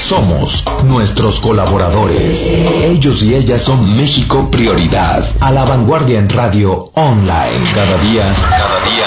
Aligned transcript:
Somos 0.00 0.64
nuestros 0.84 1.40
colaboradores. 1.40 2.46
Ellos 2.46 3.22
y 3.22 3.34
ellas 3.34 3.62
son 3.62 3.96
México 3.96 4.50
Prioridad. 4.50 5.28
A 5.40 5.50
la 5.50 5.64
vanguardia 5.64 6.18
en 6.18 6.28
radio 6.28 6.90
online. 6.94 7.72
Cada 7.74 7.96
día, 7.98 8.32
cada 8.50 8.84
día, 8.90 9.06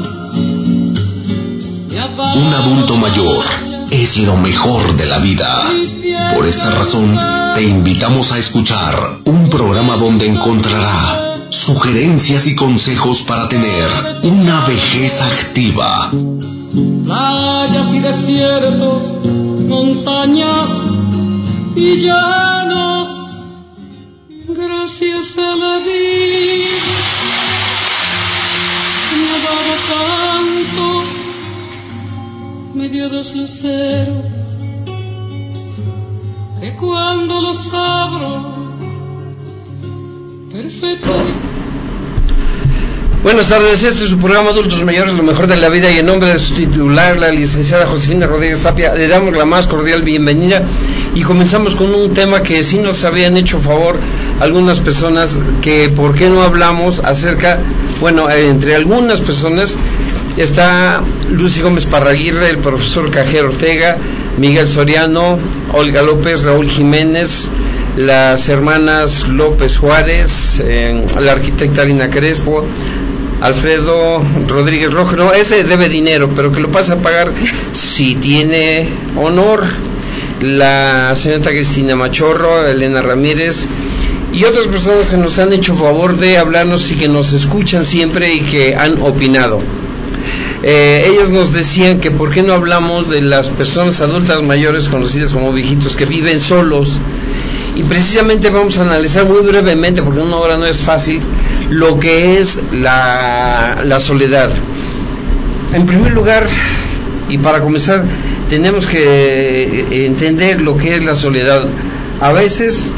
Un 2.35 2.53
adulto 2.53 2.95
mayor 2.95 3.43
es 3.91 4.17
lo 4.17 4.35
mejor 4.37 4.95
de 4.95 5.05
la 5.05 5.19
vida. 5.19 5.63
Por 6.33 6.47
esta 6.47 6.71
razón, 6.71 7.19
te 7.53 7.63
invitamos 7.63 8.31
a 8.31 8.39
escuchar 8.39 9.19
un 9.25 9.49
programa 9.49 9.97
donde 9.97 10.27
encontrará 10.27 11.47
sugerencias 11.49 12.47
y 12.47 12.55
consejos 12.55 13.21
para 13.21 13.49
tener 13.49 13.87
una 14.23 14.65
vejez 14.65 15.21
activa. 15.21 16.09
Playas 17.05 17.93
y 17.93 17.99
desiertos, 17.99 19.11
montañas 19.67 20.69
y 21.75 21.97
llanos, 21.97 23.09
gracias 24.47 25.37
a 25.37 25.55
la 25.55 25.77
vida 25.79 27.31
me 29.17 29.29
ha 29.29 29.39
dado 29.39 29.73
tanto, 29.91 31.03
me 32.73 32.87
dio 32.87 33.09
dos 33.09 33.35
luceros, 33.35 34.25
que 36.59 36.73
cuando 36.75 37.41
los 37.41 37.73
abro, 37.73 38.53
perfecto. 40.51 41.09
Buenas 43.23 43.49
tardes, 43.49 43.83
este 43.83 44.05
es 44.05 44.09
su 44.09 44.17
programa 44.17 44.49
Adultos 44.49 44.83
Mayores, 44.83 45.13
lo 45.13 45.21
mejor 45.21 45.45
de 45.47 45.55
la 45.57 45.69
vida 45.69 45.91
y 45.91 45.99
en 45.99 46.07
nombre 46.07 46.31
de 46.31 46.39
su 46.39 46.55
titular, 46.55 47.19
la 47.19 47.31
licenciada 47.31 47.85
Josefina 47.85 48.25
Rodríguez 48.25 48.63
Tapia, 48.63 48.95
le 48.95 49.07
damos 49.07 49.35
la 49.35 49.45
más 49.45 49.67
cordial 49.67 50.01
bienvenida 50.01 50.63
y 51.13 51.21
comenzamos 51.21 51.75
con 51.75 51.93
un 51.93 52.13
tema 52.13 52.41
que 52.41 52.63
sí 52.63 52.79
nos 52.79 53.03
habían 53.03 53.37
hecho 53.37 53.59
favor 53.59 53.99
algunas 54.39 54.79
personas 54.79 55.37
que 55.61 55.89
por 55.89 56.15
qué 56.15 56.29
no 56.29 56.41
hablamos 56.41 56.99
acerca, 57.01 57.59
bueno, 57.99 58.27
entre 58.29 58.75
algunas 58.75 59.21
personas 59.21 59.77
está 60.37 61.01
Lucy 61.29 61.61
Gómez 61.61 61.85
Parraguirre, 61.85 62.49
el 62.49 62.57
profesor 62.57 63.09
Cajero 63.11 63.49
Ortega, 63.49 63.97
Miguel 64.37 64.67
Soriano, 64.67 65.39
Olga 65.73 66.01
López, 66.01 66.43
Raúl 66.43 66.69
Jiménez, 66.69 67.49
las 67.97 68.47
hermanas 68.49 69.27
López 69.27 69.77
Juárez, 69.77 70.61
eh, 70.63 71.05
la 71.19 71.33
arquitecta 71.33 71.83
Lina 71.83 72.09
Crespo, 72.09 72.65
Alfredo 73.41 74.21
Rodríguez 74.47 74.91
Rojo, 74.91 75.15
no, 75.15 75.33
ese 75.33 75.63
debe 75.63 75.89
dinero, 75.89 76.29
pero 76.35 76.51
que 76.51 76.59
lo 76.59 76.69
pase 76.69 76.93
a 76.93 76.97
pagar 76.97 77.31
si 77.71 78.15
tiene 78.15 78.87
honor. 79.17 79.63
La 80.41 81.13
señorita 81.15 81.51
Cristina 81.51 81.95
Machorro, 81.95 82.67
Elena 82.67 83.03
Ramírez 83.03 83.67
y 84.33 84.43
otras 84.45 84.67
personas 84.67 85.09
que 85.09 85.17
nos 85.17 85.37
han 85.39 85.53
hecho 85.53 85.75
favor 85.75 86.17
de 86.17 86.37
hablarnos 86.37 86.89
y 86.91 86.95
que 86.95 87.07
nos 87.07 87.33
escuchan 87.33 87.83
siempre 87.83 88.33
y 88.33 88.39
que 88.41 88.75
han 88.75 89.01
opinado. 89.01 89.59
Eh, 90.63 91.07
ellos 91.11 91.31
nos 91.31 91.53
decían 91.53 91.99
que 91.99 92.11
por 92.11 92.29
qué 92.31 92.43
no 92.43 92.53
hablamos 92.53 93.09
de 93.09 93.21
las 93.21 93.49
personas 93.49 93.99
adultas 94.01 94.43
mayores 94.43 94.89
conocidas 94.89 95.33
como 95.33 95.51
viejitos 95.51 95.95
que 95.95 96.05
viven 96.05 96.39
solos 96.39 96.99
y 97.75 97.83
precisamente 97.83 98.49
vamos 98.49 98.77
a 98.77 98.83
analizar 98.83 99.25
muy 99.25 99.39
brevemente, 99.39 100.03
porque 100.03 100.19
una 100.19 100.35
hora 100.35 100.57
no 100.57 100.65
es 100.65 100.81
fácil, 100.81 101.19
lo 101.69 101.99
que 101.99 102.39
es 102.39 102.59
la 102.71 103.97
soledad. 103.99 104.51
En 105.73 105.85
primer 105.85 106.11
lugar, 106.11 106.45
y 107.29 107.37
para 107.37 107.61
comenzar, 107.61 108.03
tenemos 108.49 108.85
que 108.85 110.05
entender 110.05 110.61
lo 110.61 110.75
que 110.77 110.95
es 110.95 111.05
la 111.05 111.15
soledad. 111.15 111.63
A 112.19 112.33
veces 112.33 112.91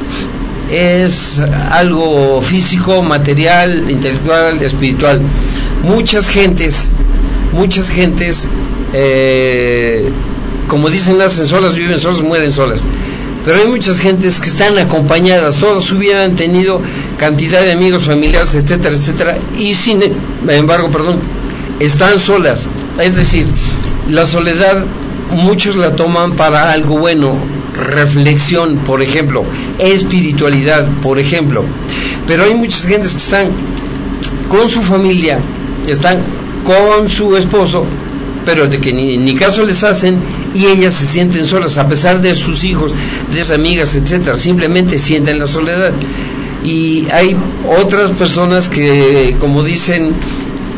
es 0.72 1.40
algo 1.70 2.42
físico, 2.42 3.04
material, 3.04 3.92
intelectual, 3.92 4.62
espiritual. 4.64 5.22
Muchas 5.84 6.30
gentes, 6.30 6.92
muchas 7.52 7.90
gentes, 7.90 8.48
eh, 8.94 10.10
como 10.68 10.90
dicen, 10.90 11.18
nacen 11.18 11.46
solas, 11.46 11.78
viven 11.78 12.00
solas, 12.00 12.22
mueren 12.22 12.52
solas 12.52 12.88
pero 13.46 13.58
hay 13.62 13.68
muchas 13.68 14.00
gentes 14.00 14.40
que 14.40 14.48
están 14.48 14.78
acompañadas, 14.78 15.58
todos 15.58 15.92
hubieran 15.92 16.36
tenido 16.36 16.82
cantidad 17.18 17.62
de 17.62 17.74
amigos, 17.74 18.04
familiares, 18.04 18.56
etcétera, 18.56 18.96
etcétera, 18.96 19.38
y 19.58 19.74
sin 19.74 20.02
embargo, 20.48 20.90
perdón, 20.90 21.20
están 21.80 22.20
solas. 22.20 22.70
Es 23.00 23.16
decir, 23.16 23.46
la 24.10 24.26
soledad 24.26 24.86
muchos 25.32 25.76
la 25.76 25.96
toman 25.96 26.36
para 26.36 26.72
algo 26.72 26.98
bueno, 26.98 27.36
reflexión, 27.78 28.78
por 28.78 29.02
ejemplo, 29.02 29.44
espiritualidad, 29.80 30.88
por 31.02 31.20
ejemplo. 31.20 31.66
Pero 32.26 32.46
hay 32.46 32.54
muchas 32.54 32.86
gentes 32.86 33.12
que 33.12 33.18
están 33.18 33.50
con 34.48 34.70
su 34.70 34.82
familia, 34.82 35.40
están 35.88 36.20
con 36.66 37.10
su 37.10 37.36
esposo, 37.36 37.86
pero 38.46 38.68
de 38.68 38.80
que 38.80 38.94
ni, 38.94 39.18
ni 39.18 39.36
caso 39.36 39.66
les 39.66 39.84
hacen 39.84 40.18
y 40.54 40.66
ellas 40.66 40.94
se 40.94 41.08
sienten 41.08 41.46
solas 41.46 41.78
a 41.78 41.88
pesar 41.88 42.22
de 42.22 42.36
sus 42.36 42.64
hijos, 42.64 42.96
de 43.34 43.42
sus 43.44 43.52
amigas, 43.52 43.96
etcétera, 43.96 44.38
simplemente 44.38 45.00
sienten 45.00 45.40
la 45.40 45.48
soledad. 45.48 45.92
Y 46.64 47.08
hay 47.12 47.36
otras 47.78 48.12
personas 48.12 48.70
que, 48.70 49.36
como 49.40 49.64
dicen, 49.64 50.14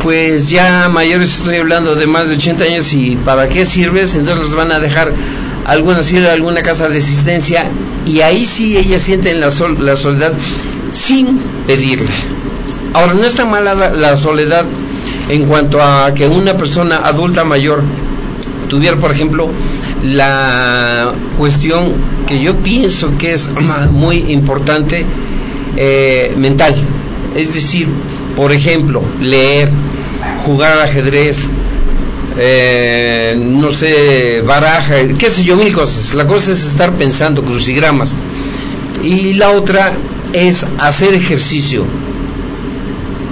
pues 0.01 0.49
ya 0.49 0.89
mayores, 0.89 1.37
estoy 1.37 1.57
hablando 1.57 1.95
de 1.95 2.07
más 2.07 2.27
de 2.27 2.35
80 2.35 2.63
años 2.63 2.93
y 2.93 3.15
¿para 3.17 3.47
qué 3.47 3.65
sirves? 3.65 4.15
Entonces 4.15 4.45
les 4.45 4.55
van 4.55 4.71
a 4.71 4.79
dejar 4.79 5.11
alguna 5.65 5.99
alguna 6.31 6.61
casa 6.61 6.89
de 6.89 6.99
asistencia 6.99 7.65
y 8.05 8.21
ahí 8.21 8.45
sí 8.45 8.77
ellas 8.77 9.01
sienten 9.01 9.39
la, 9.39 9.49
la 9.79 9.95
soledad 9.95 10.33
sin 10.91 11.39
pedirle. 11.67 12.11
Ahora, 12.93 13.13
no 13.13 13.23
está 13.25 13.45
mala 13.45 13.73
la 13.89 14.15
soledad 14.15 14.65
en 15.29 15.45
cuanto 15.45 15.81
a 15.81 16.13
que 16.13 16.27
una 16.27 16.55
persona 16.55 16.97
adulta 17.03 17.43
mayor 17.43 17.83
tuviera, 18.69 18.97
por 18.97 19.11
ejemplo, 19.11 19.49
la 20.03 21.13
cuestión 21.37 21.93
que 22.27 22.41
yo 22.41 22.57
pienso 22.57 23.17
que 23.17 23.33
es 23.33 23.49
muy 23.91 24.17
importante 24.31 25.05
eh, 25.75 26.33
mental. 26.37 26.75
Es 27.35 27.53
decir, 27.53 27.87
por 28.35 28.53
ejemplo, 28.53 29.01
leer, 29.19 29.69
jugar 30.45 30.73
al 30.73 30.81
ajedrez, 30.83 31.47
eh, 32.37 33.35
no 33.39 33.71
sé, 33.71 34.41
baraja, 34.41 34.95
qué 35.17 35.29
sé 35.29 35.43
yo, 35.43 35.55
mil 35.55 35.71
cosas. 35.73 36.13
La 36.15 36.27
cosa 36.27 36.51
es 36.51 36.65
estar 36.65 36.93
pensando 36.93 37.43
crucigramas. 37.43 38.15
Y 39.03 39.33
la 39.33 39.51
otra 39.51 39.93
es 40.33 40.65
hacer 40.79 41.13
ejercicio. 41.13 41.85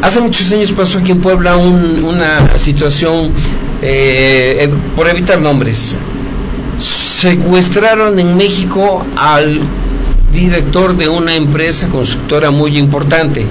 Hace 0.01 0.19
muchos 0.19 0.51
años 0.51 0.71
pasó 0.71 0.99
aquí 0.99 1.11
en 1.11 1.21
Puebla 1.21 1.55
una 1.57 2.57
situación 2.57 3.31
eh, 3.81 4.69
por 4.95 5.07
evitar 5.09 5.39
nombres, 5.39 5.95
secuestraron 6.77 8.19
en 8.19 8.35
México 8.37 9.05
al 9.15 9.61
director 10.33 10.95
de 10.97 11.07
una 11.07 11.35
empresa 11.35 11.87
constructora 11.87 12.51
muy 12.51 12.77
importante. 12.77 13.45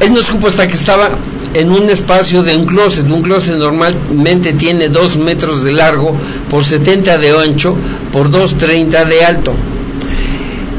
Él 0.00 0.12
nos 0.12 0.24
supo 0.24 0.48
hasta 0.48 0.66
que 0.66 0.74
estaba 0.74 1.10
en 1.56 1.72
un 1.72 1.88
espacio 1.88 2.42
de 2.42 2.54
un 2.54 2.66
closet. 2.66 3.10
Un 3.10 3.22
closet 3.22 3.56
normalmente 3.56 4.52
tiene 4.52 4.88
2 4.88 5.16
metros 5.18 5.64
de 5.64 5.72
largo 5.72 6.14
por 6.50 6.62
70 6.62 7.16
de 7.16 7.30
ancho 7.30 7.74
por 8.12 8.30
2,30 8.30 9.06
de 9.06 9.24
alto. 9.24 9.54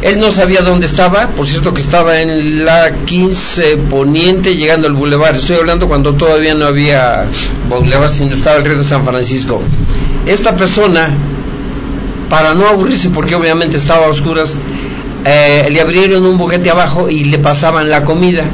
Él 0.04 0.20
no 0.20 0.30
sabía 0.30 0.62
dónde 0.62 0.86
estaba, 0.86 1.30
por 1.30 1.48
cierto 1.48 1.74
que 1.74 1.82
estaba 1.82 2.22
en 2.22 2.64
la 2.64 2.94
15 3.06 3.78
Poniente 3.90 4.56
llegando 4.56 4.88
al 4.88 4.94
bulevar. 4.94 5.36
Estoy 5.36 5.56
hablando 5.56 5.88
cuando 5.88 6.14
todavía 6.14 6.54
no 6.54 6.66
había 6.66 7.26
bulevar, 7.68 8.10
sino 8.10 8.36
estaba 8.36 8.58
el 8.58 8.66
río 8.66 8.78
de 8.78 8.84
San 8.84 9.04
Francisco. 9.04 9.60
Esta 10.28 10.56
persona, 10.56 11.10
para 12.30 12.54
no 12.54 12.68
aburrirse, 12.68 13.10
porque 13.10 13.34
obviamente 13.34 13.78
estaba 13.78 14.06
a 14.06 14.10
oscuras, 14.10 14.60
eh, 15.26 15.68
le 15.72 15.82
abrieron 15.82 16.24
un 16.24 16.38
boquete 16.38 16.70
abajo 16.70 17.10
y 17.10 17.24
le 17.24 17.40
pasaban 17.40 17.90
la 17.90 18.04
comida. 18.04 18.46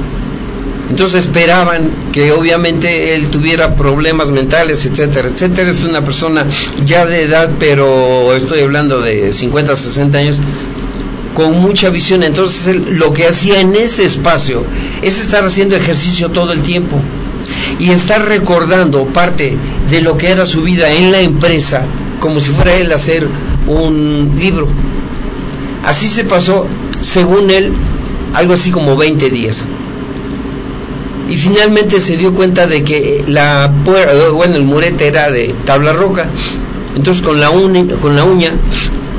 Entonces 0.94 1.26
esperaban 1.26 1.90
que 2.12 2.32
obviamente 2.32 3.16
él 3.16 3.30
tuviera 3.30 3.76
problemas 3.76 4.30
mentales, 4.30 4.86
etcétera, 4.86 5.28
etcétera. 5.28 5.72
Es 5.72 5.84
una 5.86 6.04
persona 6.04 6.46
ya 6.86 7.08
de 7.08 7.24
edad, 7.24 7.50
pero 7.58 8.36
estoy 8.36 8.60
hablando 8.60 9.02
de 9.02 9.32
50, 9.32 9.76
60 9.76 10.18
años, 10.20 10.38
con 11.34 11.60
mucha 11.60 11.90
visión. 11.90 12.22
Entonces 12.22 12.68
él, 12.68 12.86
lo 12.92 13.12
que 13.12 13.26
hacía 13.26 13.60
en 13.60 13.76
ese 13.76 14.06
espacio 14.06 14.64
es 15.02 15.20
estar 15.20 15.44
haciendo 15.44 15.76
ejercicio 15.76 16.30
todo 16.30 16.54
el 16.54 16.62
tiempo 16.62 17.02
y 17.80 17.90
estar 17.90 18.28
recordando 18.28 19.06
parte 19.06 19.58
de 19.90 20.02
lo 20.04 20.16
que 20.16 20.30
era 20.30 20.46
su 20.46 20.62
vida 20.62 20.92
en 20.92 21.12
la 21.12 21.22
empresa, 21.22 21.82
como 22.20 22.40
si 22.40 22.52
fuera 22.52 22.76
él 22.76 22.92
hacer 22.92 23.28
un 23.66 24.36
libro. 24.40 24.68
Así 25.84 26.08
se 26.08 26.24
pasó, 26.24 26.68
según 27.00 27.50
él, 27.50 27.72
algo 28.36 28.54
así 28.54 28.70
como 28.70 28.96
20 28.96 29.32
días 29.32 29.66
y 31.30 31.36
finalmente 31.36 32.00
se 32.00 32.18
dio 32.18 32.34
cuenta 32.34 32.68
de 32.68 32.84
que 32.84 33.24
la 33.28 33.72
bueno 33.86 34.56
el 34.56 34.64
murete 34.64 35.08
era 35.08 35.32
de 35.32 35.54
tabla 35.66 35.94
roca. 35.94 36.28
Entonces 36.96 37.24
con 37.24 37.40
la 37.40 37.50
con 38.02 38.16
la 38.16 38.24
uña 38.24 38.54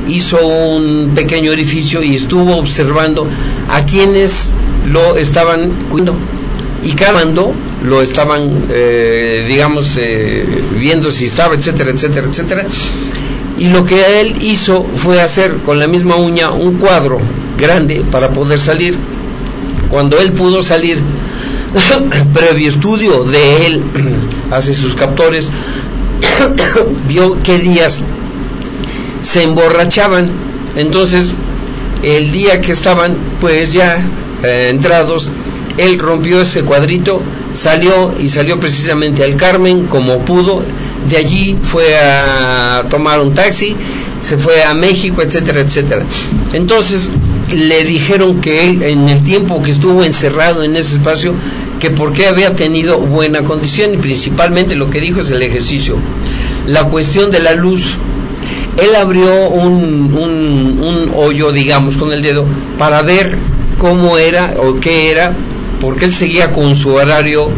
hizo 0.07 0.47
un 0.47 1.13
pequeño 1.15 1.51
orificio 1.51 2.03
y 2.03 2.15
estuvo 2.15 2.57
observando 2.57 3.27
a 3.69 3.85
quienes 3.85 4.53
lo 4.91 5.17
estaban 5.17 5.71
cuidando. 5.91 6.17
Y 6.85 6.93
cada 6.93 7.25
lo 7.83 8.03
estaban 8.03 8.67
eh, 8.71 9.45
digamos 9.49 9.97
eh, 9.99 10.45
viendo 10.79 11.11
si 11.11 11.25
estaba 11.25 11.55
etcétera 11.55 11.91
etcétera 11.91 12.27
etcétera. 12.27 12.67
Y 13.59 13.69
lo 13.69 13.85
que 13.87 14.21
él 14.21 14.43
hizo 14.43 14.85
fue 14.95 15.21
hacer 15.21 15.59
con 15.65 15.79
la 15.79 15.87
misma 15.87 16.17
uña 16.17 16.51
un 16.51 16.75
cuadro 16.75 17.19
grande 17.59 18.05
para 18.11 18.31
poder 18.31 18.59
salir. 18.59 18.97
Cuando 19.89 20.19
él 20.19 20.33
pudo 20.33 20.63
salir 20.63 20.99
previo 22.33 22.69
estudio 22.69 23.25
de 23.25 23.67
él 23.67 23.83
hacia 24.51 24.75
sus 24.75 24.95
captores, 24.95 25.51
vio 27.09 27.37
qué 27.43 27.59
días 27.59 28.03
se 29.23 29.43
emborrachaban. 29.43 30.31
Entonces, 30.77 31.35
el 32.03 32.31
día 32.33 32.61
que 32.61 32.73
estaban, 32.73 33.17
pues 33.41 33.73
ya 33.73 33.99
eh, 34.43 34.69
entrados, 34.71 35.31
él 35.79 35.99
rompió 35.99 36.43
ese 36.43 36.63
cuadrito, 36.63 37.21
salió 37.53 38.13
y 38.19 38.29
salió 38.29 38.61
precisamente 38.61 39.25
al 39.25 39.37
Carmen 39.37 39.87
como 39.87 40.19
pudo. 40.25 40.63
De 41.09 41.17
allí 41.17 41.57
fue 41.63 41.97
a 41.97 42.85
tomar 42.89 43.21
un 43.21 43.35
taxi, 43.35 43.77
se 44.21 44.39
fue 44.39 44.65
a 44.65 44.75
México, 44.75 45.23
etcétera, 45.23 45.61
etcétera. 45.61 46.05
Entonces 46.53 47.11
le 47.53 47.85
dijeron 47.85 48.41
que 48.41 48.69
él, 48.69 48.83
en 48.83 49.09
el 49.09 49.23
tiempo 49.23 49.63
que 49.63 49.71
estuvo 49.71 50.03
encerrado 50.03 50.63
en 50.63 50.77
ese 50.77 50.97
espacio, 50.97 51.35
que 51.85 51.91
porque 51.91 52.27
había 52.27 52.55
tenido 52.55 52.99
buena 52.99 53.45
condición 53.45 53.93
y 53.93 53.99
principalmente 53.99 54.75
lo 54.75 54.89
que 54.89 55.03
dijo 55.03 55.21
es 55.21 55.31
el 55.31 55.43
ejercicio. 55.43 55.97
La 56.67 56.85
cuestión 56.85 57.31
de 57.31 57.41
la 57.41 57.53
luz. 57.53 57.97
Él 58.79 58.97
abrió 58.97 59.51
un, 59.51 60.11
un, 60.15 61.13
hoyo, 61.15 61.53
digamos, 61.53 61.99
con 61.99 62.11
el 62.15 62.23
dedo 62.23 62.47
para 62.79 63.03
ver 63.03 63.37
cómo 63.77 64.17
era 64.17 64.55
o 64.57 64.81
qué 64.81 65.11
era, 65.11 65.35
porque 65.79 66.07
él 66.07 66.15
seguía 66.15 66.53
con 66.53 66.75
su 66.75 66.95
horario 66.95 67.51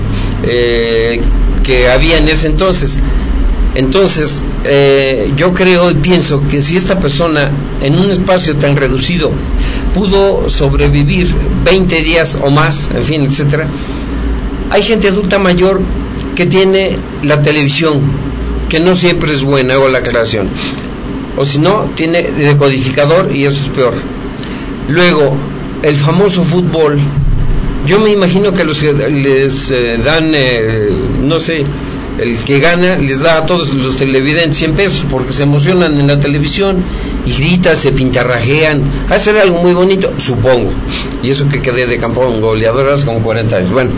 eh, 0.42 1.20
que 1.62 1.88
había 1.88 2.18
en 2.18 2.26
ese 2.26 2.48
entonces. 2.48 3.00
Entonces, 3.76 4.42
eh, 4.64 5.32
yo 5.36 5.52
creo 5.52 5.92
y 5.92 5.94
pienso 5.94 6.42
que 6.50 6.62
si 6.62 6.76
esta 6.76 6.98
persona 6.98 7.50
en 7.80 7.96
un 7.96 8.10
espacio 8.10 8.56
tan 8.56 8.74
reducido 8.74 9.30
pudo 9.94 10.50
sobrevivir 10.50 11.32
20 11.64 12.02
días 12.02 12.38
o 12.42 12.50
más, 12.50 12.90
en 12.92 13.04
fin, 13.04 13.22
etcétera, 13.22 13.68
hay 14.70 14.82
gente 14.82 15.08
adulta 15.08 15.38
mayor 15.38 15.80
que 16.34 16.46
tiene 16.46 16.96
la 17.22 17.42
televisión, 17.42 18.00
que 18.68 18.80
no 18.80 18.94
siempre 18.94 19.32
es 19.32 19.42
buena, 19.42 19.78
o 19.78 19.88
la 19.88 19.98
aclaración. 19.98 20.48
O 21.36 21.44
si 21.44 21.58
no, 21.58 21.90
tiene 21.94 22.22
decodificador 22.22 23.34
y 23.34 23.44
eso 23.44 23.58
es 23.64 23.68
peor. 23.70 23.94
Luego, 24.88 25.34
el 25.82 25.96
famoso 25.96 26.44
fútbol. 26.44 26.98
Yo 27.86 28.00
me 28.00 28.10
imagino 28.10 28.52
que 28.52 28.64
los 28.64 28.82
les 28.82 29.70
eh, 29.70 29.98
dan, 30.04 30.32
eh, 30.34 30.90
no 31.22 31.38
sé, 31.38 31.64
el 32.18 32.36
que 32.38 32.58
gana 32.58 32.96
les 32.96 33.20
da 33.20 33.38
a 33.38 33.46
todos 33.46 33.74
los 33.74 33.96
televidentes 33.96 34.56
100 34.56 34.74
pesos 34.74 35.04
porque 35.08 35.32
se 35.32 35.42
emocionan 35.42 36.00
en 36.00 36.06
la 36.06 36.18
televisión 36.18 36.82
y 37.26 37.32
gritan, 37.32 37.76
se 37.76 37.92
pintarrajean, 37.92 38.82
hacer 39.10 39.36
algo 39.36 39.62
muy 39.62 39.74
bonito, 39.74 40.12
supongo. 40.18 40.72
Y 41.22 41.30
eso 41.30 41.48
que 41.48 41.60
quedé 41.60 41.86
de 41.86 41.98
campeón 41.98 42.40
goleadoras 42.40 43.04
con 43.04 43.20
40 43.20 43.56
años. 43.56 43.70
Bueno, 43.70 43.90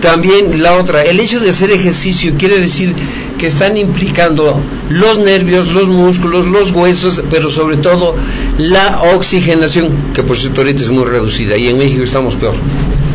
también 0.00 0.62
la 0.62 0.76
otra, 0.76 1.04
el 1.04 1.20
hecho 1.20 1.40
de 1.40 1.50
hacer 1.50 1.70
ejercicio 1.70 2.34
quiere 2.38 2.60
decir 2.60 2.94
que 3.38 3.46
están 3.46 3.76
implicando 3.76 4.60
los 4.90 5.18
nervios, 5.18 5.72
los 5.72 5.88
músculos, 5.88 6.46
los 6.46 6.70
huesos, 6.72 7.24
pero 7.30 7.48
sobre 7.48 7.78
todo 7.78 8.14
la 8.58 9.02
oxigenación, 9.14 9.92
que 10.14 10.22
por 10.22 10.36
cierto 10.36 10.60
ahorita 10.60 10.82
es 10.82 10.90
muy 10.90 11.04
reducida 11.04 11.56
y 11.56 11.68
en 11.68 11.78
México 11.78 12.02
estamos 12.02 12.34
peor. 12.36 12.54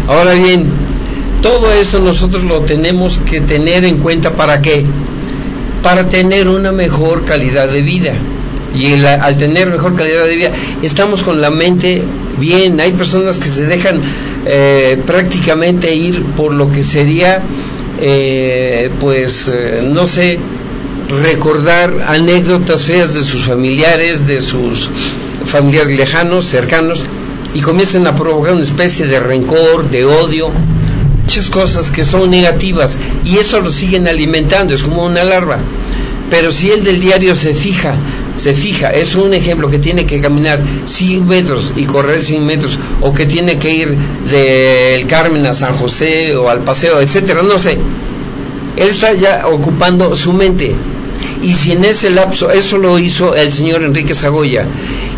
Ahora 0.08 0.34
bien, 0.34 0.66
todo 1.42 1.72
eso 1.72 2.00
nosotros 2.00 2.44
lo 2.44 2.62
tenemos 2.62 3.20
que 3.20 3.42
tener 3.42 3.86
en 3.86 3.98
cuenta 3.98 4.34
para 4.34 4.62
qué? 4.62 4.86
Para 5.84 6.08
tener 6.10 6.48
una 6.48 6.72
mejor 6.72 7.26
calidad 7.26 7.68
de 7.68 7.82
vida. 7.82 8.14
Y 8.76 9.04
al 9.04 9.38
tener 9.38 9.70
mejor 9.70 9.96
calidad 9.96 10.26
de 10.26 10.36
vida, 10.36 10.52
estamos 10.82 11.24
con 11.24 11.42
la 11.42 11.50
mente 11.50 12.04
bien. 12.40 12.80
Hay 12.80 12.94
personas 12.94 13.38
que 13.40 13.50
se 13.50 13.66
dejan 13.66 14.02
eh, 14.46 15.02
prácticamente 15.06 15.94
ir 15.94 16.24
por 16.36 16.54
lo 16.54 16.70
que 16.70 16.84
sería, 16.84 17.42
eh, 18.00 18.90
pues, 19.00 19.52
eh, 19.54 19.84
no 19.86 20.08
sé, 20.08 20.40
recordar 21.10 21.94
anécdotas 22.08 22.86
feas 22.86 23.14
de 23.14 23.22
sus 23.22 23.44
familiares, 23.44 24.28
de 24.28 24.42
sus 24.42 24.90
familiares 25.46 25.96
lejanos, 25.98 26.46
cercanos, 26.46 27.06
y 27.54 27.62
comienzan 27.62 28.08
a 28.08 28.16
provocar 28.16 28.54
una 28.54 28.64
especie 28.64 29.06
de 29.08 29.20
rencor, 29.20 29.90
de 29.90 30.06
odio, 30.06 30.50
muchas 31.22 31.50
cosas 31.50 31.92
que 31.92 32.06
son 32.06 32.30
negativas, 32.30 33.00
y 33.26 33.38
eso 33.38 33.60
lo 33.60 33.70
siguen 33.70 34.08
alimentando, 34.08 34.74
es 34.74 34.84
como 34.84 35.06
una 35.06 35.24
larva. 35.24 35.58
Pero 36.30 36.52
si 36.52 36.72
el 36.72 36.84
del 36.84 37.02
diario 37.02 37.36
se 37.36 37.54
fija 37.54 37.96
se 38.36 38.54
fija, 38.54 38.90
es 38.90 39.16
un 39.16 39.34
ejemplo 39.34 39.70
que 39.70 39.80
tiene 39.80 40.06
que 40.06 40.22
caminar 40.22 40.62
100 40.86 41.28
metros 41.28 41.74
y 41.76 41.84
correr 41.84 42.22
100 42.22 42.46
metros, 42.46 42.80
o 43.02 43.14
que 43.14 43.26
tiene 43.26 43.58
que 43.58 43.74
ir 43.74 43.98
del 44.30 45.06
Carmen 45.08 45.46
a 45.46 45.54
San 45.54 45.74
José 45.74 46.36
o 46.36 46.50
al 46.50 46.60
paseo, 46.62 47.00
etcétera, 47.00 47.42
no 47.44 47.60
sé. 47.60 47.78
Él 48.78 48.88
está 48.88 49.14
ya 49.14 49.48
ocupando 49.48 50.16
su 50.16 50.34
mente. 50.34 50.74
Y 51.44 51.54
si 51.54 51.72
en 51.72 51.86
ese 51.86 52.10
lapso, 52.10 52.52
eso 52.52 52.78
lo 52.78 52.98
hizo 53.00 53.36
el 53.36 53.52
señor 53.52 53.84
Enrique 53.84 54.14
Zagoya, 54.14 54.66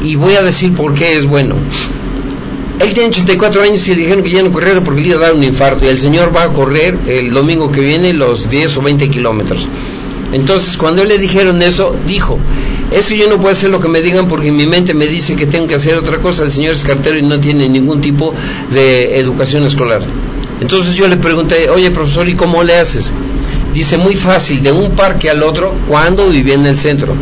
y 0.03 0.15
voy 0.15 0.35
a 0.35 0.41
decir 0.41 0.73
por 0.73 0.93
qué 0.93 1.15
es 1.15 1.25
bueno. 1.25 1.55
Él 2.79 2.91
tiene 2.91 3.09
84 3.09 3.61
años 3.61 3.87
y 3.87 3.91
le 3.91 4.01
dijeron 4.01 4.23
que 4.23 4.31
ya 4.31 4.41
no 4.41 4.51
corriera 4.51 4.83
porque 4.83 5.01
le 5.01 5.07
iba 5.09 5.17
a 5.17 5.21
dar 5.21 5.33
un 5.33 5.43
infarto. 5.43 5.85
Y 5.85 5.89
el 5.89 5.99
señor 5.99 6.35
va 6.35 6.43
a 6.43 6.49
correr 6.49 6.97
el 7.07 7.31
domingo 7.31 7.71
que 7.71 7.81
viene 7.81 8.13
los 8.13 8.49
10 8.49 8.77
o 8.77 8.81
20 8.81 9.09
kilómetros. 9.09 9.67
Entonces, 10.33 10.75
cuando 10.77 11.03
le 11.03 11.19
dijeron 11.19 11.61
eso, 11.61 11.95
dijo, 12.07 12.39
es 12.93 13.07
que 13.07 13.17
yo 13.17 13.27
no 13.27 13.37
puedo 13.37 13.49
hacer 13.49 13.71
lo 13.71 13.79
que 13.79 13.87
me 13.87 14.01
digan 14.01 14.27
porque 14.27 14.51
mi 14.51 14.67
mente 14.67 14.93
me 14.93 15.07
dice 15.07 15.35
que 15.35 15.47
tengo 15.47 15.67
que 15.67 15.75
hacer 15.75 15.95
otra 15.95 16.19
cosa. 16.19 16.43
El 16.43 16.51
señor 16.51 16.73
es 16.73 16.83
cartero 16.83 17.17
y 17.17 17.23
no 17.23 17.39
tiene 17.39 17.67
ningún 17.67 18.01
tipo 18.01 18.33
de 18.71 19.19
educación 19.19 19.63
escolar. 19.63 20.01
Entonces 20.61 20.95
yo 20.95 21.07
le 21.07 21.17
pregunté, 21.17 21.69
oye 21.69 21.89
profesor, 21.89 22.29
¿y 22.29 22.35
cómo 22.35 22.63
le 22.63 22.75
haces? 22.75 23.11
Dice, 23.73 23.97
muy 23.97 24.15
fácil, 24.15 24.61
de 24.61 24.71
un 24.71 24.91
parque 24.91 25.31
al 25.31 25.41
otro, 25.41 25.73
cuando 25.87 26.29
vivía 26.29 26.53
en 26.53 26.65
el 26.67 26.77
centro. 26.77 27.15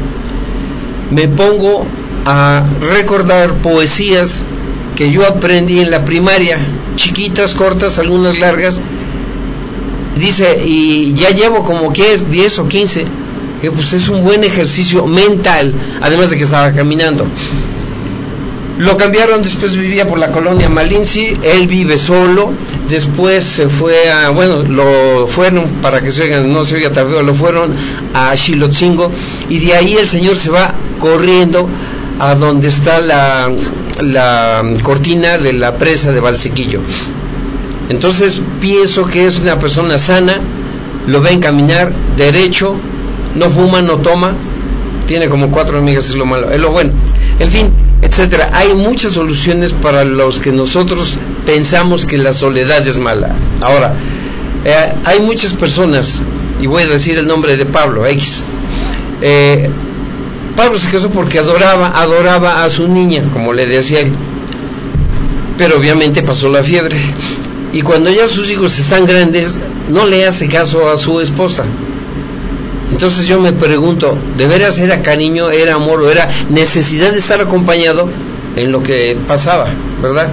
Me 1.09 1.29
pongo 1.29 1.85
a 2.25 2.65
recordar 2.81 3.53
poesías 3.61 4.45
que 4.97 5.11
yo 5.11 5.25
aprendí 5.25 5.79
en 5.79 5.89
la 5.89 6.03
primaria, 6.03 6.59
chiquitas, 6.97 7.53
cortas, 7.53 7.97
algunas 7.99 8.37
largas. 8.37 8.81
Dice, 10.19 10.61
y 10.65 11.13
ya 11.13 11.29
llevo 11.29 11.63
como 11.63 11.93
que 11.93 12.11
es 12.13 12.29
10 12.29 12.59
o 12.59 12.67
15 12.67 13.05
que 13.61 13.71
pues 13.71 13.93
es 13.93 14.09
un 14.09 14.23
buen 14.23 14.43
ejercicio 14.43 15.05
mental, 15.05 15.73
además 16.01 16.31
de 16.31 16.37
que 16.37 16.43
estaba 16.43 16.71
caminando. 16.71 17.25
Lo 18.79 18.97
cambiaron, 18.97 19.43
después 19.43 19.75
vivía 19.77 20.07
por 20.07 20.17
la 20.17 20.31
colonia 20.31 20.67
Malinci, 20.67 21.33
él 21.43 21.67
vive 21.67 21.99
solo, 21.99 22.51
después 22.89 23.43
se 23.43 23.69
fue 23.69 24.09
a, 24.09 24.29
bueno, 24.31 24.63
lo 24.63 25.27
fueron, 25.27 25.67
para 25.83 26.01
que 26.01 26.09
se 26.09 26.23
oigan, 26.23 26.51
no 26.51 26.65
se 26.65 26.77
oiga 26.77 26.91
tardío, 26.91 27.21
lo 27.21 27.35
fueron 27.35 27.75
a 28.15 28.35
Xilotzingo 28.35 29.11
y 29.49 29.59
de 29.59 29.75
ahí 29.75 29.97
el 29.97 30.07
señor 30.07 30.35
se 30.35 30.49
va 30.49 30.73
corriendo 30.99 31.69
a 32.17 32.33
donde 32.33 32.69
está 32.69 33.01
la, 33.01 33.51
la 34.01 34.63
cortina 34.81 35.37
de 35.37 35.53
la 35.53 35.77
presa 35.77 36.11
de 36.11 36.19
Valsequillo. 36.19 36.79
Entonces 37.89 38.41
pienso 38.59 39.05
que 39.05 39.27
es 39.27 39.37
una 39.37 39.59
persona 39.59 39.99
sana, 39.99 40.39
lo 41.07 41.21
ven 41.21 41.39
caminar 41.39 41.91
derecho, 42.17 42.75
no 43.35 43.49
fuma, 43.49 43.81
no 43.81 43.97
toma, 43.97 44.33
tiene 45.07 45.29
como 45.29 45.51
cuatro 45.51 45.77
amigas, 45.77 46.09
es 46.09 46.15
lo 46.15 46.25
malo, 46.25 46.51
es 46.51 46.59
lo 46.59 46.71
bueno. 46.71 46.91
En 47.39 47.49
fin, 47.49 47.71
etcétera. 48.01 48.51
Hay 48.53 48.73
muchas 48.73 49.13
soluciones 49.13 49.73
para 49.73 50.03
los 50.03 50.39
que 50.39 50.51
nosotros 50.51 51.17
pensamos 51.45 52.05
que 52.05 52.17
la 52.17 52.33
soledad 52.33 52.85
es 52.87 52.97
mala. 52.97 53.35
Ahora, 53.61 53.93
eh, 54.65 54.93
hay 55.05 55.19
muchas 55.21 55.53
personas, 55.53 56.21
y 56.61 56.67
voy 56.67 56.83
a 56.83 56.87
decir 56.87 57.17
el 57.17 57.27
nombre 57.27 57.57
de 57.57 57.65
Pablo 57.65 58.05
X. 58.05 58.43
Eh, 59.21 59.69
Pablo 60.55 60.77
se 60.77 60.91
casó 60.91 61.09
porque 61.09 61.39
adoraba, 61.39 61.99
adoraba 61.99 62.63
a 62.63 62.69
su 62.69 62.87
niña, 62.87 63.23
como 63.33 63.53
le 63.53 63.65
decía 63.65 64.01
él. 64.01 64.11
Pero 65.57 65.77
obviamente 65.77 66.21
pasó 66.21 66.49
la 66.49 66.63
fiebre. 66.63 66.97
Y 67.73 67.81
cuando 67.81 68.09
ya 68.09 68.27
sus 68.27 68.49
hijos 68.51 68.77
están 68.77 69.05
grandes, 69.05 69.59
no 69.89 70.05
le 70.05 70.25
hace 70.25 70.47
caso 70.47 70.89
a 70.89 70.97
su 70.97 71.19
esposa. 71.21 71.63
Entonces 72.91 73.27
yo 73.27 73.39
me 73.39 73.53
pregunto, 73.53 74.17
¿de 74.37 74.47
veras 74.47 74.79
era 74.79 75.01
cariño, 75.01 75.49
era 75.49 75.75
amor 75.75 76.01
o 76.01 76.09
era 76.09 76.29
necesidad 76.49 77.11
de 77.11 77.19
estar 77.19 77.41
acompañado 77.41 78.09
en 78.55 78.71
lo 78.71 78.83
que 78.83 79.17
pasaba, 79.27 79.67
verdad? 80.01 80.29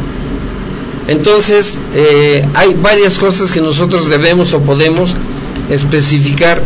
Entonces, 1.08 1.78
eh, 1.94 2.46
hay 2.54 2.74
varias 2.74 3.18
cosas 3.18 3.50
que 3.50 3.62
nosotros 3.62 4.10
debemos 4.10 4.52
o 4.52 4.60
podemos 4.60 5.16
especificar 5.70 6.60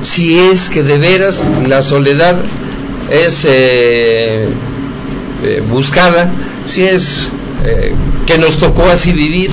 si 0.00 0.38
es 0.38 0.70
que 0.70 0.82
de 0.82 0.96
veras 0.96 1.44
la 1.68 1.82
soledad 1.82 2.36
es 3.10 3.44
eh, 3.44 4.48
eh, 5.44 5.62
buscada, 5.68 6.32
si 6.64 6.84
es 6.84 7.28
que 8.26 8.38
nos 8.38 8.58
tocó 8.58 8.88
así 8.88 9.12
vivir, 9.12 9.50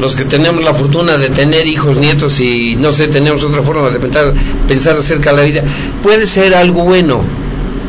los 0.00 0.14
que 0.14 0.24
tenemos 0.24 0.62
la 0.62 0.74
fortuna 0.74 1.16
de 1.16 1.30
tener 1.30 1.66
hijos, 1.66 1.96
nietos 1.96 2.40
y 2.40 2.76
no 2.76 2.92
sé, 2.92 3.08
tenemos 3.08 3.42
otra 3.44 3.62
forma 3.62 3.90
de 3.90 3.98
pensar, 3.98 4.34
pensar 4.68 4.96
acerca 4.96 5.30
de 5.30 5.36
la 5.36 5.42
vida, 5.42 5.62
puede 6.02 6.26
ser 6.26 6.54
algo 6.54 6.84
bueno. 6.84 7.22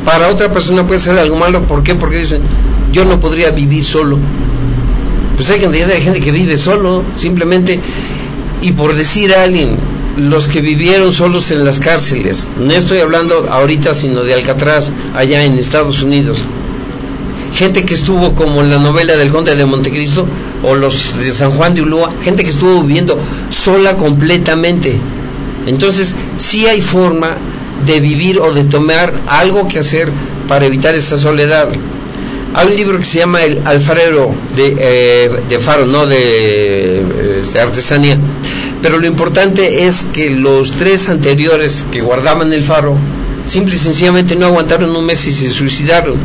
Para 0.06 0.30
otra 0.30 0.52
persona 0.52 0.88
puede 0.88 1.00
ser 1.00 1.18
algo 1.18 1.36
malo. 1.36 1.64
¿Por 1.64 1.84
qué? 1.84 1.96
Porque 1.96 2.20
dicen, 2.20 2.42
yo 2.94 3.04
no 3.04 3.20
podría 3.20 3.52
vivir 3.52 3.84
solo. 3.84 4.18
Pues 5.36 5.52
hay 5.52 5.60
cantidad 5.60 5.88
de 5.88 6.00
gente 6.00 6.22
que 6.22 6.32
vive 6.32 6.58
solo, 6.58 7.04
simplemente, 7.16 7.80
y 8.62 8.72
por 8.72 8.96
decir 8.96 9.34
a 9.36 9.44
alguien, 9.44 9.76
los 10.18 10.48
que 10.48 10.62
vivieron 10.62 11.12
solos 11.12 11.52
en 11.52 11.64
las 11.64 11.80
cárceles, 11.80 12.50
no 12.60 12.72
estoy 12.72 13.00
hablando 13.00 13.48
ahorita 13.52 13.94
sino 13.94 14.24
de 14.24 14.34
Alcatraz, 14.34 14.92
allá 15.14 15.44
en 15.44 15.60
Estados 15.60 16.02
Unidos, 16.02 16.44
gente 17.54 17.86
que 17.86 17.94
estuvo 17.94 18.34
como 18.34 18.62
en 18.62 18.72
la 18.72 18.80
novela 18.80 19.16
del 19.16 19.30
Conde 19.30 19.56
de 19.56 19.66
Montecristo 19.66 20.26
o 20.64 20.76
los 20.76 21.18
de 21.18 21.32
San 21.34 21.52
Juan 21.52 21.74
de 21.74 21.82
Ulúa, 21.82 22.12
gente 22.24 22.44
que 22.44 22.50
estuvo 22.50 22.82
viviendo 22.82 23.18
sola 23.50 23.96
completamente. 23.96 25.00
Entonces, 25.66 26.16
sí 26.38 26.66
hay 26.66 26.82
forma 26.82 27.36
de 27.86 28.00
vivir 28.00 28.40
o 28.40 28.54
de 28.54 28.64
tomar 28.64 29.14
algo 29.28 29.68
que 29.68 29.80
hacer 29.80 30.10
para 30.48 30.66
evitar 30.66 30.96
esa 30.96 31.18
soledad. 31.18 31.70
Hay 32.54 32.68
un 32.68 32.76
libro 32.76 32.98
que 32.98 33.06
se 33.06 33.20
llama 33.20 33.44
El 33.44 33.62
alfarero 33.68 34.34
de, 34.56 34.76
eh, 34.80 35.30
de 35.48 35.60
faro, 35.60 35.86
no 35.86 36.08
de, 36.08 37.04
de, 37.54 37.60
artesanía. 37.60 38.18
Pero 38.82 38.98
lo 38.98 39.06
importante 39.06 39.86
es 39.86 40.08
que 40.14 40.30
los 40.30 40.72
tres 40.72 41.10
anteriores 41.10 41.86
que 41.92 42.02
guardaban 42.02 42.54
el 42.54 42.64
faro, 42.64 42.96
simple 43.46 43.76
y 43.76 43.78
sencillamente 43.78 44.36
no 44.36 44.48
aguantaron 44.48 44.96
un 44.96 45.06
mes 45.06 45.28
y 45.28 45.34
se 45.34 45.50
suicidaron. 45.50 46.16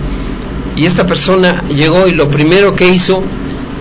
Y 0.76 0.86
esta 0.86 1.06
persona 1.06 1.62
llegó 1.68 2.06
y 2.08 2.12
lo 2.12 2.30
primero 2.30 2.74
que 2.74 2.88
hizo 2.88 3.22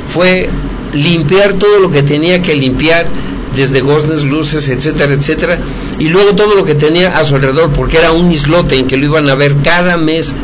fue 0.07 0.49
limpiar 0.93 1.53
todo 1.53 1.79
lo 1.79 1.89
que 1.89 2.03
tenía 2.03 2.41
que 2.41 2.55
limpiar 2.55 3.07
desde 3.55 3.81
goznes, 3.81 4.23
luces, 4.23 4.69
etcétera, 4.69 5.13
etcétera, 5.13 5.57
y 5.99 6.07
luego 6.07 6.35
todo 6.35 6.55
lo 6.55 6.63
que 6.63 6.75
tenía 6.75 7.17
a 7.17 7.23
su 7.23 7.35
alrededor, 7.35 7.71
porque 7.71 7.97
era 7.97 8.11
un 8.11 8.31
islote 8.31 8.77
en 8.77 8.87
que 8.87 8.97
lo 8.97 9.05
iban 9.05 9.29
a 9.29 9.35
ver 9.35 9.55
cada 9.63 9.97
mes 9.97 10.35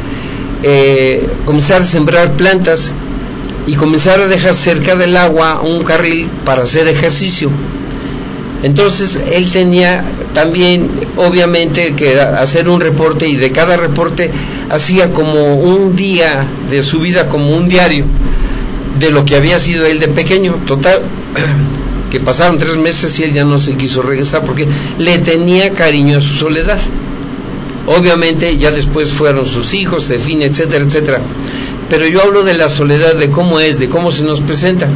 eh, 0.63 1.27
comenzar 1.45 1.81
a 1.81 1.85
sembrar 1.85 2.33
plantas 2.33 2.91
y 3.65 3.73
comenzar 3.75 4.19
a 4.19 4.27
dejar 4.27 4.55
cerca 4.55 4.95
del 4.95 5.15
agua 5.15 5.61
un 5.61 5.83
carril 5.83 6.27
para 6.45 6.63
hacer 6.63 6.87
ejercicio. 6.87 7.49
Entonces 8.63 9.21
él 9.31 9.51
tenía 9.51 10.03
también, 10.33 10.89
obviamente, 11.15 11.93
que 11.93 12.19
hacer 12.19 12.69
un 12.69 12.81
reporte 12.81 13.27
y 13.27 13.35
de 13.35 13.51
cada 13.51 13.77
reporte 13.77 14.31
hacía 14.69 15.11
como 15.11 15.55
un 15.57 15.95
día 15.95 16.45
de 16.69 16.81
su 16.81 16.99
vida, 16.99 17.27
como 17.27 17.55
un 17.55 17.69
diario 17.69 18.05
de 18.99 19.11
lo 19.11 19.25
que 19.25 19.35
había 19.35 19.59
sido 19.59 19.85
él 19.85 19.99
de 19.99 20.07
pequeño. 20.07 20.55
Total, 20.65 21.01
que 22.11 22.19
pasaron 22.19 22.57
tres 22.57 22.77
meses 22.77 23.19
y 23.19 23.23
él 23.23 23.33
ya 23.33 23.43
no 23.43 23.59
se 23.59 23.75
quiso 23.75 24.01
regresar 24.01 24.43
porque 24.43 24.67
le 24.97 25.17
tenía 25.19 25.71
cariño 25.71 26.17
a 26.17 26.21
su 26.21 26.33
soledad. 26.33 26.79
Obviamente 27.87 28.57
ya 28.57 28.71
después 28.71 29.11
fueron 29.11 29.45
sus 29.45 29.73
hijos, 29.73 30.11
fin, 30.19 30.41
etcétera, 30.41 30.83
etcétera. 30.83 31.21
Pero 31.89 32.05
yo 32.05 32.21
hablo 32.21 32.43
de 32.43 32.53
la 32.53 32.67
soledad, 32.67 33.15
de 33.15 33.29
cómo 33.29 33.59
es, 33.59 33.79
de 33.79 33.87
cómo 33.87 34.11
se 34.11 34.23
nos 34.23 34.41
presenta. 34.41 34.87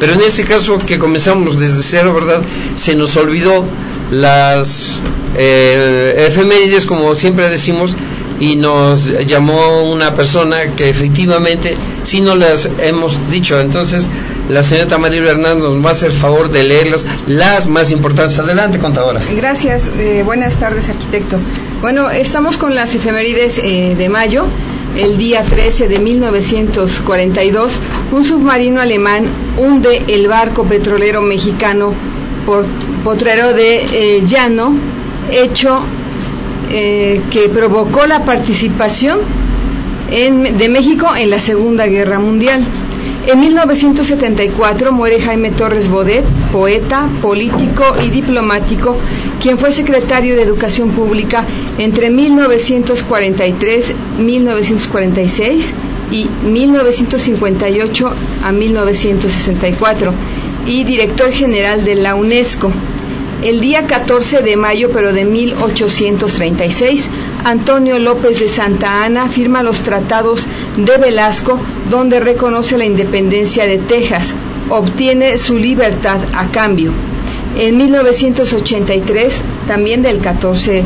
Pero 0.00 0.14
en 0.14 0.20
este 0.20 0.44
caso 0.44 0.76
que 0.78 0.98
comenzamos 0.98 1.58
desde 1.58 1.82
cero, 1.82 2.12
¿verdad? 2.14 2.42
Se 2.74 2.94
nos 2.94 3.16
olvidó 3.16 3.64
las 4.10 5.02
eh, 5.36 6.26
efemérides, 6.28 6.86
como 6.86 7.14
siempre 7.14 7.48
decimos, 7.48 7.96
y 8.40 8.56
nos 8.56 9.12
llamó 9.26 9.84
una 9.84 10.14
persona 10.14 10.74
que 10.76 10.88
efectivamente 10.88 11.74
sí 12.02 12.20
no 12.20 12.34
las 12.34 12.68
hemos 12.78 13.30
dicho. 13.30 13.60
Entonces, 13.60 14.08
la 14.48 14.62
señora 14.62 14.98
María 14.98 15.22
Hernández 15.22 15.64
nos 15.64 15.84
va 15.84 15.90
a 15.90 15.92
hacer 15.92 16.10
favor 16.10 16.50
de 16.50 16.64
leerlas, 16.64 17.06
las 17.26 17.66
más 17.66 17.90
importantes. 17.90 18.38
Adelante, 18.38 18.78
contadora. 18.78 19.20
Gracias. 19.36 19.88
Eh, 19.98 20.22
buenas 20.24 20.56
tardes, 20.58 20.88
arquitecto. 20.88 21.38
Bueno, 21.80 22.10
estamos 22.10 22.56
con 22.56 22.74
las 22.74 22.94
efemérides 22.94 23.58
eh, 23.58 23.94
de 23.96 24.08
mayo. 24.08 24.46
El 24.96 25.18
día 25.18 25.42
13 25.42 25.88
de 25.88 25.98
1942, 25.98 27.80
un 28.12 28.24
submarino 28.24 28.80
alemán 28.80 29.26
hunde 29.58 30.02
el 30.08 30.26
barco 30.26 30.64
petrolero 30.64 31.20
mexicano 31.20 31.92
Potrero 33.04 33.52
de 33.52 33.84
eh, 33.92 34.22
Llano, 34.24 34.72
hecho 35.32 35.80
eh, 36.70 37.20
que 37.30 37.48
provocó 37.48 38.06
la 38.06 38.24
participación 38.24 39.20
de 40.10 40.68
México 40.68 41.16
en 41.16 41.30
la 41.30 41.40
Segunda 41.40 41.86
Guerra 41.86 42.18
Mundial. 42.18 42.64
En 43.26 43.40
1974 43.40 44.92
muere 44.92 45.20
Jaime 45.20 45.50
Torres 45.50 45.88
Bodet, 45.88 46.24
poeta, 46.52 47.08
político 47.20 47.84
y 48.04 48.08
diplomático, 48.08 48.96
quien 49.42 49.58
fue 49.58 49.72
secretario 49.72 50.36
de 50.36 50.42
Educación 50.42 50.90
Pública 50.90 51.44
entre 51.76 52.10
1943, 52.10 53.94
1946 54.18 55.74
y 56.12 56.28
1958 56.44 58.10
a 58.44 58.52
1964 58.52 60.12
y 60.66 60.84
director 60.84 61.32
general 61.32 61.84
de 61.84 61.96
la 61.96 62.14
UNESCO. 62.14 62.70
El 63.42 63.60
día 63.60 63.86
14 63.86 64.40
de 64.40 64.56
mayo, 64.56 64.88
pero 64.92 65.12
de 65.12 65.26
1836, 65.26 67.10
Antonio 67.44 67.98
López 67.98 68.40
de 68.40 68.48
Santa 68.48 69.04
Ana 69.04 69.28
firma 69.28 69.62
los 69.62 69.80
tratados 69.80 70.46
de 70.76 70.96
Velasco, 70.96 71.60
donde 71.90 72.18
reconoce 72.18 72.78
la 72.78 72.86
independencia 72.86 73.66
de 73.66 73.76
Texas, 73.76 74.32
obtiene 74.70 75.36
su 75.36 75.58
libertad 75.58 76.18
a 76.34 76.46
cambio. 76.46 76.92
En 77.58 77.76
1983, 77.76 79.42
también 79.66 80.00
del 80.02 80.18
14 80.18 80.82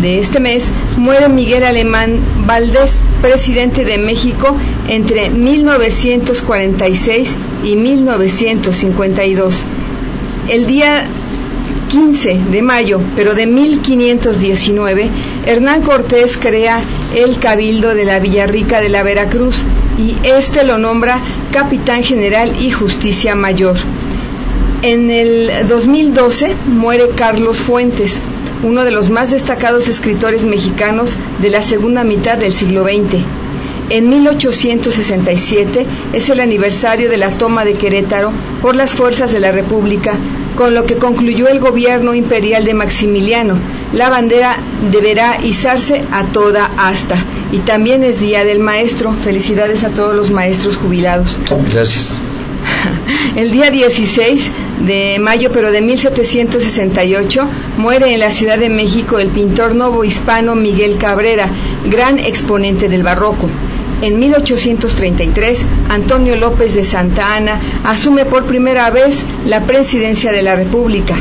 de 0.00 0.18
este 0.18 0.40
mes, 0.40 0.72
muere 0.96 1.28
Miguel 1.28 1.62
Alemán 1.64 2.18
Valdés, 2.44 3.02
presidente 3.22 3.84
de 3.84 3.98
México 3.98 4.56
entre 4.88 5.30
1946 5.30 7.36
y 7.64 7.76
1952. 7.76 9.64
El 10.48 10.66
día 10.66 11.06
15 11.88 12.40
de 12.50 12.62
mayo, 12.62 13.00
pero 13.16 13.34
de 13.34 13.46
1519, 13.46 15.08
Hernán 15.46 15.82
Cortés 15.82 16.36
crea 16.36 16.80
el 17.14 17.38
Cabildo 17.38 17.94
de 17.94 18.04
la 18.04 18.18
Villarrica 18.18 18.80
de 18.80 18.88
la 18.88 19.02
Veracruz 19.02 19.62
y 19.98 20.16
este 20.26 20.64
lo 20.64 20.78
nombra 20.78 21.20
capitán 21.52 22.02
general 22.02 22.52
y 22.60 22.70
justicia 22.70 23.34
mayor. 23.34 23.76
En 24.82 25.10
el 25.10 25.66
2012 25.68 26.54
muere 26.66 27.10
Carlos 27.16 27.60
Fuentes, 27.60 28.20
uno 28.62 28.84
de 28.84 28.90
los 28.90 29.08
más 29.10 29.30
destacados 29.30 29.88
escritores 29.88 30.44
mexicanos 30.44 31.16
de 31.40 31.50
la 31.50 31.62
segunda 31.62 32.04
mitad 32.04 32.36
del 32.36 32.52
siglo 32.52 32.84
XX. 32.84 33.22
En 33.90 34.08
1867 34.08 35.86
es 36.14 36.30
el 36.30 36.40
aniversario 36.40 37.10
de 37.10 37.18
la 37.18 37.30
toma 37.30 37.64
de 37.64 37.74
Querétaro 37.74 38.32
por 38.62 38.74
las 38.74 38.94
fuerzas 38.94 39.32
de 39.32 39.40
la 39.40 39.52
República, 39.52 40.16
con 40.56 40.74
lo 40.74 40.86
que 40.86 40.96
concluyó 40.96 41.48
el 41.48 41.60
gobierno 41.60 42.14
imperial 42.14 42.64
de 42.64 42.74
Maximiliano. 42.74 43.56
La 43.92 44.08
bandera 44.08 44.56
deberá 44.90 45.38
izarse 45.42 46.02
a 46.12 46.24
toda 46.26 46.70
asta. 46.76 47.16
Y 47.52 47.58
también 47.58 48.02
es 48.02 48.20
Día 48.20 48.44
del 48.44 48.58
Maestro. 48.58 49.14
Felicidades 49.24 49.84
a 49.84 49.90
todos 49.90 50.14
los 50.14 50.30
maestros 50.30 50.76
jubilados. 50.76 51.38
Gracias. 51.72 52.16
El 53.36 53.50
día 53.50 53.70
16 53.70 54.50
de 54.86 55.18
mayo, 55.20 55.50
pero 55.52 55.70
de 55.70 55.80
1768, 55.80 57.48
muere 57.78 58.12
en 58.12 58.20
la 58.20 58.32
Ciudad 58.32 58.58
de 58.58 58.68
México 58.68 59.18
el 59.18 59.28
pintor 59.28 59.74
novohispano 59.74 60.54
Miguel 60.54 60.96
Cabrera, 60.98 61.48
gran 61.90 62.18
exponente 62.18 62.88
del 62.88 63.02
barroco. 63.02 63.48
En 64.02 64.18
1833, 64.18 65.66
Antonio 65.88 66.36
López 66.36 66.74
de 66.74 66.84
Santa 66.84 67.36
Ana 67.36 67.60
asume 67.84 68.24
por 68.24 68.44
primera 68.44 68.90
vez 68.90 69.24
la 69.46 69.62
presidencia 69.62 70.32
de 70.32 70.42
la 70.42 70.56
República. 70.56 71.14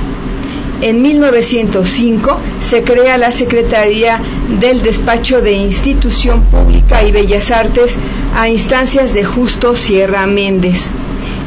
En 0.81 1.01
1905 1.01 2.39
se 2.59 2.83
crea 2.83 3.17
la 3.17 3.31
Secretaría 3.31 4.19
del 4.59 4.83
Despacho 4.83 5.41
de 5.41 5.53
Institución 5.53 6.43
Pública 6.43 7.03
y 7.03 7.13
Bellas 7.13 7.51
Artes 7.51 7.97
a 8.35 8.49
instancias 8.49 9.13
de 9.13 9.23
Justo 9.23 9.77
Sierra 9.77 10.27
Méndez. 10.27 10.87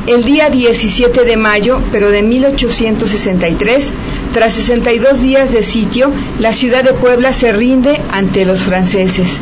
El 0.07 0.25
día 0.25 0.49
17 0.49 1.25
de 1.25 1.37
mayo, 1.37 1.81
pero 1.93 2.11
de 2.11 2.23
1863, 2.23 3.93
tras 4.33 4.55
62 4.55 5.21
días 5.21 5.53
de 5.53 5.63
sitio, 5.63 6.13
la 6.39 6.53
ciudad 6.53 6.85
de 6.85 6.95
Puebla 6.95 7.33
se 7.33 7.53
rinde 7.53 8.01
ante 8.13 8.45
los 8.45 8.63
franceses. 8.63 9.41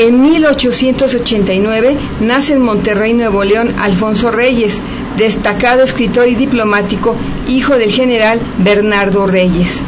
En 0.00 0.22
1889 0.22 1.94
nace 2.20 2.54
en 2.54 2.62
Monterrey, 2.62 3.12
Nuevo 3.12 3.44
León, 3.44 3.74
Alfonso 3.78 4.30
Reyes, 4.30 4.80
destacado 5.18 5.82
escritor 5.82 6.26
y 6.26 6.34
diplomático, 6.36 7.14
hijo 7.46 7.76
del 7.76 7.90
general 7.90 8.40
Bernardo 8.56 9.26
Reyes. 9.26 9.82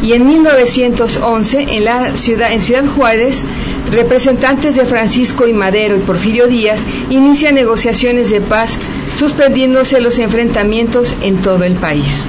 Y 0.00 0.14
en 0.14 0.26
1911, 0.26 1.66
en, 1.68 1.84
la 1.84 2.16
ciudad, 2.16 2.50
en 2.50 2.62
Ciudad 2.62 2.86
Juárez, 2.86 3.44
representantes 3.92 4.74
de 4.74 4.86
Francisco 4.86 5.46
y 5.46 5.52
Madero 5.52 5.96
y 5.96 6.00
Porfirio 6.00 6.46
Díaz 6.46 6.86
inician 7.10 7.54
negociaciones 7.54 8.30
de 8.30 8.40
paz, 8.40 8.78
suspendiéndose 9.18 10.00
los 10.00 10.18
enfrentamientos 10.18 11.14
en 11.20 11.42
todo 11.42 11.64
el 11.64 11.74
país. 11.74 12.24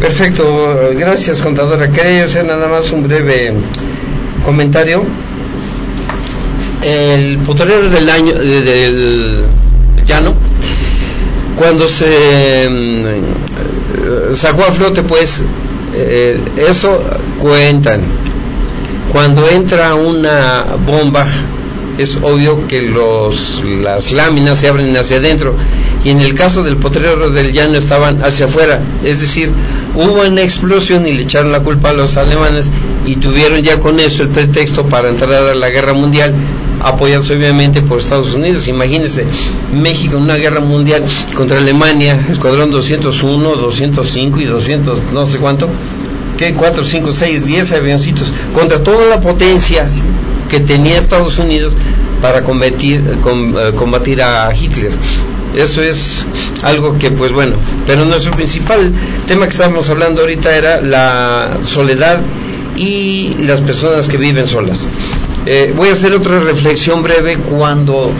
Perfecto, 0.00 0.80
gracias 0.96 1.40
contadora. 1.40 1.92
Quería 1.92 2.24
hacer 2.24 2.44
nada 2.44 2.66
más 2.66 2.90
un 2.90 3.06
breve 3.06 3.54
comentario. 4.44 5.04
El 6.82 7.38
potrero 7.38 7.88
del 7.88 8.08
año 8.08 8.34
del 8.34 9.44
llano, 10.04 10.34
cuando 11.56 11.88
se 11.88 12.68
mm, 12.70 14.34
sacó 14.34 14.64
a 14.64 14.72
flote, 14.72 15.02
pues 15.02 15.42
eh, 15.94 16.38
eso 16.56 17.02
cuentan. 17.40 18.02
Cuando 19.10 19.48
entra 19.48 19.94
una 19.94 20.66
bomba, 20.84 21.26
es 21.98 22.18
obvio 22.22 22.66
que 22.68 22.82
los, 22.82 23.62
las 23.64 24.12
láminas 24.12 24.58
se 24.58 24.68
abren 24.68 24.94
hacia 24.96 25.16
adentro. 25.16 25.54
Y 26.04 26.10
en 26.10 26.20
el 26.20 26.34
caso 26.34 26.62
del 26.62 26.76
potrero 26.76 27.30
del 27.30 27.52
llano 27.52 27.78
estaban 27.78 28.22
hacia 28.22 28.46
afuera, 28.46 28.80
es 29.02 29.20
decir, 29.20 29.50
hubo 29.94 30.22
una 30.22 30.42
explosión 30.42 31.06
y 31.08 31.12
le 31.12 31.22
echaron 31.22 31.50
la 31.50 31.60
culpa 31.60 31.90
a 31.90 31.92
los 31.94 32.16
alemanes 32.16 32.70
y 33.06 33.16
tuvieron 33.16 33.60
ya 33.62 33.80
con 33.80 33.98
eso 33.98 34.22
el 34.22 34.28
pretexto 34.28 34.86
para 34.86 35.08
entrar 35.08 35.32
a 35.32 35.54
la 35.54 35.70
guerra 35.70 35.94
mundial 35.94 36.32
apoyados 36.86 37.30
obviamente 37.30 37.82
por 37.82 37.98
Estados 37.98 38.34
Unidos. 38.34 38.68
Imagínense, 38.68 39.24
México 39.74 40.16
en 40.16 40.22
una 40.22 40.36
guerra 40.36 40.60
mundial 40.60 41.04
contra 41.34 41.58
Alemania, 41.58 42.26
escuadrón 42.30 42.70
201, 42.70 43.56
205 43.56 44.40
y 44.40 44.44
200, 44.44 45.12
no 45.12 45.26
sé 45.26 45.38
cuánto, 45.38 45.68
que 46.38 46.54
4, 46.54 46.84
5, 46.84 47.12
6, 47.12 47.46
10 47.46 47.72
avioncitos, 47.72 48.32
contra 48.54 48.82
toda 48.82 49.06
la 49.06 49.20
potencia 49.20 49.86
que 50.48 50.60
tenía 50.60 50.98
Estados 50.98 51.38
Unidos 51.38 51.74
para 52.22 52.42
combatir, 52.44 53.00
eh, 53.00 53.72
combatir 53.74 54.22
a 54.22 54.54
Hitler. 54.54 54.92
Eso 55.54 55.82
es 55.82 56.26
algo 56.62 56.98
que, 56.98 57.10
pues 57.10 57.32
bueno, 57.32 57.56
pero 57.86 58.04
nuestro 58.04 58.32
principal 58.32 58.92
tema 59.26 59.46
que 59.46 59.52
estábamos 59.52 59.88
hablando 59.88 60.20
ahorita 60.20 60.54
era 60.54 60.80
la 60.82 61.58
soledad 61.62 62.20
y 62.76 63.34
las 63.40 63.62
personas 63.62 64.06
que 64.06 64.18
viven 64.18 64.46
solas. 64.46 64.86
Eh, 65.46 65.72
voy 65.76 65.90
a 65.90 65.92
hacer 65.92 66.12
otra 66.12 66.40
reflexión 66.40 67.02
breve 67.02 67.36
cuando 67.36 68.10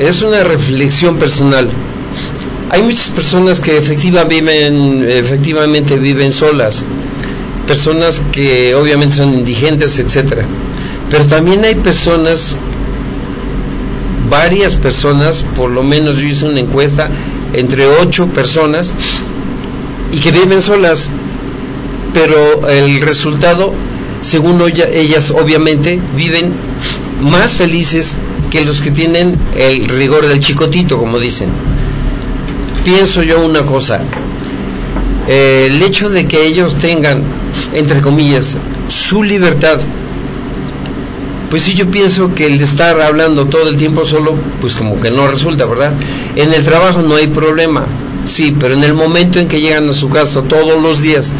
es 0.00 0.22
una 0.22 0.42
reflexión 0.42 1.16
personal. 1.16 1.68
Hay 2.70 2.82
muchas 2.82 3.10
personas 3.10 3.60
que 3.60 3.80
viven, 4.28 5.06
efectivamente 5.08 5.96
viven 5.96 6.32
solas, 6.32 6.82
personas 7.66 8.20
que 8.32 8.74
obviamente 8.74 9.16
son 9.16 9.34
indigentes, 9.34 9.98
etcétera. 9.98 10.44
Pero 11.10 11.26
también 11.26 11.64
hay 11.64 11.76
personas 11.76 12.56
varias 14.30 14.76
personas, 14.76 15.44
por 15.56 15.70
lo 15.70 15.82
menos 15.82 16.16
yo 16.16 16.26
hice 16.26 16.46
una 16.46 16.60
encuesta 16.60 17.10
entre 17.52 17.86
ocho 17.86 18.28
personas 18.28 18.94
y 20.12 20.18
que 20.18 20.30
viven 20.30 20.60
solas, 20.62 21.10
pero 22.14 22.68
el 22.68 23.00
resultado, 23.00 23.74
según 24.20 24.60
ellas 24.62 25.30
obviamente, 25.30 26.00
viven 26.16 26.52
más 27.20 27.52
felices 27.52 28.16
que 28.50 28.64
los 28.64 28.80
que 28.80 28.90
tienen 28.90 29.38
el 29.56 29.88
rigor 29.88 30.26
del 30.26 30.40
chicotito, 30.40 30.98
como 30.98 31.18
dicen. 31.18 31.48
Pienso 32.84 33.22
yo 33.22 33.44
una 33.44 33.62
cosa, 33.62 34.00
el 35.28 35.82
hecho 35.82 36.08
de 36.08 36.26
que 36.26 36.46
ellos 36.46 36.76
tengan, 36.76 37.22
entre 37.74 38.00
comillas, 38.00 38.56
su 38.88 39.22
libertad 39.22 39.78
pues 41.50 41.62
sí 41.62 41.74
yo 41.74 41.90
pienso 41.90 42.32
que 42.32 42.46
el 42.46 42.60
estar 42.60 43.00
hablando 43.00 43.46
todo 43.46 43.68
el 43.68 43.76
tiempo 43.76 44.04
solo, 44.04 44.36
pues 44.60 44.76
como 44.76 45.00
que 45.00 45.10
no 45.10 45.26
resulta, 45.26 45.64
¿verdad? 45.64 45.92
En 46.36 46.54
el 46.54 46.62
trabajo 46.62 47.02
no 47.02 47.16
hay 47.16 47.26
problema, 47.26 47.86
sí, 48.24 48.56
pero 48.58 48.74
en 48.74 48.84
el 48.84 48.94
momento 48.94 49.40
en 49.40 49.48
que 49.48 49.60
llegan 49.60 49.88
a 49.90 49.92
su 49.92 50.08
casa 50.08 50.42
todos 50.42 50.80
los 50.80 51.02
días, 51.02 51.34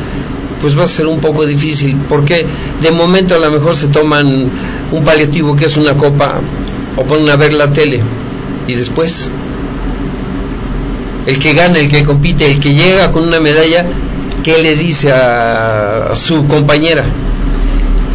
pues 0.60 0.78
va 0.78 0.84
a 0.84 0.86
ser 0.86 1.06
un 1.06 1.20
poco 1.20 1.46
difícil, 1.46 1.96
porque 2.08 2.46
de 2.82 2.90
momento 2.90 3.34
a 3.34 3.38
lo 3.38 3.50
mejor 3.50 3.76
se 3.76 3.88
toman 3.88 4.50
un 4.92 5.04
paliativo 5.04 5.56
que 5.56 5.66
es 5.66 5.76
una 5.76 5.94
copa 5.94 6.40
o 6.96 7.04
ponen 7.04 7.30
a 7.30 7.36
ver 7.36 7.52
la 7.52 7.72
tele 7.72 8.00
y 8.66 8.74
después 8.74 9.30
el 11.26 11.38
que 11.38 11.54
gana, 11.54 11.78
el 11.78 11.88
que 11.88 12.02
compite, 12.02 12.50
el 12.50 12.60
que 12.60 12.74
llega 12.74 13.12
con 13.12 13.24
una 13.24 13.40
medalla, 13.40 13.86
¿qué 14.42 14.58
le 14.62 14.74
dice 14.74 15.12
a 15.12 16.12
su 16.14 16.46
compañera? 16.46 17.04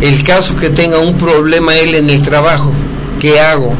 el 0.01 0.23
caso 0.23 0.55
que 0.57 0.69
tenga 0.69 0.99
un 0.99 1.17
problema 1.17 1.75
él 1.75 1.95
en 1.95 2.09
el 2.09 2.21
trabajo, 2.21 2.71
¿qué 3.19 3.39
hago? 3.39 3.73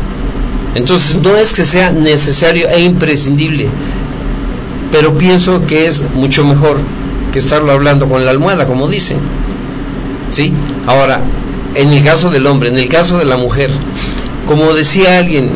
Entonces 0.74 1.22
no 1.22 1.36
es 1.36 1.54
que 1.54 1.66
sea 1.66 1.92
necesario 1.92 2.70
e 2.70 2.82
imprescindible, 2.82 3.68
pero 4.92 5.18
pienso 5.18 5.66
que 5.66 5.88
es 5.88 6.04
mucho 6.14 6.46
mejor 6.46 6.78
que 7.36 7.40
estarlo 7.40 7.74
hablando 7.74 8.08
con 8.08 8.24
la 8.24 8.32
almohada, 8.32 8.66
como 8.66 8.88
dicen. 8.88 9.18
¿Sí? 10.30 10.54
Ahora, 10.88 11.20
en 11.76 11.92
el 11.92 12.02
caso 12.02 12.30
del 12.30 12.48
hombre, 12.48 12.70
en 12.70 12.78
el 12.78 12.88
caso 12.88 13.18
de 13.18 13.26
la 13.26 13.36
mujer, 13.36 13.72
como 14.48 14.74
decía 14.74 15.18
alguien, 15.18 15.50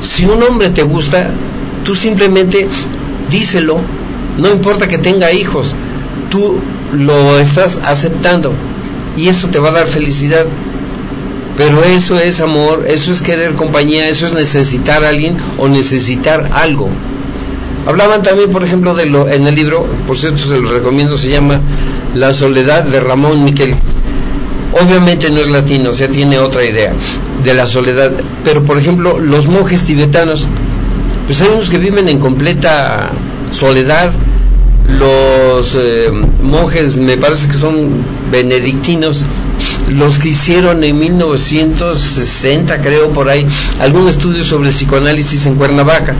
si 0.00 0.24
un 0.24 0.42
hombre 0.42 0.70
te 0.70 0.82
gusta, 0.82 1.30
tú 1.84 1.94
simplemente 1.94 2.66
díselo, 3.30 3.78
no 4.36 4.50
importa 4.50 4.88
que 4.88 4.98
tenga 4.98 5.30
hijos, 5.30 5.76
tú 6.28 6.58
lo 6.92 7.38
estás 7.38 7.78
aceptando 7.84 8.52
y 9.16 9.28
eso 9.28 9.46
te 9.46 9.60
va 9.60 9.68
a 9.68 9.74
dar 9.74 9.86
felicidad. 9.86 10.46
Pero 11.56 11.84
eso 11.84 12.18
es 12.18 12.40
amor, 12.40 12.86
eso 12.88 13.12
es 13.12 13.22
querer 13.22 13.54
compañía, 13.54 14.08
eso 14.08 14.26
es 14.26 14.32
necesitar 14.32 15.04
a 15.04 15.10
alguien 15.10 15.36
o 15.56 15.68
necesitar 15.68 16.50
algo. 16.52 16.90
Hablaban 17.86 18.22
también, 18.22 18.50
por 18.50 18.64
ejemplo, 18.64 18.94
de 18.94 19.06
lo, 19.06 19.28
en 19.28 19.46
el 19.46 19.54
libro, 19.54 19.86
por 20.06 20.16
cierto 20.16 20.38
se 20.38 20.58
lo 20.58 20.70
recomiendo, 20.70 21.16
se 21.16 21.30
llama 21.30 21.60
La 22.14 22.34
soledad 22.34 22.84
de 22.84 23.00
Ramón 23.00 23.44
Miquel. 23.44 23.74
Obviamente 24.72 25.30
no 25.30 25.40
es 25.40 25.48
latino, 25.48 25.90
o 25.90 25.92
sea, 25.92 26.08
tiene 26.08 26.38
otra 26.38 26.64
idea 26.64 26.92
de 27.42 27.54
la 27.54 27.66
soledad. 27.66 28.12
Pero, 28.44 28.64
por 28.64 28.78
ejemplo, 28.78 29.18
los 29.18 29.48
monjes 29.48 29.84
tibetanos, 29.84 30.46
pues 31.26 31.40
hay 31.40 31.48
unos 31.48 31.70
que 31.70 31.78
viven 31.78 32.08
en 32.08 32.18
completa 32.20 33.10
soledad, 33.50 34.12
los 34.86 35.76
eh, 35.76 36.10
monjes, 36.42 36.96
me 36.96 37.16
parece 37.16 37.48
que 37.48 37.54
son 37.54 37.90
benedictinos, 38.30 39.24
los 39.88 40.18
que 40.18 40.28
hicieron 40.28 40.84
en 40.84 40.98
1960, 40.98 42.80
creo 42.80 43.10
por 43.10 43.28
ahí, 43.28 43.46
algún 43.80 44.08
estudio 44.08 44.44
sobre 44.44 44.70
psicoanálisis 44.70 45.46
en 45.46 45.54
Cuernavaca. 45.54 46.14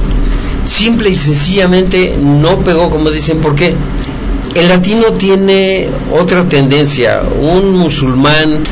Simple 0.71 1.11
y 1.11 1.15
sencillamente 1.17 2.17
no 2.17 2.61
pegó, 2.61 2.91
como 2.91 3.11
dicen, 3.11 3.39
¿por 3.39 3.57
qué? 3.57 3.75
El 4.55 4.69
latino 4.69 5.13
tiene 5.19 5.89
otra 6.17 6.49
tendencia, 6.49 7.23
un 7.23 7.73
musulmán, 7.73 8.63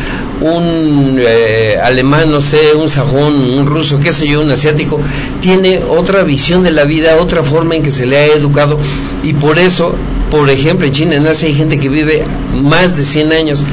un 0.40 1.18
eh, 1.18 1.76
alemán, 1.82 2.30
no 2.30 2.40
sé, 2.40 2.76
un 2.76 2.88
sajón, 2.88 3.34
un 3.34 3.66
ruso, 3.66 3.98
qué 3.98 4.12
sé 4.12 4.28
yo, 4.28 4.40
un 4.40 4.50
asiático, 4.52 5.00
tiene 5.40 5.82
otra 5.82 6.22
visión 6.22 6.62
de 6.62 6.70
la 6.70 6.84
vida, 6.84 7.16
otra 7.16 7.42
forma 7.42 7.74
en 7.74 7.82
que 7.82 7.90
se 7.90 8.06
le 8.06 8.16
ha 8.16 8.26
educado 8.26 8.78
y 9.24 9.32
por 9.32 9.58
eso, 9.58 9.92
por 10.30 10.48
ejemplo, 10.50 10.86
en 10.86 10.92
China, 10.92 11.16
en 11.16 11.26
Asia 11.26 11.48
hay 11.48 11.54
gente 11.56 11.80
que 11.80 11.88
vive 11.88 12.22
más 12.62 12.96
de 12.96 13.04
100 13.04 13.32
años. 13.32 13.64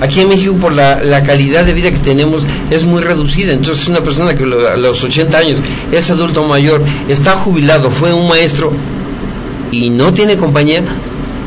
Aquí 0.00 0.20
en 0.20 0.28
México, 0.28 0.56
por 0.60 0.72
la, 0.72 1.22
calidad 1.24 1.64
de 1.64 1.74
vida 1.74 1.90
que 1.90 1.98
tenemos, 1.98 2.46
es 2.70 2.84
muy 2.84 3.02
reducida. 3.02 3.52
Entonces, 3.52 3.88
una 3.88 4.00
persona 4.00 4.34
que 4.34 4.44
a 4.44 4.76
los 4.76 5.02
80 5.02 5.36
años 5.36 5.62
es 5.92 6.10
adulto 6.10 6.46
mayor, 6.46 6.82
está 7.08 7.32
jubilado, 7.32 7.90
fue 7.90 8.12
un 8.12 8.28
maestro 8.28 8.72
y 9.70 9.90
no 9.90 10.12
tiene 10.12 10.36
compañía, 10.36 10.82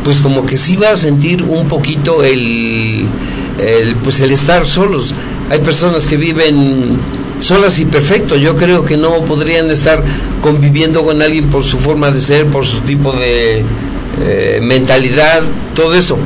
pues 0.03 0.21
como 0.21 0.45
que 0.45 0.57
sí 0.57 0.75
va 0.75 0.91
a 0.91 0.97
sentir 0.97 1.43
un 1.43 1.67
poquito 1.67 2.23
el, 2.23 3.05
el, 3.59 3.95
pues 3.95 4.21
el 4.21 4.31
estar 4.31 4.65
solos. 4.65 5.13
hay 5.49 5.59
personas 5.59 6.07
que 6.07 6.17
viven 6.17 6.99
solas 7.39 7.79
y 7.79 7.85
perfecto. 7.85 8.35
Yo 8.35 8.55
creo 8.55 8.85
que 8.85 8.97
no 8.97 9.21
podrían 9.25 9.69
estar 9.71 10.03
conviviendo 10.41 11.03
con 11.03 11.21
alguien 11.21 11.49
por 11.49 11.63
su 11.63 11.77
forma 11.77 12.11
de 12.11 12.21
ser, 12.21 12.47
por 12.47 12.65
su 12.65 12.79
tipo 12.81 13.13
de 13.13 13.63
eh, 14.21 14.59
mentalidad, 14.61 15.43
todo 15.75 15.93
eso. 15.93 16.17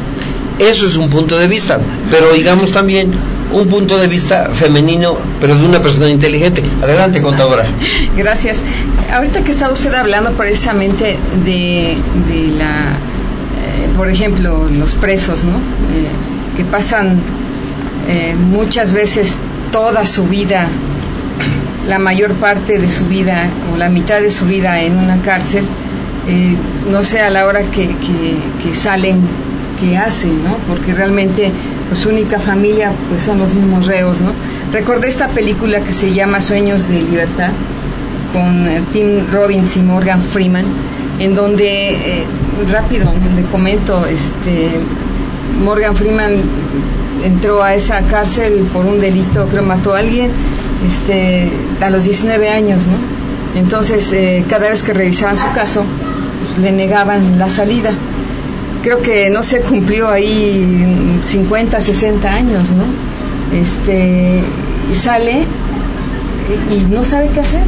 Eso 0.60 0.86
es 0.86 0.96
un 0.98 1.10
punto 1.10 1.38
de 1.38 1.48
vista, 1.48 1.80
pero 2.10 2.34
digamos 2.34 2.72
también 2.72 3.14
un 3.52 3.68
punto 3.68 3.98
de 3.98 4.08
vista 4.08 4.50
femenino, 4.54 5.18
pero 5.40 5.56
de 5.56 5.64
una 5.64 5.80
persona 5.82 6.10
inteligente. 6.10 6.64
Adelante, 6.82 7.22
contadora. 7.22 7.66
Gracias. 8.18 8.62
Ahorita 9.14 9.44
que 9.44 9.52
está 9.52 9.72
usted 9.72 9.94
hablando 9.94 10.32
precisamente 10.32 11.18
de, 11.46 11.98
la, 12.58 12.92
eh, 13.64 13.90
por 13.96 14.10
ejemplo, 14.10 14.68
los 14.70 14.96
presos, 14.96 15.44
¿no? 15.44 15.58
Eh, 15.58 16.08
que 16.58 16.64
pasan 16.64 17.20
eh, 18.10 18.36
muchas 18.36 18.94
veces 18.94 19.38
toda 19.72 20.06
su 20.06 20.26
vida, 20.26 20.68
la 21.88 22.00
mayor 22.00 22.34
parte 22.34 22.80
de 22.80 22.90
su 22.90 23.06
vida 23.06 23.48
o 23.74 23.78
la 23.78 23.90
mitad 23.90 24.22
de 24.22 24.32
su 24.32 24.46
vida 24.46 24.82
en 24.82 24.98
una 24.98 25.22
cárcel, 25.22 25.66
no 26.92 27.06
sé 27.06 27.22
a 27.22 27.30
la 27.30 27.46
hora 27.46 27.62
que, 27.62 27.88
que 27.88 28.76
salen, 28.76 29.22
qué 29.80 29.98
hacen, 29.98 30.44
¿no? 30.44 30.58
Porque 30.68 30.94
realmente 30.94 31.52
pues, 31.88 32.00
su 32.00 32.10
única 32.10 32.40
familia 32.40 32.92
pues 33.10 33.24
son 33.24 33.40
los 33.40 33.54
mismos 33.56 33.88
reos, 33.88 34.22
¿no? 34.22 34.32
Recordé 34.72 35.08
esta 35.08 35.28
película 35.28 35.80
que 35.82 35.94
se 35.94 36.14
llama 36.14 36.42
Sueños 36.42 36.88
de 36.90 37.02
Libertad 37.02 37.52
con 38.34 38.68
eh, 38.68 38.82
Tim 38.94 39.32
Robbins 39.32 39.78
y 39.78 39.82
Morgan 39.82 40.22
Freeman, 40.22 40.66
en 41.20 41.36
donde, 41.36 41.92
eh, 41.92 42.26
rápido, 42.72 43.12
le 43.36 43.44
comento, 43.44 44.06
este, 44.06 44.70
Morgan 45.64 45.96
Freeman 45.96 46.34
entró 47.24 47.64
a 47.64 47.74
esa 47.74 48.02
cárcel 48.02 48.68
por 48.74 48.86
un 48.86 49.00
delito, 49.00 49.48
creo 49.48 49.64
mató 49.64 49.96
a 49.96 50.00
alguien, 50.00 50.30
este, 50.86 51.50
a 51.82 51.90
los 51.90 52.04
19 52.04 52.50
años, 52.50 52.86
¿no? 52.86 53.60
Entonces, 53.60 54.12
eh, 54.14 54.44
cada 54.50 54.70
vez 54.70 54.84
que 54.84 54.94
revisaban 54.94 55.36
su 55.36 55.50
caso, 55.54 55.84
pues, 55.84 56.60
le 56.60 56.72
negaban 56.72 57.40
la 57.40 57.50
salida 57.50 57.92
creo 58.88 59.02
que 59.02 59.30
no 59.30 59.44
se 59.44 59.60
cumplió 59.60 60.08
ahí 60.08 61.20
50, 61.22 61.82
60 61.82 62.30
años, 62.30 62.72
¿no? 62.72 62.86
Este, 63.54 64.42
sale 64.94 65.44
y, 66.72 66.94
no 66.94 67.04
sabe 67.04 67.30
qué 67.34 67.42
hacer. 67.42 67.64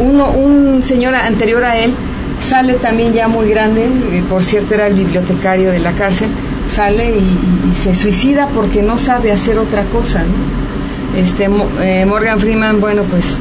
Uno, 0.00 0.32
un 0.32 0.82
señor 0.82 1.14
anterior 1.14 1.62
a 1.62 1.78
él 1.78 1.94
sale 2.40 2.74
también 2.74 3.12
ya 3.12 3.28
muy 3.28 3.48
grande, 3.48 3.84
eh, 3.84 4.24
por 4.28 4.42
cierto 4.42 4.74
era 4.74 4.88
el 4.88 4.94
bibliotecario 4.94 5.70
de 5.70 5.78
la 5.78 5.92
cárcel, 5.92 6.28
sale 6.66 7.12
y, 7.12 7.76
se 7.76 7.94
suicida 7.94 8.48
porque 8.48 8.82
no 8.82 8.98
sabe 8.98 9.30
hacer 9.30 9.58
otra 9.58 9.84
cosa, 9.84 10.24
¿no? 10.24 11.20
Este, 11.20 11.48
eh, 11.80 12.04
Morgan 12.04 12.40
Freeman, 12.40 12.80
bueno, 12.80 13.04
pues 13.04 13.38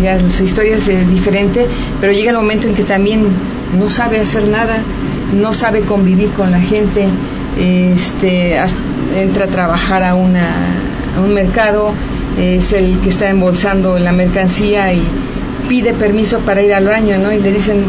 ya 0.00 0.20
su 0.30 0.44
historia 0.44 0.76
es 0.76 0.86
eh, 0.86 1.04
diferente, 1.10 1.66
pero 2.00 2.12
llega 2.12 2.30
el 2.30 2.36
momento 2.36 2.68
en 2.68 2.76
que 2.76 2.84
también 2.84 3.26
no 3.76 3.90
sabe 3.90 4.20
hacer 4.20 4.44
nada, 4.46 4.76
no 5.32 5.54
sabe 5.54 5.80
convivir 5.80 6.30
con 6.30 6.50
la 6.50 6.60
gente, 6.60 7.06
este, 7.58 8.56
entra 9.16 9.44
a 9.44 9.48
trabajar 9.48 10.02
a, 10.02 10.14
una, 10.14 10.48
un 11.22 11.34
mercado, 11.34 11.92
es 12.38 12.72
el 12.72 12.98
que 13.00 13.10
está 13.10 13.28
embolsando 13.28 13.98
la 13.98 14.12
mercancía 14.12 14.92
y 14.92 15.02
pide 15.68 15.92
permiso 15.92 16.40
para 16.40 16.62
ir 16.62 16.72
al 16.74 16.86
baño, 16.86 17.18
¿no? 17.18 17.32
Y 17.32 17.40
le 17.40 17.52
dicen, 17.52 17.84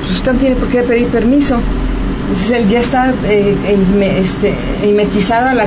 pues 0.00 0.12
usted 0.12 0.32
no 0.32 0.38
tiene 0.38 0.56
por 0.56 0.68
qué 0.68 0.82
pedir 0.82 1.06
permiso. 1.08 1.58
Entonces 2.28 2.50
él 2.50 2.68
ya 2.68 2.80
está 2.80 3.14
eh, 3.24 3.54
este, 4.20 4.54
a 5.32 5.54
la, 5.54 5.66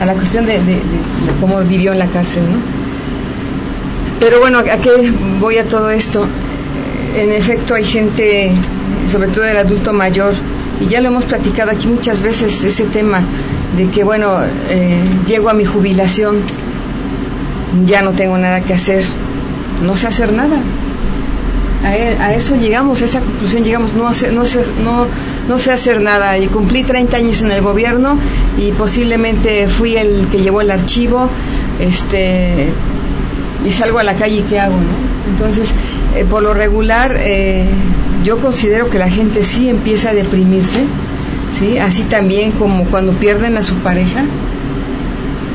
a, 0.00 0.06
la 0.06 0.14
cuestión 0.14 0.46
de, 0.46 0.54
de, 0.54 0.78
cómo 1.40 1.60
vivió 1.60 1.92
en 1.92 1.98
la 1.98 2.06
cárcel, 2.06 2.42
¿no? 2.44 2.58
Pero 4.20 4.40
bueno, 4.40 4.60
¿a 4.60 4.78
qué 4.78 5.12
voy 5.38 5.58
a 5.58 5.64
todo 5.64 5.90
esto? 5.90 6.26
En 7.16 7.30
efecto 7.30 7.74
hay 7.74 7.84
gente 7.84 8.50
sobre 9.10 9.28
todo 9.28 9.44
el 9.44 9.56
adulto 9.56 9.92
mayor, 9.92 10.34
y 10.80 10.86
ya 10.86 11.00
lo 11.00 11.08
hemos 11.08 11.24
platicado 11.24 11.70
aquí 11.70 11.86
muchas 11.86 12.22
veces, 12.22 12.64
ese 12.64 12.84
tema 12.84 13.22
de 13.76 13.88
que, 13.88 14.04
bueno, 14.04 14.38
eh, 14.70 15.00
llego 15.26 15.48
a 15.48 15.54
mi 15.54 15.64
jubilación, 15.64 16.36
ya 17.86 18.02
no 18.02 18.12
tengo 18.12 18.38
nada 18.38 18.60
que 18.60 18.74
hacer, 18.74 19.04
no 19.82 19.96
sé 19.96 20.06
hacer 20.06 20.32
nada. 20.32 20.56
A, 21.84 21.96
e, 21.96 22.36
eso 22.36 22.56
llegamos, 22.56 23.02
a 23.02 23.04
esa 23.04 23.20
conclusión 23.20 23.62
llegamos, 23.62 23.94
no, 23.94 24.08
hacer, 24.08 24.32
no, 24.32 24.46
sé, 24.46 24.64
no, 24.82 25.06
no 25.48 25.58
sé 25.58 25.72
hacer 25.72 26.00
nada. 26.00 26.38
Y 26.38 26.46
cumplí 26.46 26.82
30 26.82 27.16
años 27.16 27.42
en 27.42 27.50
el 27.50 27.62
gobierno 27.62 28.16
y 28.56 28.72
posiblemente 28.72 29.66
fui 29.66 29.96
el 29.96 30.26
que 30.28 30.40
llevó 30.40 30.60
el 30.60 30.70
archivo, 30.70 31.28
este, 31.80 32.68
y 33.64 33.70
salgo 33.70 33.98
a 33.98 34.04
la 34.04 34.14
calle 34.14 34.36
y 34.36 34.42
¿qué 34.42 34.60
hago? 34.60 34.76
¿no? 34.76 35.32
Entonces, 35.32 35.74
eh, 36.16 36.24
por 36.24 36.42
lo 36.42 36.54
regular, 36.54 37.16
eh, 37.18 37.66
yo 38.24 38.38
considero 38.38 38.88
que 38.90 38.98
la 38.98 39.10
gente 39.10 39.44
sí 39.44 39.68
empieza 39.68 40.10
a 40.10 40.14
deprimirse, 40.14 40.80
¿sí? 41.58 41.78
así 41.78 42.02
también 42.04 42.52
como 42.52 42.86
cuando 42.86 43.12
pierden 43.12 43.56
a 43.58 43.62
su 43.62 43.74
pareja, 43.76 44.24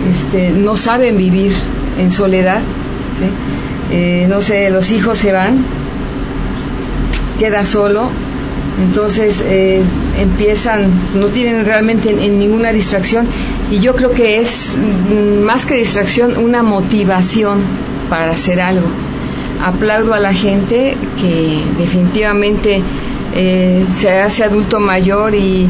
este, 0.10 0.52
no 0.52 0.78
saben 0.78 1.18
vivir 1.18 1.52
en 2.00 2.12
soledad. 2.12 2.62
Eh, 3.92 4.28
no 4.30 4.42
sé, 4.42 4.70
los 4.70 4.92
hijos 4.92 5.18
se 5.18 5.32
van, 5.32 5.66
queda 7.40 7.66
solo, 7.66 8.10
entonces 8.86 9.44
eh, 9.48 9.82
empiezan, 10.20 10.92
no 11.16 11.28
tienen 11.30 11.66
realmente 11.66 12.14
ninguna 12.14 12.72
distracción 12.72 13.28
y 13.72 13.80
yo 13.80 13.96
creo 13.96 14.12
que 14.12 14.40
es 14.40 14.78
mm, 14.78 15.42
más 15.42 15.66
que 15.66 15.76
distracción 15.76 16.38
una 16.38 16.62
motivación 16.62 17.62
para 18.10 18.32
hacer 18.32 18.62
algo 18.62 18.88
aplaudo 19.62 20.14
a 20.14 20.20
la 20.20 20.34
gente 20.34 20.96
que 21.20 21.64
definitivamente 21.78 22.82
eh, 23.34 23.86
se 23.92 24.10
hace 24.20 24.44
adulto 24.44 24.80
mayor 24.80 25.36
y 25.36 25.68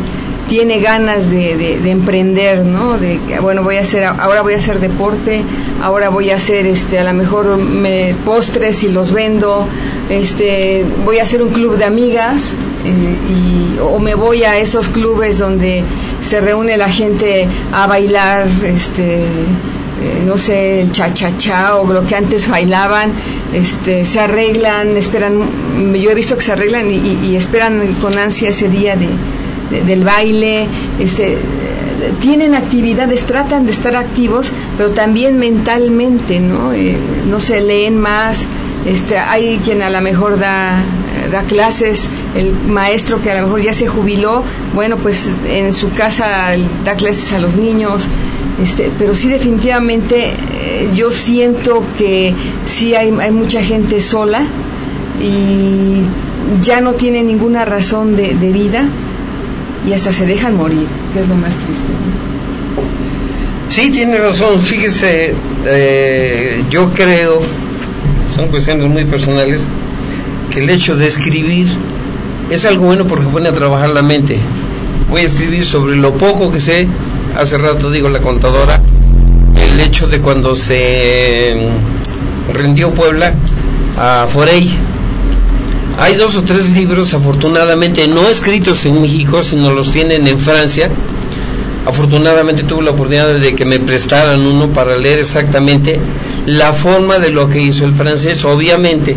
tiene 0.49 0.79
ganas 0.79 1.29
de, 1.29 1.79
emprender, 1.91 2.65
¿no? 2.65 2.97
De 2.97 3.19
bueno 3.39 3.63
voy 3.63 3.77
a 3.77 3.81
hacer 3.81 4.03
ahora 4.03 4.41
voy 4.41 4.53
a 4.53 4.57
hacer 4.57 4.79
deporte, 4.79 5.43
ahora 5.81 6.09
voy 6.09 6.31
a 6.31 6.35
hacer 6.35 6.65
este 6.65 6.97
a 6.97 7.03
lo 7.03 7.13
mejor 7.13 7.57
me 7.57 8.15
postres 8.25 8.83
y 8.83 8.89
los 8.89 9.13
vendo, 9.13 9.67
este 10.09 10.83
voy 11.05 11.19
a 11.19 11.23
hacer 11.23 11.43
un 11.43 11.49
club 11.49 11.77
de 11.77 11.85
amigas 11.85 12.53
eh, 12.83 12.91
y 13.31 13.79
o 13.79 13.99
me 13.99 14.15
voy 14.15 14.43
a 14.43 14.57
esos 14.57 14.89
clubes 14.89 15.37
donde 15.37 15.83
se 16.21 16.41
reúne 16.41 16.77
la 16.77 16.89
gente 16.89 17.47
a 17.71 17.85
bailar, 17.85 18.47
este 18.65 19.25
eh, 20.01 20.23
no 20.25 20.37
sé 20.37 20.81
el 20.81 20.91
cha 20.91 21.13
cha 21.13 21.37
cha 21.37 21.75
o 21.75 21.93
lo 21.93 22.07
que 22.07 22.15
antes 22.15 22.49
bailaban 22.49 23.11
este, 23.53 24.05
se 24.05 24.19
arreglan, 24.19 24.95
esperan, 24.95 25.39
yo 25.93 26.11
he 26.11 26.15
visto 26.15 26.35
que 26.35 26.41
se 26.41 26.51
arreglan 26.51 26.87
y, 26.89 27.35
esperan 27.35 27.81
con 28.01 28.17
ansia 28.17 28.49
ese 28.49 28.69
día 28.69 28.95
de, 28.95 29.09
del 29.81 30.03
baile, 30.03 30.67
este, 30.99 31.37
tienen 32.21 32.55
actividades, 32.55 33.25
tratan 33.25 33.65
de 33.65 33.71
estar 33.71 33.95
activos, 33.95 34.51
pero 34.77 34.91
también 34.91 35.37
mentalmente, 35.37 36.39
¿no? 36.39 36.73
Eh, 36.73 36.97
no 37.27 37.39
se 37.39 37.61
leen 37.61 37.99
más, 37.99 38.47
este, 38.85 39.17
hay 39.17 39.59
quien 39.63 39.81
a 39.81 39.89
lo 39.89 40.01
mejor 40.01 40.39
da, 40.39 40.83
da 41.31 41.43
clases, 41.43 42.09
el 42.35 42.53
maestro 42.53 43.21
que 43.21 43.31
a 43.31 43.35
lo 43.35 43.47
mejor 43.47 43.61
ya 43.61 43.73
se 43.73 43.87
jubiló, 43.87 44.43
bueno, 44.73 44.97
pues 44.97 45.33
en 45.47 45.73
su 45.73 45.91
casa 45.91 46.55
da 46.85 46.95
clases 46.95 47.33
a 47.33 47.39
los 47.39 47.57
niños, 47.57 48.07
este, 48.63 48.91
pero 48.99 49.15
sí 49.15 49.29
definitivamente 49.29 50.27
eh, 50.27 50.89
yo 50.93 51.11
siento 51.11 51.83
que 51.97 52.33
sí 52.65 52.93
hay, 52.93 53.11
hay 53.19 53.31
mucha 53.31 53.63
gente 53.63 54.01
sola 54.01 54.45
y 55.21 56.01
ya 56.61 56.81
no 56.81 56.93
tiene 56.93 57.23
ninguna 57.23 57.63
razón 57.63 58.15
de, 58.15 58.33
vida 58.33 58.83
y 59.87 59.93
hasta 59.93 60.11
se 60.11 60.25
dejan 60.25 60.57
morir, 60.57 60.87
que 61.13 61.21
es 61.21 61.27
lo 61.29 61.35
más 61.35 61.57
triste. 61.57 61.87
Sí, 63.69 63.91
tiene 63.91 64.17
razón. 64.17 64.59
Fíjese, 64.59 65.33
eh, 65.65 66.63
yo 66.69 66.91
creo, 66.91 67.39
son 68.33 68.49
cuestiones 68.49 68.89
muy 68.89 69.05
personales, 69.05 69.67
que 70.51 70.59
el 70.59 70.69
hecho 70.69 70.97
de 70.97 71.07
escribir 71.07 71.67
es 72.49 72.65
algo 72.65 72.87
bueno 72.87 73.05
porque 73.05 73.27
pone 73.27 73.47
a 73.47 73.53
trabajar 73.53 73.89
la 73.89 74.01
mente. 74.01 74.37
Voy 75.09 75.21
a 75.21 75.25
escribir 75.25 75.63
sobre 75.63 75.95
lo 75.95 76.13
poco 76.13 76.51
que 76.51 76.59
sé 76.59 76.87
hace 77.37 77.57
rato 77.57 77.91
digo 77.91 78.09
la 78.09 78.19
contadora, 78.19 78.81
el 79.71 79.79
hecho 79.79 80.07
de 80.07 80.19
cuando 80.19 80.55
se 80.55 81.69
rindió 82.53 82.91
Puebla 82.91 83.33
a 83.97 84.27
Forey. 84.31 84.69
Hay 85.99 86.15
dos 86.15 86.37
o 86.37 86.43
tres 86.43 86.69
libros, 86.69 87.13
afortunadamente, 87.13 88.07
no 88.07 88.29
escritos 88.29 88.85
en 88.85 89.01
México, 89.01 89.43
sino 89.43 89.73
los 89.73 89.91
tienen 89.91 90.27
en 90.27 90.39
Francia. 90.39 90.89
Afortunadamente 91.85 92.63
tuve 92.63 92.83
la 92.83 92.91
oportunidad 92.91 93.33
de 93.33 93.55
que 93.55 93.65
me 93.65 93.79
prestaran 93.79 94.39
uno 94.41 94.67
para 94.67 94.97
leer 94.97 95.19
exactamente 95.19 95.99
la 96.45 96.71
forma 96.71 97.19
de 97.19 97.31
lo 97.31 97.49
que 97.49 97.61
hizo 97.61 97.85
el 97.85 97.93
francés. 97.93 98.45
Obviamente, 98.45 99.15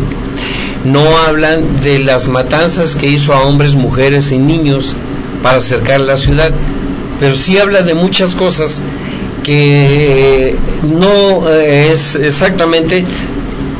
no 0.83 1.17
hablan 1.17 1.81
de 1.81 1.99
las 1.99 2.27
matanzas 2.27 2.95
que 2.95 3.09
hizo 3.09 3.33
a 3.33 3.43
hombres, 3.43 3.75
mujeres 3.75 4.31
y 4.31 4.39
niños 4.39 4.95
para 5.41 5.57
acercar 5.57 6.01
la 6.01 6.17
ciudad 6.17 6.51
pero 7.19 7.35
sí 7.35 7.57
habla 7.57 7.83
de 7.83 7.93
muchas 7.93 8.35
cosas 8.35 8.81
que 9.43 10.55
no 10.83 11.49
eh, 11.49 11.91
es 11.91 12.15
exactamente 12.15 13.03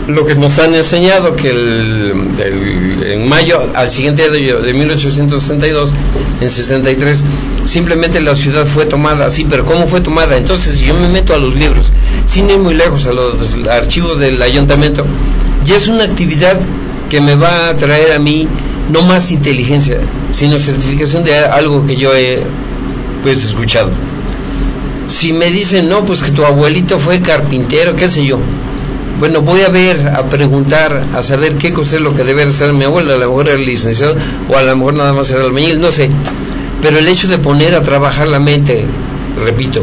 lo 0.08 0.26
que 0.26 0.36
nos 0.36 0.60
han 0.60 0.74
enseñado 0.74 1.36
que 1.36 1.50
el, 1.50 3.04
en 3.06 3.28
mayo 3.28 3.70
al 3.74 3.90
siguiente 3.90 4.24
año 4.24 4.62
de 4.62 4.74
1862 4.74 5.94
en 6.42 6.50
63 6.50 7.26
simplemente 7.64 8.20
la 8.20 8.36
ciudad 8.36 8.66
fue 8.66 8.86
tomada 8.86 9.32
sí 9.32 9.46
pero 9.50 9.66
cómo 9.66 9.88
fue 9.88 10.02
tomada 10.02 10.36
entonces 10.36 10.80
yo 10.80 10.94
me 10.94 11.08
meto 11.08 11.34
a 11.34 11.38
los 11.38 11.56
libros 11.56 11.94
sin 12.26 12.50
ir 12.50 12.60
muy 12.60 12.74
lejos 12.74 13.08
a 13.08 13.14
los 13.14 13.58
archivos 13.70 14.20
del 14.20 14.42
ayuntamiento 14.42 15.06
ya 15.64 15.78
es 15.78 15.88
una 15.88 16.04
actividad 16.04 16.60
que 17.10 17.22
me 17.22 17.36
va 17.36 17.70
a 17.70 17.78
traer 17.78 18.12
a 18.12 18.20
mí 18.20 18.48
no 18.92 19.04
más 19.04 19.32
inteligencia 19.32 20.00
sino 20.32 20.60
certificación 20.60 21.24
de 21.24 21.38
algo 21.38 21.86
que 21.86 21.96
yo 21.96 22.14
he 22.14 22.44
pues 23.24 23.44
escuchado 23.44 23.90
si 25.08 25.34
me 25.34 25.50
dicen 25.50 25.90
no 25.90 26.06
pues 26.06 26.22
que 26.22 26.32
tu 26.32 26.46
abuelito 26.46 27.00
fue 27.00 27.22
carpintero 27.22 27.96
qué 27.96 28.08
sé 28.08 28.26
yo 28.26 28.40
bueno, 29.20 29.42
voy 29.42 29.62
a 29.62 29.70
ver, 29.70 30.08
a 30.10 30.26
preguntar, 30.26 31.02
a 31.16 31.24
saber 31.24 31.54
qué 31.54 31.72
cosa 31.72 31.96
es 31.96 32.02
lo 32.02 32.14
que 32.16 32.24
debe 32.24 32.44
hacer 32.44 32.74
mi 32.74 32.84
abuelo. 32.84 33.14
A 33.14 33.18
lo 33.18 33.30
mejor 33.30 33.48
era 33.48 33.58
licenciado 33.58 34.16
o 34.50 34.58
a 34.58 34.64
lo 34.64 34.76
mejor 34.76 34.96
nada 34.96 35.14
más 35.14 35.32
era 35.32 35.46
albañil, 35.46 35.80
no 35.80 35.92
sé. 35.92 36.10
Pero 36.82 37.00
el 37.00 37.08
hecho 37.08 37.28
de 37.28 37.38
poner 37.38 37.76
a 37.76 37.82
trabajar 37.82 38.28
la 38.28 38.40
mente, 38.40 38.86
repito. 39.42 39.82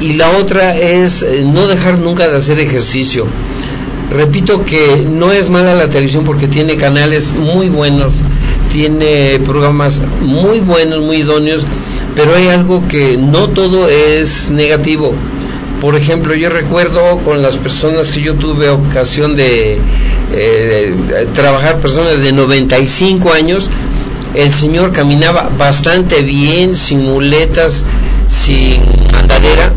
Y 0.00 0.14
la 0.14 0.30
otra 0.30 0.76
es 0.76 1.22
eh, 1.22 1.44
no 1.44 1.68
dejar 1.68 1.98
nunca 1.98 2.28
de 2.28 2.36
hacer 2.36 2.58
ejercicio. 2.58 3.26
Repito 4.10 4.64
que 4.64 5.06
no 5.08 5.30
es 5.30 5.50
mala 5.50 5.74
la 5.74 5.88
televisión 5.88 6.24
porque 6.24 6.48
tiene 6.48 6.76
canales 6.76 7.32
muy 7.32 7.68
buenos, 7.68 8.22
tiene 8.72 9.40
programas 9.44 10.02
muy 10.20 10.60
buenos, 10.60 11.00
muy 11.00 11.18
idóneos, 11.18 11.66
pero 12.14 12.34
hay 12.34 12.48
algo 12.48 12.86
que 12.88 13.16
no 13.16 13.48
todo 13.48 13.88
es 13.88 14.50
negativo. 14.50 15.14
Por 15.80 15.96
ejemplo, 15.96 16.34
yo 16.34 16.48
recuerdo 16.48 17.18
con 17.18 17.42
las 17.42 17.56
personas 17.56 18.12
que 18.12 18.22
yo 18.22 18.34
tuve 18.34 18.70
ocasión 18.70 19.36
de, 19.36 19.78
eh, 20.32 20.94
trabajar, 21.34 21.80
personas 21.80 22.22
de 22.22 22.32
95 22.32 23.32
años, 23.32 23.70
el 24.34 24.50
señor 24.50 24.92
caminaba 24.92 25.50
bastante 25.58 26.22
bien, 26.22 26.74
sin 26.74 27.04
muletas, 27.04 27.84
sin 28.28 28.80
andadera, 29.14 29.72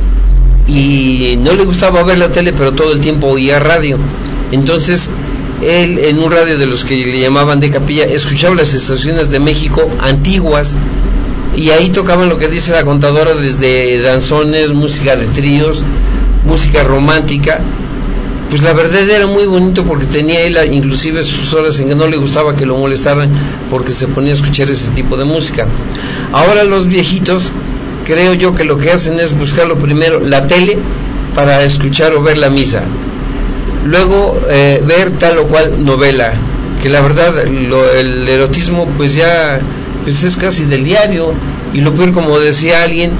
y 0.67 1.37
no 1.39 1.53
le 1.53 1.63
gustaba 1.63 2.03
ver 2.03 2.17
la 2.17 2.29
tele, 2.29 2.53
pero 2.53 2.73
todo 2.73 2.93
el 2.93 3.01
tiempo 3.01 3.27
oía 3.27 3.59
radio. 3.59 3.97
Entonces, 4.51 5.11
él 5.61 5.99
en 5.99 6.19
un 6.19 6.31
radio 6.31 6.57
de 6.57 6.65
los 6.65 6.85
que 6.85 6.95
le 6.95 7.19
llamaban 7.19 7.59
de 7.59 7.69
capilla, 7.69 8.05
escuchaba 8.05 8.55
las 8.55 8.73
estaciones 8.73 9.29
de 9.29 9.39
México 9.39 9.89
antiguas, 9.99 10.77
y 11.57 11.71
ahí 11.71 11.89
tocaban 11.89 12.29
lo 12.29 12.37
que 12.37 12.47
dice 12.47 12.71
la 12.71 12.83
contadora 12.83 13.33
desde 13.35 13.99
danzones, 14.01 14.71
música 14.73 15.15
de 15.15 15.25
tríos, 15.25 15.83
música 16.45 16.83
romántica. 16.83 17.59
Pues 18.49 18.61
la 18.61 18.71
verdad 18.71 19.09
era 19.09 19.27
muy 19.27 19.45
bonito 19.45 19.83
porque 19.83 20.05
tenía 20.05 20.39
él 20.45 20.57
inclusive 20.71 21.21
sus 21.25 21.53
horas 21.53 21.77
en 21.79 21.89
que 21.89 21.95
no 21.95 22.07
le 22.07 22.15
gustaba 22.15 22.55
que 22.55 22.65
lo 22.65 22.77
molestaran 22.77 23.29
porque 23.69 23.91
se 23.91 24.07
ponía 24.07 24.31
a 24.31 24.35
escuchar 24.35 24.69
ese 24.69 24.91
tipo 24.91 25.17
de 25.17 25.25
música. 25.25 25.65
Ahora 26.31 26.63
los 26.63 26.87
viejitos 26.87 27.51
creo 28.05 28.33
yo 28.33 28.55
que 28.55 28.63
lo 28.63 28.77
que 28.77 28.91
hacen 28.91 29.19
es 29.19 29.37
buscar 29.37 29.67
lo 29.67 29.77
primero 29.77 30.21
la 30.21 30.47
tele 30.47 30.77
para 31.35 31.61
escuchar 31.63 32.13
o 32.13 32.21
ver 32.21 32.37
la 32.37 32.49
misa. 32.49 32.83
Luego 33.85 34.39
eh, 34.49 34.81
ver 34.85 35.11
tal 35.17 35.39
o 35.39 35.47
cual 35.47 35.83
novela, 35.83 36.33
que 36.81 36.89
la 36.89 37.01
verdad 37.01 37.45
lo- 37.47 37.91
el 37.91 38.27
erotismo 38.29 38.87
pues 38.97 39.13
ya 39.13 39.59
pues 40.07 40.23
es 40.23 40.37
casi 40.37 40.63
del 40.63 40.85
diario. 40.85 41.33
Y 41.73 41.81
lo 41.81 41.93
peor 41.93 42.13
como 42.13 42.39
decía 42.39 42.81
alguien 42.81 43.11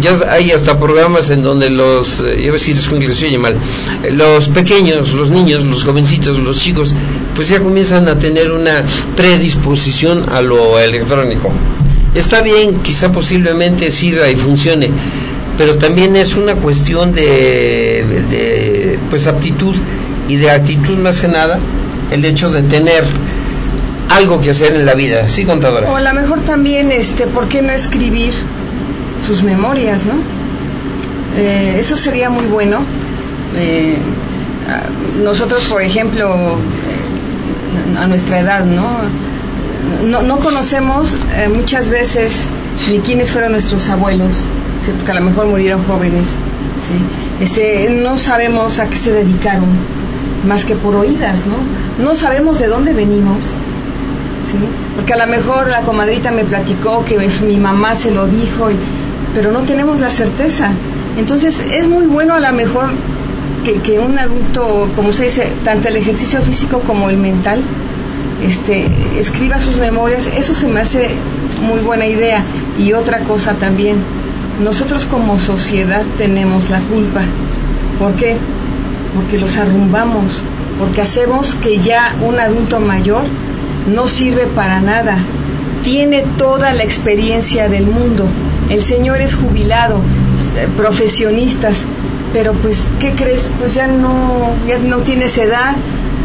ya 0.00 0.18
hay 0.28 0.50
hasta 0.50 0.80
programas 0.80 1.30
en 1.30 1.44
donde 1.44 1.70
los 1.70 2.18
eh, 2.18 2.40
iba 2.40 2.50
a 2.50 2.52
decir 2.54 2.76
es 2.76 2.88
que 2.88 2.96
oye 2.96 3.38
mal 3.38 3.54
eh, 4.02 4.10
los 4.10 4.48
pequeños 4.48 5.12
los 5.12 5.30
niños 5.30 5.62
los 5.62 5.84
jovencitos 5.84 6.40
los 6.40 6.58
chicos 6.58 6.92
pues 7.36 7.46
ya 7.46 7.60
comienzan 7.60 8.08
a 8.08 8.18
tener 8.18 8.50
una 8.50 8.82
predisposición 9.14 10.28
a 10.32 10.42
lo 10.42 10.80
electrónico. 10.80 11.52
Está 12.16 12.42
bien 12.42 12.80
quizá 12.82 13.12
posiblemente 13.12 13.88
sirva 13.88 14.28
y 14.28 14.34
funcione 14.34 14.90
pero 15.56 15.76
también 15.76 16.16
es 16.16 16.34
una 16.34 16.56
cuestión 16.56 17.12
de, 17.14 18.04
de, 18.28 18.98
pues 19.08 19.28
aptitud 19.28 19.76
y 20.28 20.34
de 20.34 20.50
actitud 20.50 20.98
más 20.98 21.20
que 21.20 21.28
nada 21.28 21.60
el 22.10 22.24
hecho 22.24 22.50
de 22.50 22.62
tener 22.62 23.04
algo 24.10 24.40
que 24.40 24.50
hacer 24.50 24.74
en 24.74 24.86
la 24.86 24.94
vida 24.94 25.28
sí 25.28 25.44
contadora 25.44 25.90
O 25.90 25.96
a 25.96 26.00
lo 26.00 26.14
mejor 26.14 26.40
también, 26.40 26.92
este, 26.92 27.26
¿por 27.26 27.48
qué 27.48 27.62
no 27.62 27.72
escribir 27.72 28.32
sus 29.24 29.42
memorias, 29.42 30.06
no? 30.06 30.14
Eh, 31.36 31.76
eso 31.78 31.96
sería 31.96 32.30
muy 32.30 32.46
bueno. 32.46 32.80
Eh, 33.54 33.98
nosotros, 35.22 35.64
por 35.64 35.82
ejemplo, 35.82 36.54
eh, 36.54 37.98
a 37.98 38.06
nuestra 38.06 38.40
edad, 38.40 38.64
¿no? 38.64 38.84
No, 40.06 40.22
no 40.22 40.38
conocemos 40.38 41.16
eh, 41.34 41.48
muchas 41.48 41.90
veces 41.90 42.46
ni 42.90 42.98
quiénes 42.98 43.30
fueron 43.30 43.52
nuestros 43.52 43.88
abuelos, 43.88 44.44
porque 44.96 45.10
a 45.10 45.14
lo 45.14 45.20
mejor 45.20 45.46
murieron 45.46 45.84
jóvenes, 45.84 46.30
¿sí? 46.80 47.42
Este, 47.42 47.90
no 47.90 48.18
sabemos 48.18 48.78
a 48.78 48.86
qué 48.88 48.96
se 48.96 49.12
dedicaron, 49.12 49.68
más 50.46 50.64
que 50.64 50.74
por 50.74 50.94
oídas, 50.96 51.46
¿no? 51.46 51.56
No 52.04 52.16
sabemos 52.16 52.58
de 52.58 52.68
dónde 52.68 52.92
venimos, 52.92 53.46
¿sí? 54.50 54.58
Porque 54.96 55.12
a 55.14 55.16
lo 55.16 55.26
mejor 55.26 55.68
la 55.68 55.80
comadrita 55.82 56.30
me 56.30 56.44
platicó 56.44 57.04
que 57.04 57.18
mi 57.46 57.58
mamá 57.58 57.94
se 57.94 58.10
lo 58.10 58.26
dijo, 58.26 58.70
y- 58.70 58.76
pero 59.34 59.50
no 59.52 59.60
tenemos 59.60 60.00
la 60.00 60.10
certeza. 60.10 60.70
Entonces 61.18 61.60
es 61.72 61.88
muy 61.88 62.06
bueno 62.06 62.34
a 62.34 62.40
lo 62.40 62.52
mejor 62.52 62.86
que, 63.64 63.74
que 63.80 63.98
un 63.98 64.18
adulto, 64.18 64.88
como 64.96 65.12
se 65.12 65.24
dice, 65.24 65.50
tanto 65.64 65.88
el 65.88 65.96
ejercicio 65.96 66.40
físico 66.42 66.80
como 66.80 67.08
el 67.10 67.16
mental, 67.16 67.62
este, 68.46 68.86
escriba 69.18 69.58
sus 69.60 69.78
memorias, 69.78 70.28
eso 70.36 70.54
se 70.54 70.68
me 70.68 70.80
hace 70.80 71.08
muy 71.66 71.80
buena 71.80 72.06
idea. 72.06 72.44
Y 72.78 72.92
otra 72.92 73.20
cosa 73.20 73.54
también, 73.54 73.96
nosotros 74.62 75.06
como 75.06 75.38
sociedad 75.38 76.02
tenemos 76.18 76.70
la 76.70 76.80
culpa. 76.80 77.22
¿Por 77.98 78.12
qué? 78.14 78.36
Porque 79.14 79.38
los 79.38 79.56
arrumbamos, 79.56 80.42
porque 80.78 81.00
hacemos 81.00 81.54
que 81.54 81.78
ya 81.78 82.14
un 82.26 82.38
adulto 82.40 82.80
mayor 82.80 83.22
no 83.92 84.08
sirve 84.08 84.46
para 84.46 84.80
nada, 84.80 85.18
tiene 85.82 86.24
toda 86.38 86.72
la 86.72 86.84
experiencia 86.84 87.68
del 87.68 87.86
mundo. 87.86 88.26
El 88.70 88.80
señor 88.82 89.20
es 89.20 89.34
jubilado, 89.34 89.96
eh, 90.56 90.68
profesionistas, 90.76 91.84
pero 92.32 92.52
pues, 92.54 92.88
¿qué 93.00 93.10
crees? 93.12 93.50
Pues 93.58 93.74
ya 93.74 93.86
no, 93.86 94.50
ya 94.66 94.78
no 94.78 94.98
tienes 94.98 95.36
edad, 95.38 95.74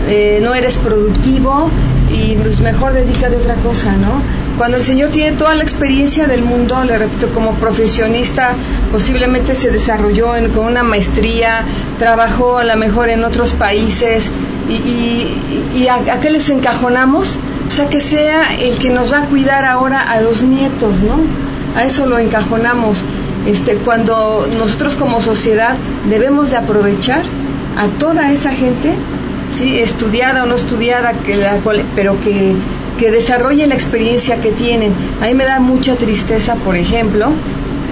eh, 0.08 0.39
no 0.41 0.56
eres 0.56 0.78
productivo 0.78 1.69
y 2.12 2.36
pues 2.36 2.60
mejor 2.62 2.93
dedícate 2.93 3.36
a 3.36 3.38
otra 3.39 3.56
cosa, 3.56 3.91
¿no? 3.98 4.22
Cuando 4.58 4.78
el 4.78 4.84
señor 4.84 5.10
tiene 5.12 5.38
toda 5.38 5.54
la 5.56 5.62
experiencia 5.63 6.26
del 6.28 6.41
mundo, 6.41 6.84
le 6.84 6.98
repito, 6.98 7.28
como 7.34 7.52
profesionista, 7.56 8.54
posiblemente 8.91 9.54
se 9.56 9.69
desarrolló 9.69 10.36
en- 10.36 10.50
con 10.52 10.65
una 10.65 10.84
maestría, 10.84 11.63
trabajó 12.00 12.58
a 12.58 12.63
lo 12.63 12.76
mejor 12.76 13.10
en 13.10 13.24
otros 13.24 13.54
países 13.54 14.32
y, 14.69 15.88
a, 15.88 15.95
a 15.95 16.19
qué 16.19 16.30
les 16.30 16.50
encajonamos? 16.50 17.38
O 17.69 17.71
sea, 17.71 17.88
que 17.88 18.01
sea 18.01 18.55
el 18.60 18.79
que 18.79 18.89
nos 18.89 19.13
va 19.13 19.19
a 19.19 19.25
cuidar 19.25 19.63
ahora 19.63 20.01
a 20.01 20.19
los 20.21 20.41
nietos, 20.41 21.03
¿no? 21.03 21.19
A 21.79 21.84
eso 21.84 22.08
lo 22.08 22.17
encajonamos. 22.17 23.03
Este, 23.47 23.75
cuando 23.75 24.47
nosotros 24.58 24.95
como 24.95 25.21
sociedad 25.21 25.75
debemos 26.10 26.49
de 26.49 26.58
aprovechar 26.58 27.21
a 27.77 27.86
toda 27.99 28.32
esa 28.32 28.51
gente, 28.53 28.93
¿sí? 29.55 29.79
estudiada 29.79 30.43
o 30.43 30.45
no 30.47 30.55
estudiada, 30.55 31.13
que 31.13 31.36
la 31.36 31.60
pero 31.95 32.19
que, 32.21 32.55
que 32.97 33.12
desarrolle 33.12 33.67
la 33.67 33.75
experiencia 33.75 34.41
que 34.41 34.51
tienen. 34.51 34.91
A 35.21 35.27
mí 35.27 35.36
me 35.36 35.45
da 35.45 35.60
mucha 35.60 35.95
tristeza, 35.95 36.55
por 36.55 36.75
ejemplo, 36.75 37.32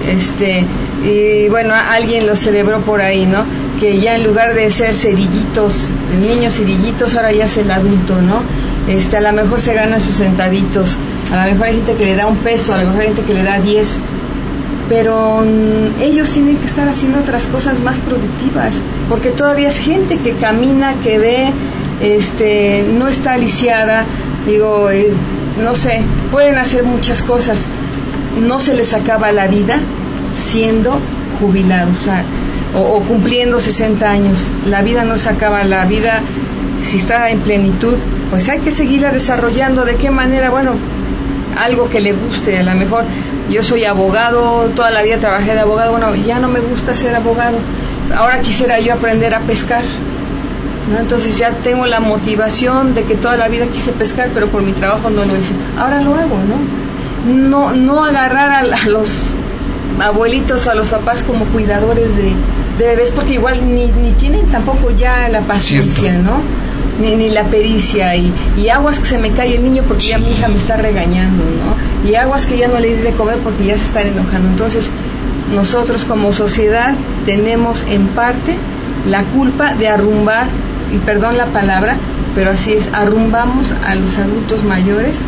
este, 0.08 0.64
y 1.04 1.48
bueno, 1.50 1.72
alguien 1.74 2.26
lo 2.26 2.34
celebró 2.34 2.80
por 2.80 3.00
ahí, 3.00 3.26
¿no? 3.26 3.44
Que 3.78 4.00
ya 4.00 4.16
en 4.16 4.24
lugar 4.24 4.54
de 4.54 4.70
ser 4.70 4.94
cerillitos, 4.94 5.90
el 6.12 6.22
niño 6.22 6.50
cerillitos, 6.50 7.14
ahora 7.14 7.32
ya 7.32 7.44
es 7.44 7.56
el 7.58 7.70
adulto, 7.70 8.20
¿no? 8.20 8.42
Este, 8.88 9.18
a 9.18 9.20
lo 9.20 9.32
mejor 9.32 9.60
se 9.60 9.74
ganan 9.74 10.00
sus 10.00 10.16
centavitos, 10.16 10.96
a 11.32 11.44
lo 11.44 11.52
mejor 11.52 11.66
hay 11.66 11.74
gente 11.74 11.94
que 11.94 12.06
le 12.06 12.16
da 12.16 12.26
un 12.26 12.38
peso, 12.38 12.72
a 12.72 12.78
lo 12.78 12.86
mejor 12.86 13.00
hay 13.02 13.06
gente 13.08 13.22
que 13.22 13.34
le 13.34 13.42
da 13.42 13.60
diez, 13.60 13.98
pero 14.88 15.42
mm, 15.42 16.00
ellos 16.02 16.30
tienen 16.32 16.56
que 16.56 16.66
estar 16.66 16.88
haciendo 16.88 17.20
otras 17.20 17.46
cosas 17.48 17.80
más 17.80 18.00
productivas, 18.00 18.80
porque 19.08 19.30
todavía 19.30 19.68
es 19.68 19.78
gente 19.78 20.16
que 20.16 20.32
camina, 20.32 20.94
que 21.04 21.18
ve, 21.18 21.52
este, 22.00 22.84
no 22.98 23.08
está 23.08 23.34
aliciada, 23.34 24.04
digo, 24.46 24.90
eh, 24.90 25.10
no 25.62 25.74
sé, 25.74 26.00
pueden 26.30 26.56
hacer 26.56 26.84
muchas 26.84 27.22
cosas, 27.22 27.66
no 28.40 28.60
se 28.60 28.74
les 28.74 28.94
acaba 28.94 29.32
la 29.32 29.46
vida 29.46 29.80
siendo 30.36 30.98
jubilados, 31.40 31.98
o, 31.98 32.04
sea, 32.04 32.24
o, 32.74 33.00
cumpliendo 33.00 33.60
60 33.60 34.08
años, 34.08 34.46
la 34.66 34.82
vida 34.82 35.04
no 35.04 35.16
se 35.16 35.30
acaba, 35.30 35.64
la 35.64 35.84
vida 35.86 36.20
si 36.82 36.98
está 36.98 37.30
en 37.30 37.40
plenitud, 37.40 37.94
pues 38.30 38.48
hay 38.48 38.60
que 38.60 38.70
seguirla 38.70 39.10
desarrollando, 39.10 39.84
¿de 39.84 39.96
qué 39.96 40.10
manera? 40.10 40.50
Bueno, 40.50 40.72
algo 41.58 41.88
que 41.88 42.00
le 42.00 42.12
guste, 42.12 42.58
a 42.58 42.62
lo 42.62 42.74
mejor 42.74 43.04
yo 43.50 43.62
soy 43.62 43.84
abogado, 43.84 44.70
toda 44.76 44.90
la 44.90 45.02
vida 45.02 45.16
trabajé 45.16 45.54
de 45.54 45.60
abogado, 45.60 45.92
bueno, 45.92 46.14
ya 46.14 46.38
no 46.38 46.48
me 46.48 46.60
gusta 46.60 46.94
ser 46.94 47.14
abogado, 47.14 47.58
ahora 48.16 48.40
quisiera 48.40 48.78
yo 48.80 48.94
aprender 48.94 49.34
a 49.34 49.40
pescar. 49.40 49.82
¿no? 50.92 50.98
Entonces 50.98 51.36
ya 51.38 51.50
tengo 51.50 51.86
la 51.86 52.00
motivación 52.00 52.94
de 52.94 53.04
que 53.04 53.14
toda 53.14 53.36
la 53.36 53.48
vida 53.48 53.66
quise 53.66 53.92
pescar, 53.92 54.30
pero 54.32 54.46
por 54.48 54.62
mi 54.62 54.72
trabajo 54.72 55.10
no 55.10 55.24
lo 55.24 55.36
hice. 55.36 55.52
Ahora 55.78 56.00
lo 56.00 56.14
hago, 56.14 56.36
¿no? 56.36 57.32
No, 57.32 57.72
no 57.72 58.04
agarrar 58.04 58.64
a, 58.64 58.88
los 58.88 59.26
abuelitos 60.00 60.66
o 60.66 60.70
a 60.70 60.74
los 60.74 60.90
papás 60.90 61.24
como 61.24 61.44
cuidadores 61.46 62.16
de, 62.16 62.32
bebés, 62.78 63.10
porque 63.10 63.34
igual 63.34 63.74
ni, 63.74 63.86
ni 63.86 64.12
tienen 64.12 64.46
tampoco 64.46 64.90
ya 64.90 65.28
la 65.28 65.40
paciencia, 65.42 66.14
¿no? 66.14 66.40
Ni, 67.00 67.14
ni, 67.14 67.30
la 67.30 67.44
pericia 67.44 68.16
y, 68.16 68.32
y, 68.56 68.68
aguas 68.70 68.98
que 68.98 69.06
se 69.06 69.18
me 69.18 69.30
cae 69.30 69.54
el 69.54 69.62
niño 69.62 69.84
porque 69.86 70.08
ya 70.08 70.18
mi 70.18 70.32
hija 70.32 70.48
me 70.48 70.56
está 70.56 70.76
regañando, 70.76 71.44
¿no? 71.44 72.08
Y 72.08 72.14
aguas 72.16 72.46
que 72.46 72.58
ya 72.58 72.66
no 72.66 72.78
le 72.78 72.96
di 72.96 73.02
de 73.02 73.12
comer 73.12 73.36
porque 73.38 73.66
ya 73.66 73.78
se 73.78 73.84
están 73.84 74.08
enojando. 74.08 74.48
Entonces, 74.48 74.90
nosotros 75.54 76.04
como 76.04 76.32
sociedad 76.32 76.94
tenemos 77.24 77.84
en 77.88 78.06
parte 78.08 78.56
la 79.08 79.22
culpa 79.22 79.74
de 79.74 79.88
arrumbar 79.88 80.46
y 80.92 80.98
perdón 80.98 81.36
la 81.36 81.46
palabra, 81.46 81.96
pero 82.34 82.50
así 82.50 82.72
es, 82.72 82.90
arrumbamos 82.92 83.72
a 83.72 83.94
los 83.94 84.18
adultos 84.18 84.64
mayores, 84.64 85.22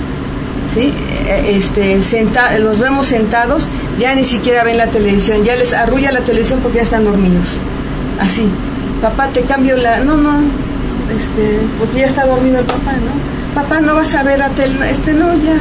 ¿sí? 0.73 0.93
E, 1.29 1.57
este, 1.57 2.03
senta, 2.03 2.59
los 2.59 2.79
vemos 2.79 3.07
sentados, 3.07 3.69
ya 3.99 4.15
ni 4.15 4.25
siquiera 4.25 4.65
ven 4.65 4.79
la 4.79 4.89
televisión, 4.89 5.43
ya 5.45 5.57
les 5.57 5.73
arrulla 5.73 6.13
la 6.13 6.21
televisión 6.21 6.61
porque 6.63 6.79
ya 6.79 6.85
están 6.85 7.05
dormidos, 7.05 7.59
así. 8.21 8.49
Papá, 9.01 9.29
te 9.29 9.43
cambio 9.43 9.77
la... 9.77 10.01
No, 10.01 10.17
no, 10.17 10.41
este, 11.17 11.59
porque 11.79 12.01
ya 12.01 12.07
está 12.07 12.27
dormido 12.27 12.59
el 12.59 12.67
papá, 12.67 12.93
¿no? 12.93 13.55
Papá, 13.55 13.81
no 13.81 13.95
vas 13.95 14.15
a 14.15 14.23
ver 14.23 14.43
a 14.43 14.51
tele... 14.51 14.91
Este, 14.91 15.15
no, 15.15 15.33
ya, 15.35 15.59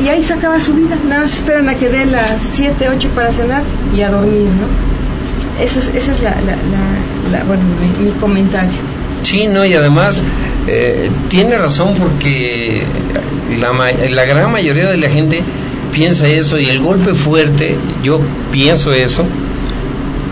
y 0.00 0.08
ahí 0.08 0.22
se 0.22 0.34
acaba 0.34 0.60
su 0.60 0.74
vida. 0.74 0.96
Nada 1.08 1.22
más 1.22 1.34
esperan 1.34 1.68
a 1.68 1.74
que 1.74 1.88
dé 1.88 2.06
las 2.06 2.40
7, 2.40 2.88
8 2.88 3.08
para 3.14 3.32
cenar 3.32 3.62
y 3.96 4.02
a 4.02 4.10
dormir, 4.10 4.44
¿no? 4.44 5.62
Ese 5.62 5.80
es, 5.80 5.88
esa 5.88 6.12
es 6.12 6.22
la, 6.22 6.30
la, 7.30 7.44
bueno, 7.44 7.62
mi, 8.00 8.10
comentario. 8.12 8.78
Sí, 9.22 9.48
no, 9.48 9.64
y 9.64 9.74
además 9.74 10.22
eh, 10.70 11.10
tiene 11.28 11.56
razón 11.56 11.94
porque 11.98 12.82
la, 13.58 13.72
la 13.72 14.24
gran 14.26 14.52
mayoría 14.52 14.86
de 14.86 14.98
la 14.98 15.08
gente 15.08 15.42
piensa 15.92 16.28
eso 16.28 16.58
y 16.58 16.66
el 16.66 16.80
golpe 16.80 17.14
fuerte, 17.14 17.76
yo 18.02 18.20
pienso 18.52 18.92
eso, 18.92 19.24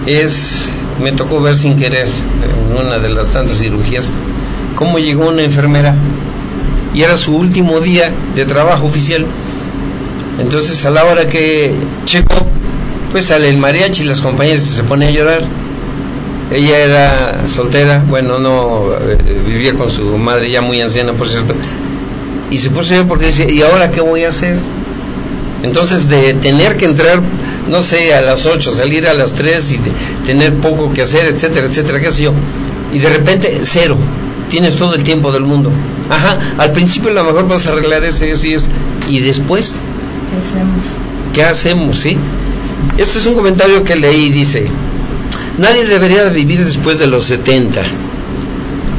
es, 0.06 0.68
me 1.02 1.12
tocó 1.12 1.40
ver 1.40 1.56
sin 1.56 1.76
querer 1.76 2.06
en 2.06 2.76
una 2.76 2.98
de 2.98 3.08
las 3.08 3.32
tantas 3.32 3.58
cirugías, 3.58 4.12
cómo 4.74 4.98
llegó 4.98 5.28
una 5.28 5.42
enfermera 5.42 5.94
y 6.94 7.02
era 7.02 7.16
su 7.16 7.34
último 7.34 7.80
día 7.80 8.12
de 8.34 8.44
trabajo 8.44 8.86
oficial. 8.86 9.26
Entonces 10.38 10.84
a 10.84 10.90
la 10.90 11.04
hora 11.04 11.28
que 11.28 11.74
Checo 12.04 12.34
pues 13.10 13.26
sale 13.26 13.48
el 13.48 13.56
mariachi 13.56 14.02
y 14.02 14.06
las 14.06 14.20
compañeras 14.20 14.64
se 14.64 14.82
pone 14.82 15.06
a 15.06 15.10
llorar. 15.10 15.42
Ella 16.50 16.78
era 16.78 17.48
soltera, 17.48 18.04
bueno, 18.08 18.38
no 18.38 18.92
eh, 19.00 19.18
vivía 19.46 19.74
con 19.74 19.90
su 19.90 20.16
madre 20.16 20.50
ya 20.50 20.62
muy 20.62 20.80
anciana, 20.80 21.12
por 21.12 21.28
cierto. 21.28 21.54
Y 22.50 22.58
se 22.58 22.70
puso 22.70 22.90
llorar 22.90 23.08
porque 23.08 23.26
dice, 23.26 23.52
¿y 23.52 23.62
ahora 23.62 23.90
qué 23.90 24.00
voy 24.00 24.24
a 24.24 24.28
hacer? 24.28 24.56
Entonces, 25.62 26.08
de 26.08 26.34
tener 26.34 26.76
que 26.76 26.84
entrar, 26.84 27.20
no 27.68 27.82
sé, 27.82 28.14
a 28.14 28.20
las 28.20 28.46
8, 28.46 28.70
salir 28.72 29.08
a 29.08 29.14
las 29.14 29.34
3 29.34 29.72
y 29.72 29.80
tener 30.24 30.54
poco 30.54 30.92
que 30.92 31.02
hacer, 31.02 31.26
etcétera, 31.26 31.66
etcétera, 31.66 32.00
qué 32.00 32.10
sé 32.12 32.24
yo. 32.24 32.32
Y 32.92 32.98
de 32.98 33.08
repente, 33.08 33.60
cero. 33.62 33.96
Tienes 34.48 34.76
todo 34.76 34.94
el 34.94 35.02
tiempo 35.02 35.32
del 35.32 35.42
mundo. 35.42 35.72
Ajá, 36.08 36.38
al 36.58 36.70
principio 36.70 37.10
a 37.10 37.14
lo 37.14 37.24
mejor 37.24 37.48
vas 37.48 37.66
a 37.66 37.72
arreglar 37.72 38.04
eso 38.04 38.24
y 38.24 38.30
eso 38.30 38.46
y 38.46 38.54
eso. 38.54 38.66
Y 39.08 39.18
después, 39.18 39.80
¿qué 40.30 40.38
hacemos? 40.38 40.86
¿Qué 41.34 41.42
hacemos, 41.42 41.98
sí? 41.98 42.16
Este 42.96 43.18
es 43.18 43.26
un 43.26 43.34
comentario 43.34 43.82
que 43.82 43.96
leí, 43.96 44.30
dice, 44.30 44.68
nadie 45.58 45.84
debería 45.86 46.28
vivir 46.28 46.64
después 46.64 46.98
de 46.98 47.06
los 47.06 47.24
70, 47.24 47.82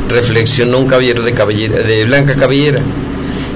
reflexionó 0.10 0.80
un 0.80 0.88
caballero 0.88 1.24
de, 1.24 1.32
de 1.32 2.06
blanca 2.06 2.36
cabellera. 2.36 2.82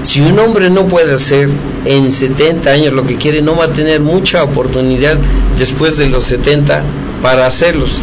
Si 0.02 0.20
un 0.20 0.38
hombre 0.38 0.68
no 0.68 0.86
puede 0.88 1.14
hacer 1.14 1.48
en 1.84 2.10
70 2.10 2.70
años 2.70 2.92
lo 2.92 3.06
que 3.06 3.16
quiere, 3.16 3.40
no 3.40 3.56
va 3.56 3.66
a 3.66 3.72
tener 3.72 4.00
mucha 4.00 4.42
oportunidad 4.42 5.16
después 5.58 5.96
de 5.96 6.08
los 6.08 6.24
70 6.24 6.82
para 7.22 7.46
hacerlos. 7.46 8.00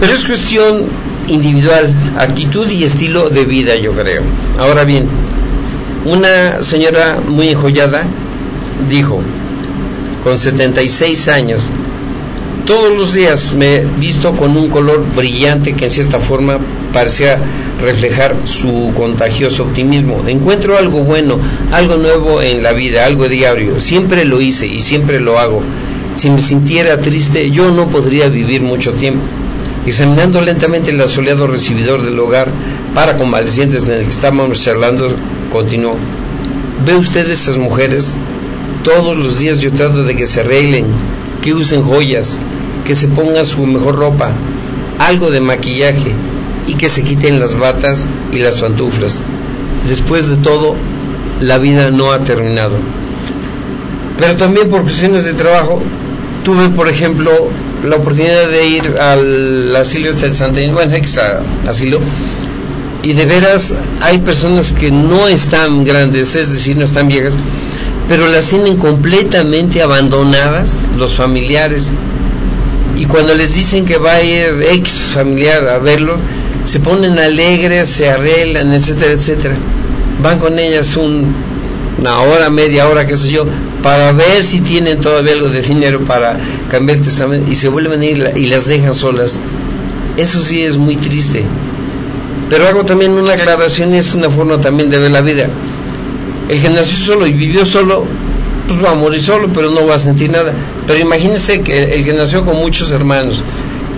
Pero 0.00 0.12
es 0.12 0.24
cuestión 0.24 0.84
individual, 1.28 1.94
actitud 2.18 2.68
y 2.68 2.84
estilo 2.84 3.30
de 3.30 3.44
vida, 3.44 3.76
yo 3.76 3.92
creo. 3.92 4.22
Ahora 4.58 4.84
bien, 4.84 5.06
una 6.04 6.62
señora 6.62 7.20
muy 7.26 7.48
enjollada 7.48 8.04
dijo, 8.88 9.20
con 10.22 10.38
76 10.38 11.28
años. 11.28 11.62
Todos 12.66 12.96
los 12.96 13.12
días 13.12 13.52
me 13.52 13.76
he 13.76 13.86
visto 13.98 14.32
con 14.32 14.56
un 14.56 14.70
color 14.70 15.04
brillante 15.14 15.74
que 15.74 15.84
en 15.84 15.90
cierta 15.90 16.18
forma 16.18 16.58
parecía 16.94 17.38
reflejar 17.78 18.34
su 18.44 18.90
contagioso 18.96 19.64
optimismo. 19.64 20.26
Encuentro 20.26 20.78
algo 20.78 21.04
bueno, 21.04 21.38
algo 21.72 21.96
nuevo 21.96 22.40
en 22.40 22.62
la 22.62 22.72
vida, 22.72 23.04
algo 23.04 23.28
diario. 23.28 23.80
Siempre 23.80 24.24
lo 24.24 24.40
hice 24.40 24.66
y 24.66 24.80
siempre 24.80 25.20
lo 25.20 25.38
hago. 25.38 25.60
Si 26.14 26.30
me 26.30 26.40
sintiera 26.40 26.98
triste, 26.98 27.50
yo 27.50 27.70
no 27.70 27.88
podría 27.88 28.28
vivir 28.28 28.62
mucho 28.62 28.92
tiempo. 28.92 29.22
Examinando 29.86 30.40
lentamente 30.40 30.90
el 30.90 31.00
asoleado 31.02 31.46
recibidor 31.46 32.02
del 32.02 32.18
hogar 32.18 32.48
para 32.94 33.16
convalecientes 33.16 33.84
en 33.84 33.92
el 33.92 34.04
que 34.04 34.08
estábamos 34.08 34.64
charlando, 34.64 35.14
continuó. 35.52 35.96
¿Ve 36.86 36.94
usted 36.94 37.28
esas 37.30 37.58
mujeres? 37.58 38.16
Todos 38.82 39.18
los 39.18 39.38
días 39.38 39.60
yo 39.60 39.70
trato 39.70 40.04
de 40.04 40.16
que 40.16 40.26
se 40.26 40.40
arreglen, 40.40 40.86
que 41.42 41.52
usen 41.52 41.82
joyas, 41.82 42.38
que 42.84 42.94
se 42.94 43.08
pongan 43.08 43.46
su 43.46 43.66
mejor 43.66 43.96
ropa, 43.96 44.30
algo 44.98 45.30
de 45.30 45.40
maquillaje 45.40 46.12
y 46.66 46.74
que 46.74 46.88
se 46.88 47.02
quiten 47.02 47.40
las 47.40 47.56
batas 47.56 48.06
y 48.32 48.38
las 48.38 48.58
pantuflas. 48.58 49.20
Después 49.88 50.28
de 50.28 50.36
todo, 50.36 50.74
la 51.40 51.58
vida 51.58 51.90
no 51.90 52.12
ha 52.12 52.20
terminado. 52.20 52.76
Pero 54.18 54.36
también 54.36 54.68
por 54.68 54.82
cuestiones 54.82 55.24
de 55.24 55.34
trabajo, 55.34 55.82
tuve, 56.44 56.68
por 56.68 56.88
ejemplo, 56.88 57.30
la 57.84 57.96
oportunidad 57.96 58.48
de 58.48 58.66
ir 58.66 58.96
al 58.98 59.74
asilo 59.76 60.10
este 60.10 60.28
de 60.28 60.34
Santa 60.34 60.60
Inés, 60.60 60.72
bueno, 60.72 60.94
ex 60.94 61.18
asilo, 61.68 62.00
y 63.02 63.12
de 63.12 63.26
veras 63.26 63.74
hay 64.00 64.18
personas 64.18 64.72
que 64.72 64.90
no 64.90 65.28
están 65.28 65.84
grandes, 65.84 66.36
es 66.36 66.50
decir, 66.50 66.76
no 66.76 66.84
están 66.84 67.08
viejas, 67.08 67.36
pero 68.08 68.28
las 68.28 68.48
tienen 68.48 68.78
completamente 68.78 69.82
abandonadas 69.82 70.70
los 70.96 71.14
familiares. 71.14 71.92
Y 73.04 73.06
cuando 73.06 73.34
les 73.34 73.54
dicen 73.54 73.84
que 73.84 73.98
va 73.98 74.14
a 74.14 74.22
ir 74.22 74.64
ex 74.72 75.12
familiar 75.12 75.68
a 75.68 75.76
verlo, 75.76 76.16
se 76.64 76.80
ponen 76.80 77.18
alegres, 77.18 77.86
se 77.90 78.08
arreglan, 78.08 78.72
etcétera, 78.72 79.12
etcétera. 79.12 79.56
Van 80.22 80.38
con 80.38 80.58
ellas 80.58 80.96
una 80.96 82.20
hora, 82.20 82.48
media 82.48 82.88
hora, 82.88 83.06
qué 83.06 83.18
sé 83.18 83.30
yo, 83.30 83.44
para 83.82 84.12
ver 84.12 84.42
si 84.42 84.60
tienen 84.62 85.00
todavía 85.00 85.34
algo 85.34 85.50
de 85.50 85.60
dinero 85.60 86.00
para 86.00 86.38
cambiar 86.70 86.96
el 86.96 87.04
testamento 87.04 87.50
y 87.50 87.54
se 87.54 87.68
vuelven 87.68 88.00
a 88.00 88.04
ir 88.06 88.32
y 88.36 88.46
las 88.46 88.68
dejan 88.68 88.94
solas. 88.94 89.38
Eso 90.16 90.40
sí 90.40 90.62
es 90.62 90.78
muy 90.78 90.96
triste. 90.96 91.44
Pero 92.48 92.66
hago 92.66 92.86
también 92.86 93.12
una 93.12 93.34
aclaración 93.34 93.92
es 93.92 94.14
una 94.14 94.30
forma 94.30 94.58
también 94.62 94.88
de 94.88 94.98
ver 94.98 95.10
la 95.10 95.20
vida 95.20 95.50
el 96.48 96.60
que 96.60 96.70
nació 96.70 97.14
solo 97.14 97.26
y 97.26 97.32
vivió 97.32 97.64
solo, 97.64 98.04
pues 98.68 98.82
va 98.82 98.90
a 98.90 98.94
morir 98.94 99.22
solo, 99.22 99.48
pero 99.52 99.70
no 99.70 99.86
va 99.86 99.94
a 99.94 99.98
sentir 99.98 100.30
nada. 100.30 100.52
Pero 100.86 100.98
imagínense 101.00 101.62
que 101.62 101.94
el 101.94 102.04
que 102.04 102.12
nació 102.12 102.44
con 102.44 102.56
muchos 102.56 102.92
hermanos, 102.92 103.42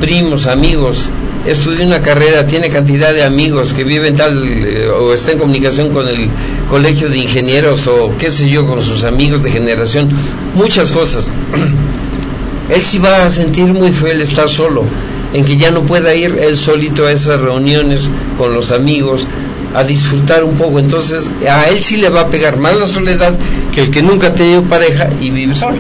primos, 0.01 0.47
amigos, 0.47 1.11
estudia 1.47 1.87
una 1.87 2.01
carrera, 2.01 2.47
tiene 2.47 2.69
cantidad 2.69 3.13
de 3.13 3.23
amigos 3.23 3.73
que 3.73 3.85
viven 3.85 4.17
tal 4.17 4.47
eh, 4.47 4.89
o 4.89 5.13
está 5.13 5.33
en 5.33 5.39
comunicación 5.39 5.93
con 5.93 6.09
el 6.09 6.29
colegio 6.69 7.09
de 7.09 7.19
ingenieros 7.19 7.87
o 7.87 8.13
qué 8.19 8.31
sé 8.31 8.49
yo, 8.49 8.67
con 8.67 8.83
sus 8.83 9.05
amigos 9.05 9.43
de 9.43 9.51
generación, 9.51 10.09
muchas 10.55 10.93
cosas. 10.93 11.33
Él 12.69 12.83
sí 12.83 12.99
va 12.99 13.25
a 13.25 13.31
sentir 13.31 13.67
muy 13.67 13.93
feo 13.93 14.11
el 14.11 14.21
estar 14.21 14.49
solo, 14.49 14.85
en 15.33 15.45
que 15.45 15.57
ya 15.57 15.71
no 15.71 15.83
pueda 15.83 16.15
ir 16.15 16.37
él 16.41 16.57
solito 16.57 17.07
a 17.07 17.13
esas 17.13 17.41
reuniones 17.41 18.11
con 18.39 18.55
los 18.55 18.73
amigos, 18.73 19.29
a 19.75 19.85
disfrutar 19.85 20.45
un 20.45 20.57
poco. 20.57 20.79
Entonces, 20.79 21.31
a 21.49 21.69
él 21.69 21.83
sí 21.83 21.97
le 21.97 22.09
va 22.09 22.23
a 22.23 22.29
pegar 22.29 22.57
más 22.57 22.77
la 22.77 22.87
soledad 22.87 23.35
que 23.75 23.83
el 23.83 23.91
que 23.91 24.03
nunca 24.03 24.29
ha 24.29 24.35
tenido 24.35 24.63
pareja 24.63 25.09
y 25.21 25.31
vive 25.31 25.55
solo. 25.55 25.77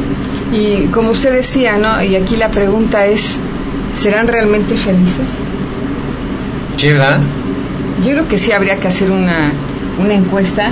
Y 0.52 0.86
como 0.86 1.10
usted 1.10 1.32
decía, 1.32 1.76
¿no? 1.76 2.02
Y 2.02 2.16
aquí 2.16 2.36
la 2.36 2.50
pregunta 2.50 3.06
es, 3.06 3.36
¿serán 3.92 4.28
realmente 4.28 4.76
felices? 4.76 5.38
Sí, 6.76 6.88
¿verdad? 6.88 7.20
Yo 8.04 8.12
creo 8.12 8.28
que 8.28 8.38
sí 8.38 8.52
habría 8.52 8.76
que 8.76 8.88
hacer 8.88 9.10
una, 9.10 9.52
una 9.98 10.14
encuesta 10.14 10.70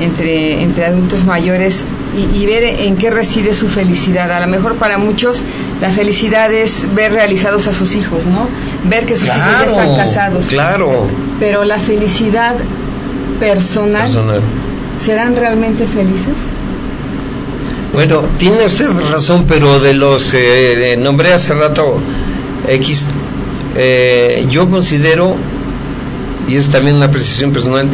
entre, 0.00 0.62
entre 0.62 0.84
adultos 0.84 1.24
mayores 1.24 1.84
y, 2.16 2.36
y, 2.36 2.46
ver 2.46 2.64
en 2.64 2.96
qué 2.96 3.10
reside 3.10 3.54
su 3.54 3.68
felicidad. 3.68 4.30
A 4.30 4.40
lo 4.40 4.48
mejor 4.48 4.74
para 4.74 4.98
muchos 4.98 5.42
la 5.80 5.90
felicidad 5.90 6.52
es 6.52 6.86
ver 6.94 7.12
realizados 7.12 7.66
a 7.66 7.72
sus 7.72 7.94
hijos, 7.94 8.26
¿no? 8.26 8.48
Ver 8.84 9.06
que 9.06 9.16
sus 9.16 9.28
hijos 9.28 9.38
ya 9.38 9.64
están 9.64 9.96
casados. 9.96 10.46
Claro. 10.46 11.08
Pero 11.40 11.64
la 11.64 11.78
felicidad 11.78 12.54
personal, 13.40 14.08
¿serán 14.98 15.36
realmente 15.36 15.86
felices? 15.86 16.34
Bueno, 17.92 18.24
tiene 18.38 18.66
usted 18.66 18.88
razón, 19.10 19.46
pero 19.48 19.80
de 19.80 19.94
los 19.94 20.34
eh, 20.34 20.96
nombré 20.98 21.32
hace 21.32 21.54
rato 21.54 21.98
X, 22.68 23.08
eh, 23.76 24.46
yo 24.50 24.68
considero, 24.68 25.36
y 26.48 26.56
es 26.56 26.68
también 26.68 26.96
una 26.96 27.10
precisión 27.10 27.52
personal, 27.52 27.88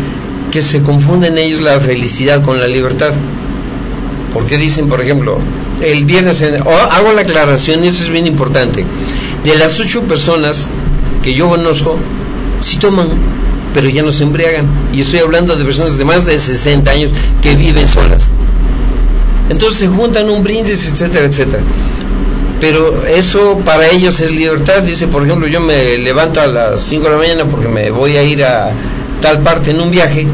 que 0.51 0.62
se 0.62 0.83
confunden 0.83 1.39
ellos 1.39 1.61
la 1.61 1.78
felicidad 1.80 2.43
con 2.43 2.59
la 2.59 2.66
libertad. 2.66 3.12
Porque 4.33 4.59
dicen, 4.59 4.89
por 4.89 5.01
ejemplo, 5.01 5.39
el 5.83 6.05
viernes, 6.05 6.43
hago 6.43 7.12
la 7.12 7.20
aclaración, 7.20 7.85
y 7.85 7.89
esto 7.89 8.03
es 8.03 8.11
bien 8.11 8.26
importante, 8.26 8.85
de 9.45 9.57
las 9.57 9.78
ocho 9.80 10.03
personas 10.03 10.68
que 11.22 11.34
yo 11.34 11.49
conozco, 11.49 11.97
sí 12.61 12.78
toman, 12.78 13.09
pero 13.74 13.88
ya 13.88 14.03
no 14.03 14.12
se 14.12 14.24
embriagan. 14.24 14.66
Y 14.93 15.01
estoy 15.01 15.20
hablando 15.20 15.57
de 15.57 15.64
personas 15.64 15.99
de 15.99 16.05
más 16.05 16.26
de 16.26 16.38
60 16.38 16.90
años 16.90 17.12
que 17.43 17.57
viven 17.57 17.88
solas. 17.88 18.30
Entonces 19.51 19.80
se 19.80 19.88
juntan 19.88 20.30
un 20.30 20.43
brindis, 20.43 20.90
etcétera, 20.90 21.26
etcétera. 21.26 21.62
Pero 22.61 23.05
eso 23.07 23.61
para 23.64 23.88
ellos 23.88 24.20
es 24.20 24.30
libertad. 24.30 24.82
Dice, 24.82 25.09
por 25.09 25.24
ejemplo, 25.24 25.49
yo 25.49 25.61
me 25.61 25.99
levanto 25.99 26.40
a 26.40 26.47
las 26.47 26.80
5 26.82 27.05
de 27.05 27.11
la 27.11 27.16
mañana 27.16 27.45
porque 27.47 27.68
me 27.68 27.90
voy 27.90 28.16
a 28.16 28.22
ir 28.22 28.45
a 28.45 28.70
tal 29.20 29.43
parte 29.43 29.72
en 29.72 29.80
un 29.80 29.90
viaje 29.90 30.26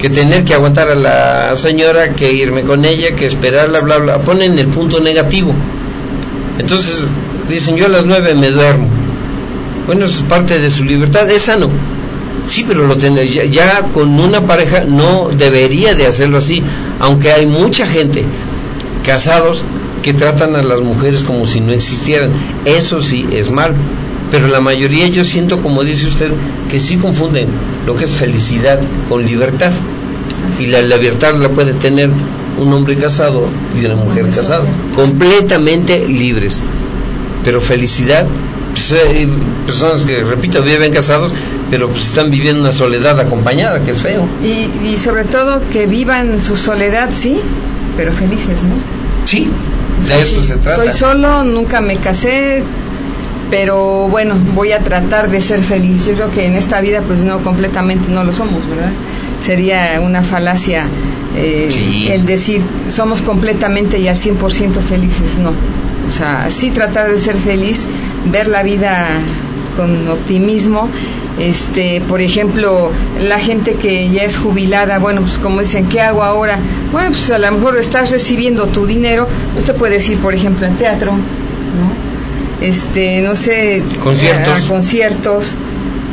que 0.00 0.08
tener 0.08 0.44
que 0.44 0.54
aguantar 0.54 0.88
a 0.88 0.94
la 0.94 1.54
señora, 1.54 2.14
que 2.14 2.32
irme 2.32 2.62
con 2.62 2.84
ella, 2.84 3.14
que 3.14 3.26
esperarla, 3.26 3.80
bla, 3.80 3.98
bla. 3.98 4.18
Ponen 4.18 4.58
el 4.58 4.66
punto 4.68 5.00
negativo. 5.00 5.52
Entonces 6.58 7.10
dicen, 7.48 7.76
yo 7.76 7.86
a 7.86 7.88
las 7.88 8.06
9 8.06 8.34
me 8.34 8.50
duermo. 8.50 8.88
Bueno, 9.86 10.04
eso 10.04 10.20
es 10.20 10.22
parte 10.22 10.58
de 10.58 10.70
su 10.70 10.84
libertad, 10.84 11.30
es 11.30 11.42
sano. 11.42 11.70
Sí, 12.44 12.64
pero 12.66 12.86
lo 12.86 12.96
ya, 12.96 13.44
ya, 13.44 13.82
con 13.94 14.18
una 14.18 14.46
pareja 14.46 14.84
no 14.84 15.28
debería 15.28 15.94
de 15.94 16.06
hacerlo 16.06 16.38
así, 16.38 16.62
aunque 16.98 17.32
hay 17.32 17.46
mucha 17.46 17.86
gente 17.86 18.24
casados 19.04 19.64
que 20.02 20.12
tratan 20.12 20.56
a 20.56 20.62
las 20.62 20.80
mujeres 20.80 21.24
como 21.24 21.46
si 21.46 21.60
no 21.60 21.72
existieran. 21.72 22.30
Eso 22.64 23.00
sí 23.00 23.26
es 23.30 23.50
mal. 23.50 23.74
Pero 24.30 24.48
la 24.48 24.60
mayoría 24.60 25.06
yo 25.08 25.24
siento, 25.24 25.62
como 25.62 25.84
dice 25.84 26.08
usted, 26.08 26.30
que 26.70 26.80
sí 26.80 26.96
confunden 26.96 27.48
lo 27.86 27.94
que 27.94 28.04
es 28.04 28.12
felicidad 28.12 28.80
con 29.08 29.24
libertad. 29.24 29.72
Y 30.58 30.66
la 30.66 30.80
libertad 30.80 31.34
la 31.34 31.50
puede 31.50 31.74
tener 31.74 32.10
un 32.58 32.72
hombre 32.72 32.96
casado 32.96 33.46
y 33.80 33.84
una 33.84 33.96
mujer 33.96 34.28
casada, 34.30 34.64
completamente 34.94 36.06
libres. 36.06 36.62
Pero 37.44 37.60
felicidad 37.60 38.26
pues 38.72 38.92
hay 38.92 39.28
personas 39.66 40.04
que, 40.04 40.22
repito, 40.22 40.62
viven 40.62 40.92
casados, 40.92 41.32
pero 41.70 41.88
pues 41.88 42.06
están 42.06 42.30
viviendo 42.30 42.62
una 42.62 42.72
soledad 42.72 43.20
acompañada, 43.20 43.84
que 43.84 43.90
es 43.90 44.00
feo. 44.00 44.26
Y, 44.42 44.86
y 44.86 44.98
sobre 44.98 45.24
todo 45.24 45.60
que 45.70 45.86
vivan 45.86 46.40
su 46.40 46.56
soledad, 46.56 47.10
sí, 47.12 47.38
pero 47.96 48.12
felices, 48.12 48.62
¿no? 48.62 48.74
Sí, 49.26 49.48
de 50.06 50.20
eso 50.20 50.42
se 50.42 50.56
trata. 50.56 50.76
Soy 50.84 50.92
solo, 50.92 51.44
nunca 51.44 51.82
me 51.82 51.96
casé, 51.96 52.62
pero 53.50 54.08
bueno, 54.08 54.36
voy 54.54 54.72
a 54.72 54.78
tratar 54.78 55.30
de 55.30 55.42
ser 55.42 55.60
feliz. 55.60 56.06
Yo 56.06 56.14
creo 56.14 56.30
que 56.30 56.46
en 56.46 56.56
esta 56.56 56.80
vida 56.80 57.02
pues 57.02 57.22
no, 57.24 57.44
completamente 57.44 58.10
no 58.10 58.24
lo 58.24 58.32
somos, 58.32 58.66
¿verdad? 58.68 58.92
Sería 59.40 60.00
una 60.00 60.22
falacia 60.22 60.86
eh, 61.36 62.08
el 62.10 62.24
decir 62.24 62.62
somos 62.88 63.20
completamente 63.20 63.98
y 63.98 64.08
al 64.08 64.16
100% 64.16 64.80
felices, 64.80 65.38
no. 65.38 65.52
O 66.12 66.14
sea, 66.14 66.50
sí 66.50 66.70
tratar 66.70 67.10
de 67.10 67.16
ser 67.16 67.36
feliz, 67.36 67.86
ver 68.26 68.46
la 68.46 68.62
vida 68.62 69.18
con 69.78 70.06
optimismo. 70.08 70.90
Este, 71.38 72.02
por 72.06 72.20
ejemplo, 72.20 72.90
la 73.18 73.38
gente 73.38 73.76
que 73.76 74.10
ya 74.10 74.22
es 74.22 74.36
jubilada, 74.36 74.98
bueno, 74.98 75.22
pues 75.22 75.38
como 75.38 75.60
dicen, 75.60 75.88
¿qué 75.88 76.02
hago 76.02 76.22
ahora? 76.22 76.58
Bueno, 76.92 77.12
pues 77.12 77.30
a 77.30 77.38
lo 77.38 77.50
mejor 77.50 77.78
estás 77.78 78.10
recibiendo 78.10 78.66
tu 78.66 78.84
dinero, 78.84 79.26
usted 79.56 79.74
puede 79.74 80.04
ir, 80.04 80.18
por 80.18 80.34
ejemplo, 80.34 80.66
al 80.66 80.76
teatro, 80.76 81.12
¿no? 81.12 82.60
Este, 82.60 83.22
no 83.22 83.34
sé, 83.34 83.82
conciertos. 84.04 84.66
A, 84.66 84.68
conciertos. 84.68 85.54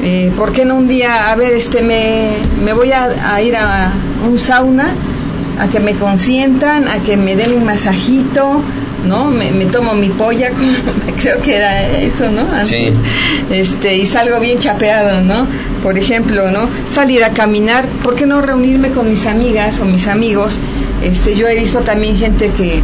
Eh, 0.01 0.31
¿Por 0.37 0.53
qué 0.53 0.63
no 0.63 0.75
un 0.75 0.87
día, 0.87 1.29
a 1.29 1.35
ver, 1.35 1.51
este, 1.51 1.81
me, 1.81 2.37
me 2.63 2.71
voy 2.71 2.93
a, 2.93 3.33
a 3.35 3.41
ir 3.41 3.57
a 3.57 3.91
un 4.25 4.39
sauna, 4.39 4.93
a 5.59 5.67
que 5.67 5.81
me 5.81 5.95
consientan, 5.95 6.87
a 6.87 6.99
que 6.99 7.17
me 7.17 7.35
den 7.35 7.51
un 7.51 7.65
masajito, 7.65 8.61
¿no? 9.05 9.25
Me, 9.25 9.51
tomo 9.65 9.93
mi 9.93 10.09
polla, 10.09 10.51
creo 11.19 11.39
que 11.41 11.57
era 11.57 11.87
eso, 11.87 12.29
¿no? 12.29 12.65
Sí. 12.65 12.89
Este, 13.51 13.95
y 13.95 14.05
salgo 14.05 14.39
bien 14.39 14.59
chapeado, 14.59 15.21
¿no? 15.21 15.47
Por 15.83 15.97
ejemplo, 15.97 16.51
¿no? 16.51 16.67
Salir 16.87 17.23
a 17.23 17.31
caminar, 17.31 17.87
¿por 18.03 18.15
qué 18.15 18.25
no 18.25 18.41
reunirme 18.41 18.89
con 18.89 19.09
mis 19.09 19.25
amigas 19.25 19.79
o 19.79 19.85
mis 19.85 20.07
amigos? 20.07 20.59
Este, 21.03 21.35
yo 21.35 21.47
he 21.47 21.55
visto 21.55 21.79
también 21.79 22.17
gente 22.17 22.51
que, 22.51 22.81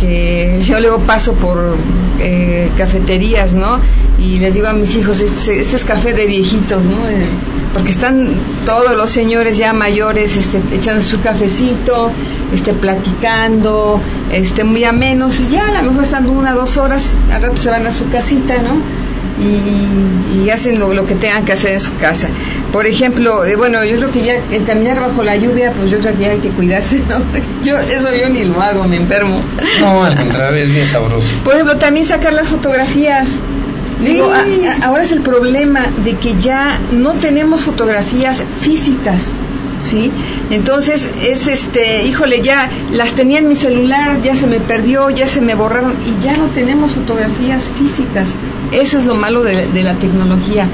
que 0.00 0.60
yo 0.64 0.80
luego 0.80 1.00
paso 1.00 1.34
por 1.34 1.76
eh, 2.20 2.70
cafeterías, 2.78 3.54
¿no? 3.54 3.80
Y 4.18 4.38
les 4.38 4.54
digo 4.54 4.68
a 4.68 4.72
mis 4.72 4.94
hijos, 4.96 5.20
este, 5.20 5.60
este 5.60 5.76
es 5.76 5.84
café 5.84 6.12
de 6.12 6.26
viejitos, 6.26 6.84
¿no? 6.84 6.96
Eh, 7.08 7.26
porque 7.74 7.90
están 7.90 8.28
todos 8.64 8.96
los 8.96 9.10
señores 9.10 9.58
ya 9.58 9.74
mayores 9.74 10.36
este, 10.36 10.62
echando 10.74 11.02
su 11.02 11.20
cafecito, 11.20 12.10
este, 12.54 12.72
platicando, 12.72 14.00
este, 14.32 14.64
muy 14.64 14.84
a 14.84 14.92
menos, 14.92 15.40
y 15.40 15.48
ya 15.48 15.68
a 15.68 15.82
lo 15.82 15.90
mejor 15.90 16.04
están 16.04 16.28
una 16.28 16.54
o 16.54 16.58
dos 16.58 16.76
horas, 16.76 17.16
al 17.32 17.42
rato 17.42 17.56
se 17.56 17.70
van 17.70 17.86
a 17.86 17.90
su 17.90 18.08
casita, 18.10 18.54
¿no? 18.58 18.76
Y, 19.42 20.48
hacen 20.50 20.78
lo, 20.78 21.06
que 21.06 21.16
tengan 21.16 21.44
que 21.44 21.52
hacer 21.52 21.72
en 21.72 21.80
su 21.80 21.94
casa. 21.96 22.28
Por 22.72 22.86
ejemplo, 22.86 23.44
eh, 23.44 23.56
bueno, 23.56 23.84
yo 23.84 23.96
creo 23.96 24.12
que 24.12 24.22
ya 24.22 24.34
el 24.52 24.64
caminar 24.64 25.00
bajo 25.00 25.24
la 25.24 25.36
lluvia, 25.36 25.72
pues 25.72 25.90
yo 25.90 25.98
creo 25.98 26.16
que 26.16 26.22
ya 26.22 26.30
hay 26.30 26.38
que 26.38 26.50
cuidarse, 26.50 27.02
¿no? 27.08 27.18
Yo, 27.64 27.76
eso 27.78 28.08
yo 28.14 28.28
ni 28.28 28.44
lo 28.44 28.62
hago, 28.62 28.84
me 28.84 28.96
enfermo. 28.96 29.40
No, 29.80 30.04
al 30.04 30.14
contrario, 30.14 30.64
es 30.64 30.70
bien 30.70 30.86
sabroso. 30.86 31.34
Por 31.42 31.54
ejemplo, 31.54 31.76
también 31.78 32.06
sacar 32.06 32.32
las 32.32 32.48
fotografías. 32.48 33.38
Digo, 34.00 34.30
ahora 34.82 35.02
es 35.02 35.10
el 35.10 35.20
problema 35.20 35.86
de 36.04 36.14
que 36.16 36.36
ya 36.38 36.78
no 36.92 37.14
tenemos 37.14 37.64
fotografías 37.64 38.44
físicas. 38.60 39.32
¿Sí? 39.80 40.10
Entonces 40.50 41.08
es 41.22 41.46
este, 41.46 42.04
híjole, 42.04 42.40
ya 42.40 42.70
las 42.92 43.14
tenía 43.14 43.38
en 43.38 43.48
mi 43.48 43.56
celular, 43.56 44.20
ya 44.22 44.36
se 44.36 44.46
me 44.46 44.60
perdió, 44.60 45.10
ya 45.10 45.28
se 45.28 45.40
me 45.40 45.54
borraron 45.54 45.94
y 46.06 46.24
ya 46.24 46.36
no 46.36 46.46
tenemos 46.46 46.92
fotografías 46.92 47.70
físicas. 47.78 48.30
Eso 48.72 48.98
es 48.98 49.04
lo 49.04 49.14
malo 49.14 49.42
de, 49.42 49.82
la 49.82 49.94
tecnología. 49.94 50.66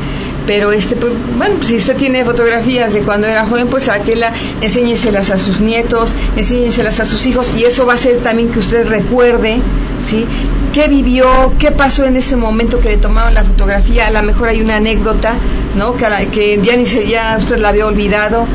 Pero 0.47 0.73
este, 0.73 0.97
pues, 0.97 1.13
bueno, 1.39 1.63
si 1.63 1.77
usted 1.77 1.97
tiene 1.97 2.25
fotografías 2.25 2.95
de 2.95 3.03
cuando 3.03 3.29
era 3.29 3.47
joven, 3.47 3.69
pues 3.69 3.89
aquella, 3.89 4.33
enséñeselas 4.61 5.31
a 5.31 5.39
sus 5.39 5.61
nietos, 5.61 6.15
enséñeselas 6.37 6.99
a 6.99 7.05
sus 7.05 7.27
hijos 7.27 7.53
y 7.57 7.65
eso 7.65 7.87
va 7.87 7.93
a 7.93 7.97
hacer 7.97 8.17
también 8.19 8.49
que 8.49 8.59
usted 8.59 8.89
recuerde, 8.89 9.59
¿sí? 10.01 10.27
qué 10.73 10.89
vivió, 10.89 11.53
qué 11.59 11.71
pasó 11.71 12.07
en 12.07 12.17
ese 12.17 12.35
momento 12.35 12.81
que 12.81 12.89
le 12.89 12.97
tomaron 12.97 13.35
la 13.35 13.45
fotografía, 13.45 14.07
a 14.07 14.11
lo 14.11 14.23
mejor 14.23 14.49
hay 14.49 14.63
una 14.63 14.77
anécdota, 14.77 15.35
¿no? 15.77 15.95
Que, 15.95 16.07
que 16.33 16.61
ya 16.63 16.77
ni 16.77 16.87
se, 16.87 17.07
ya 17.07 17.37
usted 17.39 17.59
la 17.59 17.69
había 17.69 17.87
olvidado 17.87 18.47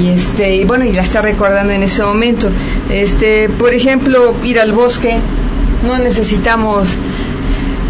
y 0.00 0.08
este 0.08 0.56
y 0.56 0.64
bueno 0.64 0.84
y 0.84 0.92
la 0.92 1.02
está 1.02 1.22
recordando 1.22 1.72
en 1.72 1.82
ese 1.82 2.02
momento. 2.02 2.48
Este 2.90 3.48
por 3.48 3.74
ejemplo 3.74 4.34
ir 4.44 4.58
al 4.58 4.72
bosque 4.72 5.18
no 5.86 5.98
necesitamos 5.98 6.88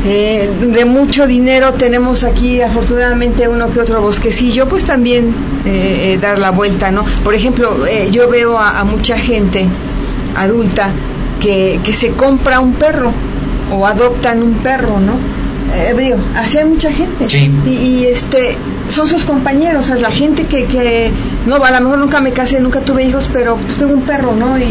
eh, 0.05 0.51
de 0.61 0.85
mucho 0.85 1.27
dinero 1.27 1.75
tenemos 1.75 2.25
aquí 2.25 2.61
afortunadamente 2.61 3.47
uno 3.47 3.73
que 3.73 3.81
otro 3.81 4.01
bosquecillo 4.01 4.69
pues 4.69 4.85
también 4.85 5.33
eh, 5.65 6.15
eh, 6.15 6.19
dar 6.21 6.39
la 6.41 6.51
vuelta 6.51 6.91
no 6.91 7.05
por 7.23 7.35
ejemplo 7.35 7.79
yo 8.11 8.29
veo 8.29 8.59
a, 8.59 8.83
mucha 8.83 9.17
gente 9.17 9.65
adulta 10.35 10.91
que, 11.41 11.79
que 11.85 11.93
se 11.93 12.11
compra 12.11 12.59
un 12.59 12.75
perro 12.75 13.13
o 13.71 13.87
adoptan 13.87 14.43
un 14.43 14.55
perro 14.55 14.99
no 14.99 15.43
eh, 15.75 15.95
digo, 15.97 16.17
así 16.37 16.59
hay 16.59 16.67
mucha 16.67 16.93
gente. 16.93 17.27
Y, 17.67 18.05
este, 18.05 18.57
son 18.89 19.07
sus 19.07 19.25
compañeros, 19.25 19.87
o 19.87 19.89
sea, 19.89 19.97
la 19.97 20.15
gente 20.15 20.45
que, 20.45 20.65
que, 20.65 21.11
no, 21.47 21.57
a 21.57 21.71
lo 21.71 21.81
mejor 21.81 21.99
nunca 21.99 22.21
me 22.21 22.33
casé, 22.33 22.61
nunca 22.61 22.81
tuve 22.81 23.05
hijos, 23.05 23.29
pero 23.33 23.57
pues 23.57 23.77
tengo 23.77 23.95
un 23.95 24.03
perro, 24.03 24.35
¿no? 24.35 24.59
Y, 24.59 24.71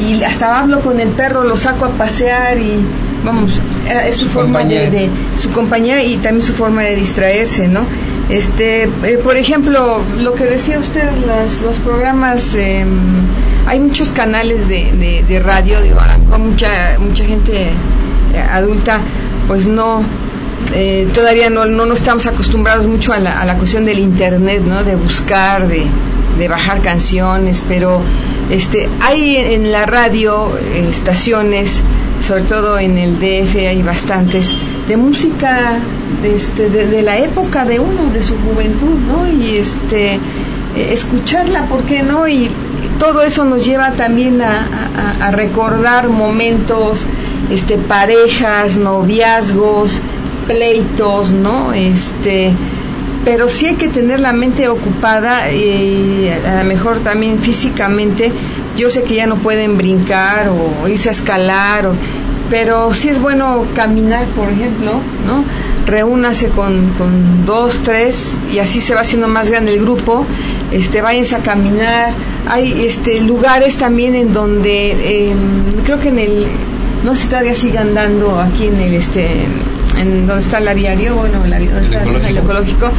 y 0.00 0.22
hasta 0.22 0.60
hablo 0.60 0.80
con 0.80 1.00
el 1.00 1.08
perro, 1.08 1.44
lo 1.44 1.56
saco 1.56 1.86
a 1.86 1.90
pasear 1.90 2.58
y 2.58 2.84
vamos, 3.24 3.60
eh, 3.88 4.08
es 4.08 4.18
su, 4.18 4.28
forma 4.28 4.62
de, 4.64 5.08
su 5.36 5.50
compañía 5.50 6.02
y 6.02 6.16
también 6.16 6.42
su 6.42 6.52
forma 6.52 6.82
de 6.82 6.96
distraerse, 6.96 7.68
¿no? 7.68 7.80
Este, 8.28 8.84
eh, 8.84 9.18
por 9.22 9.36
ejemplo, 9.36 10.02
lo 10.18 10.34
que 10.34 10.44
decía 10.44 10.78
usted, 10.78 11.08
las, 11.26 11.60
los 11.62 11.76
programas, 11.78 12.54
em, 12.54 12.88
hay 13.66 13.80
muchos 13.80 14.12
canales 14.12 14.68
de, 14.68 15.24
de, 15.26 15.40
radio, 15.40 15.80
digo, 15.80 15.98
mucha, 16.38 16.98
mucha 16.98 17.24
gente 17.24 17.70
adulta, 18.52 19.00
pues 19.46 19.66
no, 19.68 20.02
eh, 20.72 21.08
todavía 21.12 21.50
no, 21.50 21.66
no, 21.66 21.92
estamos 21.92 22.26
acostumbrados 22.26 22.86
mucho 22.86 23.12
a 23.12 23.18
la, 23.18 23.40
a 23.40 23.44
la, 23.44 23.56
cuestión 23.56 23.84
del 23.84 23.98
internet, 23.98 24.62
¿no? 24.64 24.82
De 24.82 24.96
buscar, 24.96 25.68
de, 25.68 25.84
de, 26.38 26.48
bajar 26.48 26.80
canciones, 26.80 27.62
pero 27.68 28.00
este, 28.50 28.88
hay 29.00 29.36
en 29.36 29.70
la 29.70 29.86
radio 29.86 30.56
eh, 30.56 30.88
estaciones, 30.90 31.80
sobre 32.20 32.42
todo 32.44 32.78
en 32.78 32.98
el 32.98 33.18
DF 33.18 33.56
hay 33.56 33.82
bastantes, 33.82 34.54
de 34.88 34.96
música 34.96 35.78
de, 36.22 36.36
este, 36.36 36.68
de, 36.68 37.02
la 37.02 37.18
época 37.18 37.64
de 37.64 37.78
uno, 37.80 38.10
de 38.12 38.22
su 38.22 38.36
juventud, 38.38 38.98
¿no? 39.06 39.28
Y 39.30 39.58
este, 39.58 40.14
eh, 40.14 40.18
escucharla, 40.90 41.66
¿por 41.66 41.82
qué 41.82 42.02
no? 42.02 42.26
Y 42.26 42.50
todo 42.98 43.22
eso 43.22 43.44
nos 43.44 43.64
lleva 43.64 43.92
también 43.92 44.40
a, 44.42 44.66
a, 45.20 45.26
a 45.26 45.30
recordar 45.30 46.08
momentos, 46.08 47.04
este, 47.50 47.76
parejas, 47.76 48.76
noviazgos, 48.76 50.00
pleitos, 50.46 51.32
¿no? 51.32 51.72
Este, 51.72 52.52
pero 53.24 53.48
sí 53.48 53.66
hay 53.66 53.76
que 53.76 53.88
tener 53.88 54.20
la 54.20 54.32
mente 54.32 54.68
ocupada 54.68 55.50
y 55.50 56.28
a 56.46 56.62
lo 56.62 56.64
mejor 56.64 56.98
también 56.98 57.38
físicamente. 57.38 58.32
Yo 58.76 58.90
sé 58.90 59.04
que 59.04 59.14
ya 59.14 59.26
no 59.26 59.36
pueden 59.36 59.76
brincar 59.76 60.48
o 60.48 60.88
irse 60.88 61.08
a 61.08 61.12
escalar, 61.12 61.86
o, 61.86 61.94
pero 62.50 62.92
sí 62.92 63.08
es 63.08 63.20
bueno 63.20 63.64
caminar, 63.74 64.26
por 64.28 64.48
ejemplo, 64.50 65.00
¿no? 65.26 65.44
Reúnase 65.86 66.48
con, 66.48 67.46
dos, 67.46 67.80
tres 67.82 68.36
y 68.52 68.58
así 68.58 68.80
se 68.80 68.94
va 68.94 69.00
haciendo 69.00 69.28
más 69.28 69.50
grande 69.50 69.72
el 69.72 69.80
grupo. 69.80 70.26
Este, 70.72 71.00
váyanse 71.00 71.36
a 71.36 71.38
caminar. 71.40 72.12
Hay 72.48 72.84
este, 72.84 73.20
lugares 73.20 73.76
también 73.76 74.14
en 74.14 74.32
donde, 74.32 74.92
eh, 75.30 75.34
creo 75.84 76.00
que 76.00 76.08
en 76.08 76.18
el, 76.18 76.46
no 77.04 77.14
sé 77.14 77.22
si 77.22 77.28
todavía 77.28 77.54
sigan 77.54 77.94
dando 77.94 78.40
aquí 78.40 78.66
en 78.66 78.80
el, 78.80 78.94
este, 78.94 79.46
en 79.98 80.26
donde 80.26 80.42
está 80.42 80.58
el 80.58 80.68
aviario, 80.68 81.14
bueno, 81.14 81.44
la, 81.46 81.58
donde 81.58 81.82
está 81.82 82.02
el 82.02 82.08
ecológico, 82.08 82.28
el 82.28 82.38
ecológico 82.38 82.90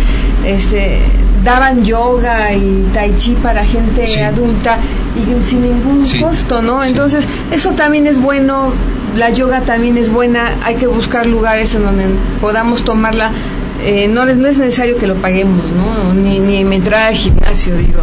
este, 0.45 0.99
daban 1.43 1.83
yoga 1.83 2.53
y 2.53 2.85
tai 2.93 3.15
chi 3.15 3.35
para 3.35 3.65
gente 3.65 4.07
sí. 4.07 4.19
adulta 4.19 4.77
y 5.15 5.43
sin 5.43 5.61
ningún 5.61 6.05
sí. 6.05 6.19
costo, 6.19 6.61
¿no? 6.61 6.83
Entonces, 6.83 7.27
eso 7.51 7.71
también 7.71 8.07
es 8.07 8.19
bueno, 8.19 8.73
la 9.17 9.29
yoga 9.31 9.61
también 9.61 9.97
es 9.97 10.11
buena, 10.11 10.55
hay 10.63 10.75
que 10.75 10.87
buscar 10.87 11.25
lugares 11.25 11.73
en 11.75 11.83
donde 11.83 12.05
podamos 12.41 12.83
tomarla. 12.83 13.31
Eh, 13.83 14.07
no, 14.07 14.25
no, 14.25 14.47
es 14.47 14.57
necesario 14.57 14.97
que 14.97 15.05
lo 15.05 15.15
paguemos, 15.15 15.65
¿no? 15.71 16.13
Ni, 16.13 16.39
ni 16.39 16.57
entrar 16.57 17.07
al 17.09 17.15
gimnasio, 17.15 17.75
digo. 17.75 18.01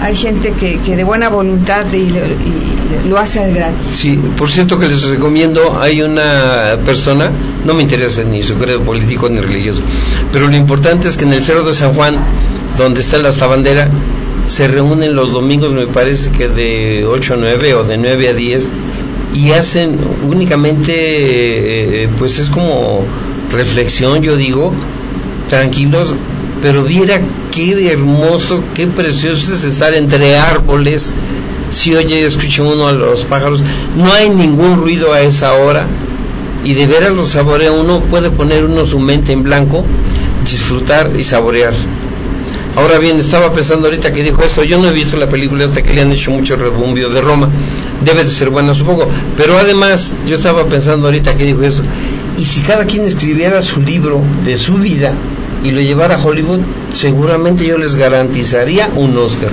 Hay 0.00 0.16
gente 0.16 0.52
que, 0.58 0.78
que 0.78 0.96
de 0.96 1.04
buena 1.04 1.28
voluntad 1.28 1.84
y, 1.92 2.08
lo, 2.08 2.20
y 2.20 3.08
lo 3.08 3.18
hace 3.18 3.40
al 3.40 3.52
gratis. 3.52 3.78
Sí, 3.90 4.18
por 4.36 4.50
cierto 4.50 4.78
que 4.78 4.88
les 4.88 5.02
recomiendo, 5.04 5.78
hay 5.80 6.02
una 6.02 6.78
persona, 6.84 7.30
no 7.64 7.74
me 7.74 7.82
interesa 7.82 8.22
ni 8.24 8.42
su 8.42 8.54
credo 8.54 8.80
político 8.80 9.28
ni 9.28 9.40
religioso, 9.40 9.82
pero 10.32 10.48
lo 10.48 10.56
importante 10.56 11.08
es 11.08 11.16
que 11.16 11.24
en 11.24 11.32
el 11.32 11.42
Cerro 11.42 11.64
de 11.64 11.74
San 11.74 11.92
Juan, 11.92 12.16
donde 12.76 13.00
está 13.00 13.18
la 13.18 13.30
bandera, 13.46 13.90
se 14.46 14.68
reúnen 14.68 15.14
los 15.14 15.32
domingos, 15.32 15.72
me 15.72 15.86
parece 15.86 16.30
que 16.30 16.48
de 16.48 17.04
8 17.06 17.34
a 17.34 17.36
9 17.36 17.74
o 17.74 17.84
de 17.84 17.96
9 17.96 18.28
a 18.28 18.34
10, 18.34 18.70
y 19.34 19.50
hacen 19.50 19.98
únicamente, 20.28 22.04
eh, 22.04 22.08
pues 22.18 22.38
es 22.38 22.50
como 22.50 23.04
reflexión, 23.52 24.22
yo 24.22 24.36
digo, 24.36 24.72
tranquilos, 25.48 26.14
pero 26.62 26.84
viera 26.84 27.20
qué 27.52 27.90
hermoso, 27.90 28.62
qué 28.74 28.86
precioso 28.86 29.52
es 29.54 29.64
estar 29.64 29.94
entre 29.94 30.36
árboles, 30.36 31.12
si 31.70 31.94
oye, 31.94 32.24
escucha 32.24 32.62
uno 32.62 32.88
a 32.88 32.92
los 32.92 33.24
pájaros, 33.24 33.62
no 33.96 34.12
hay 34.12 34.28
ningún 34.28 34.76
ruido 34.76 35.12
a 35.12 35.22
esa 35.22 35.54
hora, 35.54 35.86
y 36.64 36.74
de 36.74 36.86
veras 36.86 37.12
lo 37.12 37.26
saborea 37.26 37.72
uno, 37.72 38.00
puede 38.00 38.30
poner 38.30 38.64
uno 38.64 38.84
su 38.84 38.98
mente 38.98 39.32
en 39.32 39.42
blanco, 39.42 39.84
disfrutar 40.44 41.10
y 41.16 41.22
saborear. 41.22 41.72
Ahora 42.76 42.98
bien, 42.98 43.18
estaba 43.18 43.52
pensando 43.52 43.88
ahorita 43.88 44.12
que 44.12 44.22
dijo 44.22 44.42
eso, 44.42 44.62
yo 44.62 44.78
no 44.78 44.88
he 44.88 44.92
visto 44.92 45.16
la 45.16 45.28
película 45.28 45.64
hasta 45.64 45.82
que 45.82 45.92
le 45.92 46.02
han 46.02 46.12
hecho 46.12 46.30
mucho 46.30 46.56
rebumbio 46.56 47.08
de 47.08 47.20
Roma, 47.20 47.48
debe 48.04 48.24
de 48.24 48.30
ser 48.30 48.50
buena 48.50 48.74
supongo, 48.74 49.08
pero 49.36 49.58
además 49.58 50.14
yo 50.26 50.34
estaba 50.34 50.66
pensando 50.66 51.06
ahorita 51.06 51.36
que 51.36 51.44
dijo 51.44 51.62
eso, 51.62 51.82
y 52.38 52.44
si 52.44 52.60
cada 52.60 52.84
quien 52.84 53.04
escribiera 53.04 53.60
su 53.62 53.80
libro 53.80 54.20
de 54.44 54.56
su 54.56 54.74
vida 54.74 55.14
y 55.62 55.70
lo 55.70 55.80
llevara 55.80 56.16
a 56.16 56.22
Hollywood, 56.22 56.60
seguramente 56.90 57.66
yo 57.66 57.78
les 57.78 57.96
garantizaría 57.96 58.90
un 58.94 59.16
Oscar 59.16 59.50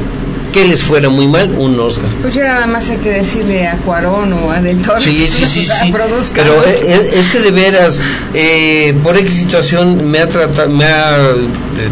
que 0.52 0.66
les 0.66 0.84
fuera 0.84 1.10
muy 1.10 1.28
mal, 1.28 1.54
un 1.58 1.80
Oscar. 1.80 2.10
Pues 2.22 2.34
ya 2.34 2.44
nada 2.44 2.68
más 2.68 2.90
hay 2.90 2.98
que 2.98 3.10
decirle 3.10 3.68
a 3.68 3.78
Cuarón 3.78 4.34
o 4.34 4.52
a 4.52 4.62
Del 4.62 4.82
Toro 4.82 5.00
sí, 5.00 5.28
sí, 5.28 5.46
sí, 5.46 5.66
sí. 5.82 5.92
Pero 6.34 6.64
es, 6.64 7.14
es, 7.14 7.30
que 7.30 7.40
de 7.40 7.52
veras, 7.52 8.02
eh, 8.34 8.96
por 9.04 9.18
X 9.18 9.34
situación 9.34 10.10
me 10.10 10.20
ha, 10.20 10.28
tratado, 10.28 10.70
me 10.70 10.86
ha 10.86 11.34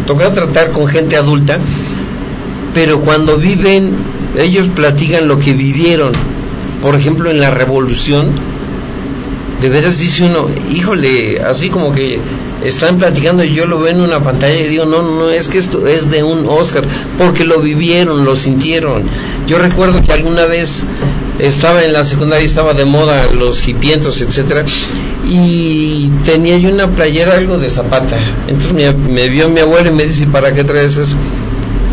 tocado 0.06 0.32
tratar 0.32 0.70
con 0.70 0.88
gente 0.88 1.16
adulta, 1.16 1.58
pero 2.74 3.00
cuando 3.00 3.36
viven, 3.36 3.94
ellos 4.38 4.68
platican 4.68 5.28
lo 5.28 5.38
que 5.38 5.52
vivieron. 5.52 6.12
Por 6.82 6.94
ejemplo, 6.94 7.30
en 7.30 7.40
la 7.40 7.50
revolución, 7.50 8.32
de 9.60 9.68
veras 9.70 9.98
dice 9.98 10.24
uno, 10.24 10.48
híjole, 10.70 11.40
así 11.40 11.70
como 11.70 11.92
que 11.92 12.20
están 12.64 12.98
platicando 12.98 13.42
y 13.42 13.54
yo 13.54 13.66
lo 13.66 13.78
veo 13.78 13.92
en 13.92 14.00
una 14.00 14.20
pantalla 14.22 14.58
y 14.58 14.68
digo, 14.68 14.84
no, 14.84 15.02
no, 15.02 15.30
es 15.30 15.48
que 15.48 15.58
esto 15.58 15.86
es 15.86 16.10
de 16.10 16.22
un 16.22 16.46
Oscar, 16.46 16.84
porque 17.18 17.44
lo 17.44 17.60
vivieron, 17.60 18.24
lo 18.24 18.36
sintieron. 18.36 19.04
Yo 19.46 19.58
recuerdo 19.58 20.02
que 20.02 20.12
alguna 20.12 20.44
vez 20.44 20.82
estaba 21.38 21.84
en 21.84 21.92
la 21.92 22.04
secundaria 22.04 22.44
estaba 22.44 22.74
de 22.74 22.84
moda 22.84 23.32
los 23.32 23.66
hipientos, 23.66 24.20
etcétera, 24.20 24.64
y 25.26 26.10
tenía 26.24 26.58
yo 26.58 26.70
una 26.70 26.88
playera 26.88 27.36
algo 27.36 27.58
de 27.58 27.70
Zapata. 27.70 28.18
Entonces 28.48 28.74
me, 28.74 28.92
me 28.92 29.28
vio 29.28 29.48
mi 29.48 29.60
abuelo 29.60 29.90
y 29.90 29.92
me 29.92 30.04
dice, 30.04 30.26
¿para 30.26 30.52
qué 30.52 30.64
traes 30.64 30.98
eso? 30.98 31.16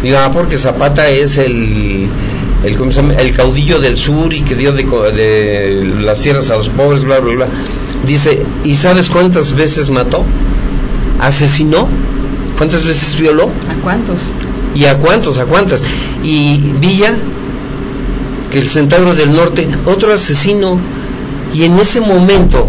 Digo, 0.02 0.18
ah, 0.18 0.32
porque 0.34 0.58
Zapata 0.58 1.10
es 1.10 1.38
el 1.38 2.10
el, 2.64 2.78
¿cómo 2.78 2.92
se 2.92 3.02
llama? 3.02 3.16
el 3.16 3.34
caudillo 3.36 3.80
del 3.80 3.98
sur 3.98 4.34
y 4.34 4.42
que 4.42 4.56
dio 4.56 4.72
de, 4.72 4.84
de, 4.84 5.86
las 6.02 6.22
tierras 6.22 6.50
a 6.50 6.56
los 6.56 6.70
pobres, 6.70 7.04
bla, 7.04 7.20
bla, 7.20 7.36
bla. 7.36 7.48
Dice, 8.06 8.44
¿y 8.64 8.76
sabes 8.76 9.10
cuántas 9.10 9.54
veces 9.54 9.90
mató? 9.90 10.24
¿Asesinó? 11.20 11.88
¿Cuántas 12.58 12.86
veces 12.86 13.20
violó? 13.20 13.50
¿A 13.70 13.82
cuántos? 13.82 14.20
¿Y 14.76 14.86
a 14.86 14.98
cuántos? 14.98 15.38
¿A 15.38 15.46
cuántas? 15.46 15.84
Y 16.24 16.58
Villa, 16.80 17.16
que 18.52 18.60
el 18.60 18.68
Centauro 18.68 19.14
del 19.14 19.34
Norte, 19.36 19.68
otro 19.86 20.14
asesino. 20.14 20.80
Y 21.54 21.64
en 21.66 21.78
ese 21.78 22.02
momento, 22.02 22.68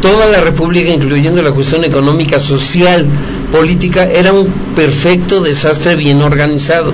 toda 0.00 0.26
la 0.26 0.40
República, 0.40 0.90
incluyendo 0.90 1.42
la 1.42 1.52
cuestión 1.52 1.84
económica, 1.84 2.38
social, 2.38 3.06
política, 3.50 4.04
era 4.04 4.32
un 4.32 4.46
perfecto 4.76 5.40
desastre 5.40 5.96
bien 5.96 6.22
organizado. 6.22 6.92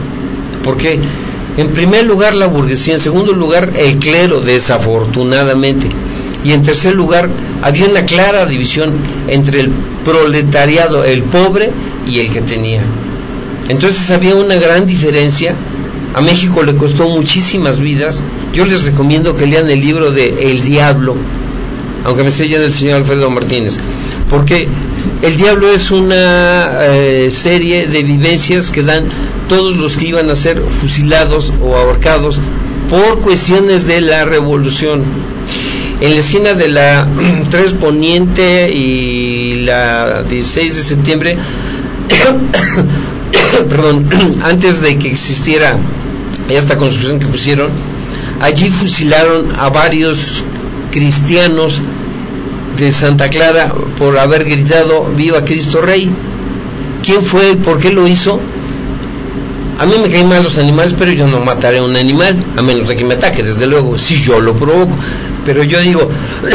¿Por 0.65 0.77
qué? 0.77 0.99
En 1.57 1.69
primer 1.69 2.05
lugar 2.05 2.35
la 2.35 2.47
burguesía, 2.47 2.95
en 2.95 3.01
segundo 3.01 3.33
lugar 3.33 3.73
el 3.77 3.99
clero, 3.99 4.41
desafortunadamente. 4.41 5.89
Y 6.45 6.53
en 6.53 6.63
tercer 6.63 6.95
lugar 6.95 7.29
había 7.63 7.87
una 7.87 8.05
clara 8.05 8.45
división 8.47 8.93
entre 9.27 9.61
el 9.61 9.71
proletariado, 10.05 11.05
el 11.05 11.23
pobre 11.23 11.71
y 12.07 12.21
el 12.21 12.31
que 12.31 12.43
tenía. 12.43 12.83
Entonces 13.69 14.11
había 14.11 14.35
una 14.35 14.57
gran 14.57 14.87
diferencia. 14.87 15.55
A 16.15 16.21
México 16.21 16.63
le 16.63 16.77
costó 16.77 17.09
muchísimas 17.09 17.81
vidas. 17.81 18.23
Yo 18.53 18.65
les 18.65 18.85
recomiendo 18.85 19.35
que 19.35 19.47
lean 19.47 19.69
el 19.71 19.81
libro 19.81 20.13
de 20.13 20.51
El 20.51 20.63
Diablo, 20.63 21.17
aunque 22.05 22.23
me 22.23 22.29
esté 22.29 22.49
yendo 22.49 22.67
el 22.67 22.73
señor 22.73 22.97
Alfredo 22.97 23.31
Martínez, 23.31 23.79
porque 24.31 24.69
El 25.23 25.37
Diablo 25.37 25.73
es 25.73 25.91
una 25.91 26.79
eh, 26.81 27.29
serie 27.31 27.87
de 27.87 28.03
vivencias 28.03 28.71
que 28.71 28.83
dan 28.83 29.05
todos 29.49 29.77
los 29.77 29.97
que 29.97 30.07
iban 30.07 30.31
a 30.31 30.37
ser 30.37 30.61
fusilados 30.61 31.53
o 31.63 31.75
ahorcados 31.75 32.41
por 32.89 33.21
cuestiones 33.21 33.87
de 33.87 34.01
la 34.01 34.25
revolución. 34.25 35.03
En 36.01 36.11
la 36.13 36.21
esquina 36.21 36.55
de 36.55 36.69
la 36.69 37.09
3 37.51 37.73
Poniente 37.75 38.71
y 38.71 39.63
la 39.63 40.23
16 40.23 40.77
de 40.77 40.83
septiembre, 40.83 41.37
perdón, 43.69 44.09
antes 44.43 44.81
de 44.83 44.99
que 44.99 45.09
existiera 45.09 45.77
esta 46.49 46.77
construcción 46.77 47.19
que 47.19 47.27
pusieron, 47.27 47.71
allí 48.41 48.69
fusilaron 48.69 49.59
a 49.59 49.71
varios 49.71 50.43
cristianos 50.93 51.83
de 52.85 52.93
Santa 52.93 53.31
Clara 53.31 53.72
por 53.97 54.18
haber 54.18 54.45
gritado 54.45 55.07
Viva 55.16 55.45
Cristo 55.45 55.81
Rey. 55.81 56.11
¿Quién 57.03 57.22
fue? 57.22 57.57
¿Por 57.57 57.79
qué 57.79 57.91
lo 57.91 58.07
hizo? 58.07 58.41
A 59.79 59.85
mí 59.85 59.95
me 60.03 60.09
caen 60.09 60.29
mal 60.29 60.43
los 60.43 60.59
animales, 60.59 60.95
pero 60.99 61.12
yo 61.12 61.27
no 61.27 61.41
mataré 61.41 61.79
a 61.79 61.83
un 61.83 61.97
animal, 61.97 62.37
a 62.57 62.62
menos 62.62 62.89
de 62.89 62.97
que 62.97 63.05
me 63.05 63.14
ataque, 63.14 63.43
desde 63.43 63.66
luego, 63.66 63.99
si 63.99 64.16
yo 64.16 64.41
lo 64.41 64.55
provoco. 64.55 64.93
Pero 65.45 65.62
yo 65.62 65.81
digo, 65.81 66.09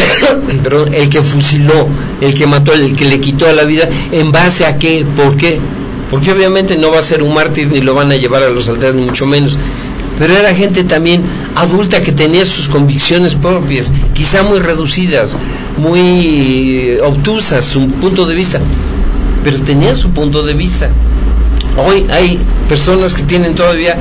perdón, 0.63 0.93
el 0.93 1.09
que 1.09 1.21
fusiló, 1.21 1.87
el 2.19 2.33
que 2.33 2.47
mató, 2.47 2.73
el 2.73 2.95
que 2.95 3.05
le 3.05 3.19
quitó 3.19 3.51
la 3.53 3.63
vida, 3.63 3.87
¿en 4.11 4.31
base 4.31 4.65
a 4.65 4.77
qué? 4.77 5.05
¿Por 5.15 5.37
qué? 5.37 5.59
Porque 6.09 6.31
obviamente 6.31 6.77
no 6.77 6.91
va 6.91 6.99
a 6.99 7.03
ser 7.03 7.23
un 7.23 7.33
mártir 7.33 7.67
ni 7.67 7.79
lo 7.79 7.93
van 7.93 8.11
a 8.11 8.15
llevar 8.15 8.43
a 8.43 8.49
los 8.49 8.67
altares, 8.69 8.95
ni 8.95 9.03
mucho 9.03 9.25
menos. 9.25 9.57
Pero 10.17 10.37
era 10.37 10.53
gente 10.53 10.83
también 10.83 11.23
adulta 11.55 12.01
que 12.01 12.11
tenía 12.11 12.45
sus 12.45 12.67
convicciones 12.67 13.35
propias, 13.35 13.91
quizá 14.13 14.43
muy 14.43 14.59
reducidas, 14.59 15.37
muy 15.77 16.97
obtusas, 17.03 17.65
su 17.65 17.87
punto 17.87 18.25
de 18.25 18.35
vista, 18.35 18.59
pero 19.43 19.59
tenía 19.61 19.95
su 19.95 20.09
punto 20.11 20.43
de 20.43 20.53
vista. 20.53 20.89
Hoy 21.77 22.05
hay 22.11 22.39
personas 22.67 23.13
que 23.13 23.23
tienen 23.23 23.55
todavía, 23.55 23.97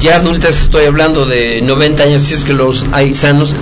ya 0.00 0.16
adultas, 0.16 0.60
estoy 0.62 0.86
hablando 0.86 1.24
de 1.26 1.62
90 1.62 2.02
años, 2.02 2.24
si 2.24 2.34
es 2.34 2.44
que 2.44 2.52
los 2.52 2.86
hay 2.92 3.12
sanos, 3.12 3.54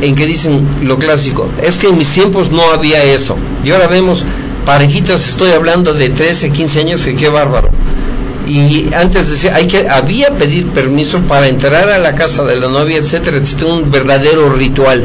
en 0.00 0.14
que 0.14 0.26
dicen 0.26 0.66
lo 0.82 0.98
clásico, 0.98 1.48
es 1.62 1.78
que 1.78 1.88
en 1.88 1.98
mis 1.98 2.08
tiempos 2.08 2.50
no 2.50 2.62
había 2.72 3.02
eso. 3.04 3.36
Y 3.64 3.70
ahora 3.70 3.86
vemos 3.86 4.24
parejitas, 4.64 5.28
estoy 5.28 5.50
hablando 5.50 5.94
de 5.94 6.08
13, 6.08 6.50
15 6.50 6.80
años, 6.80 7.02
que 7.02 7.14
qué 7.14 7.28
bárbaro. 7.28 7.70
y 8.46 8.88
antes 8.94 9.30
decía 9.30 9.54
hay 9.54 9.68
que 9.68 9.88
había 9.88 10.30
pedir 10.36 10.66
permiso 10.68 11.20
para 11.22 11.48
entrar 11.48 11.88
a 11.88 11.98
la 11.98 12.16
casa 12.16 12.42
de 12.42 12.56
la 12.56 12.68
novia 12.68 12.98
etcétera 12.98 13.36
etcétera 13.36 13.72
un 13.72 13.92
verdadero 13.92 14.52
ritual 14.52 15.04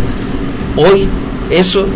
hoy 0.76 1.08
eso 1.50 1.88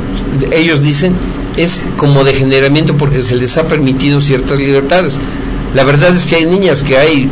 ellos 0.52 0.82
dicen 0.82 1.14
es 1.58 1.86
como 1.98 2.24
degeneramiento 2.24 2.98
porque 2.98 3.22
se 3.22 3.36
les 3.36 3.58
ha 3.58 3.68
permitido 3.68 4.22
ciertas 4.22 4.60
libertades 4.60 5.20
la 5.76 5.84
verdad 5.84 6.14
es 6.16 6.28
que 6.28 6.36
hay 6.36 6.46
niñas 6.46 6.84
que 6.84 6.98
hay 6.98 7.30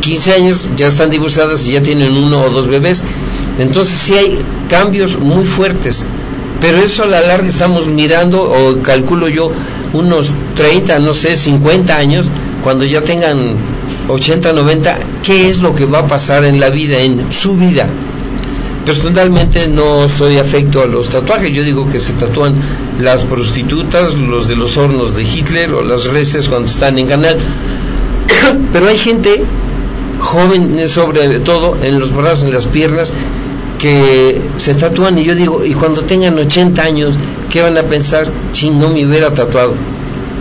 15 0.00 0.32
años 0.32 0.68
ya 0.76 0.86
están 0.86 1.10
divorciadas 1.10 1.66
y 1.66 1.72
ya 1.72 1.82
tienen 1.82 2.12
uno 2.16 2.42
o 2.42 2.50
dos 2.50 2.68
bebés 2.68 3.02
entonces 3.58 3.94
sí 3.96 4.14
hay 4.14 4.38
cambios 4.68 5.18
muy 5.18 5.44
fuertes 5.44 6.04
pero 6.60 6.78
eso 6.78 7.04
a 7.04 7.06
la 7.06 7.20
larga 7.22 7.48
estamos 7.48 7.86
mirando 7.86 8.42
o 8.42 8.82
calculo 8.82 9.28
yo 9.28 9.50
unos 9.92 10.34
30 10.54 10.98
no 10.98 11.14
sé 11.14 11.36
50 11.36 11.96
años 11.96 12.28
cuando 12.62 12.84
ya 12.84 13.02
tengan 13.02 13.56
80, 14.08 14.52
90, 14.52 14.98
qué 15.22 15.50
es 15.50 15.58
lo 15.58 15.74
que 15.74 15.84
va 15.84 16.00
a 16.00 16.06
pasar 16.06 16.44
en 16.44 16.60
la 16.60 16.70
vida, 16.70 16.98
en 16.98 17.32
su 17.32 17.56
vida. 17.56 17.88
Personalmente 18.84 19.68
no 19.68 20.08
soy 20.08 20.38
afecto 20.38 20.82
a 20.82 20.86
los 20.86 21.08
tatuajes, 21.08 21.52
yo 21.52 21.62
digo 21.62 21.88
que 21.88 22.00
se 22.00 22.14
tatúan 22.14 22.54
las 23.00 23.22
prostitutas, 23.24 24.14
los 24.14 24.48
de 24.48 24.56
los 24.56 24.76
hornos 24.76 25.14
de 25.14 25.22
Hitler 25.22 25.72
o 25.72 25.82
las 25.82 26.06
reces 26.06 26.48
cuando 26.48 26.68
están 26.68 26.98
en 26.98 27.06
canal. 27.06 27.36
Pero 28.72 28.88
hay 28.88 28.98
gente 28.98 29.44
joven 30.18 30.88
sobre 30.88 31.40
todo 31.40 31.76
en 31.80 31.98
los 31.98 32.12
brazos, 32.12 32.44
en 32.44 32.52
las 32.52 32.66
piernas, 32.66 33.12
que 33.78 34.40
se 34.56 34.74
tatúan 34.74 35.18
y 35.18 35.24
yo 35.24 35.34
digo, 35.34 35.64
y 35.64 35.74
cuando 35.74 36.02
tengan 36.02 36.38
80 36.38 36.82
años, 36.82 37.18
¿qué 37.50 37.62
van 37.62 37.76
a 37.76 37.82
pensar? 37.82 38.28
Si 38.52 38.70
no 38.70 38.90
me 38.90 39.04
hubiera 39.04 39.34
tatuado. 39.34 39.74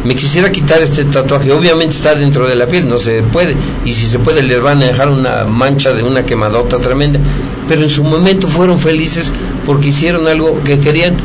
Me 0.03 0.15
quisiera 0.15 0.51
quitar 0.51 0.81
este 0.81 1.05
tatuaje, 1.05 1.51
obviamente 1.51 1.95
está 1.95 2.15
dentro 2.15 2.47
de 2.47 2.55
la 2.55 2.65
piel, 2.65 2.89
no 2.89 2.97
se 2.97 3.21
puede, 3.21 3.55
y 3.85 3.93
si 3.93 4.07
se 4.07 4.17
puede 4.17 4.41
les 4.41 4.59
van 4.59 4.81
a 4.81 4.85
dejar 4.85 5.09
una 5.09 5.43
mancha 5.45 5.91
de 5.93 6.01
una 6.01 6.25
quemadota 6.25 6.79
tremenda, 6.79 7.19
pero 7.67 7.81
en 7.81 7.89
su 7.89 8.03
momento 8.03 8.47
fueron 8.47 8.79
felices 8.79 9.31
porque 9.65 9.89
hicieron 9.89 10.27
algo 10.27 10.61
que 10.63 10.79
querían, 10.79 11.15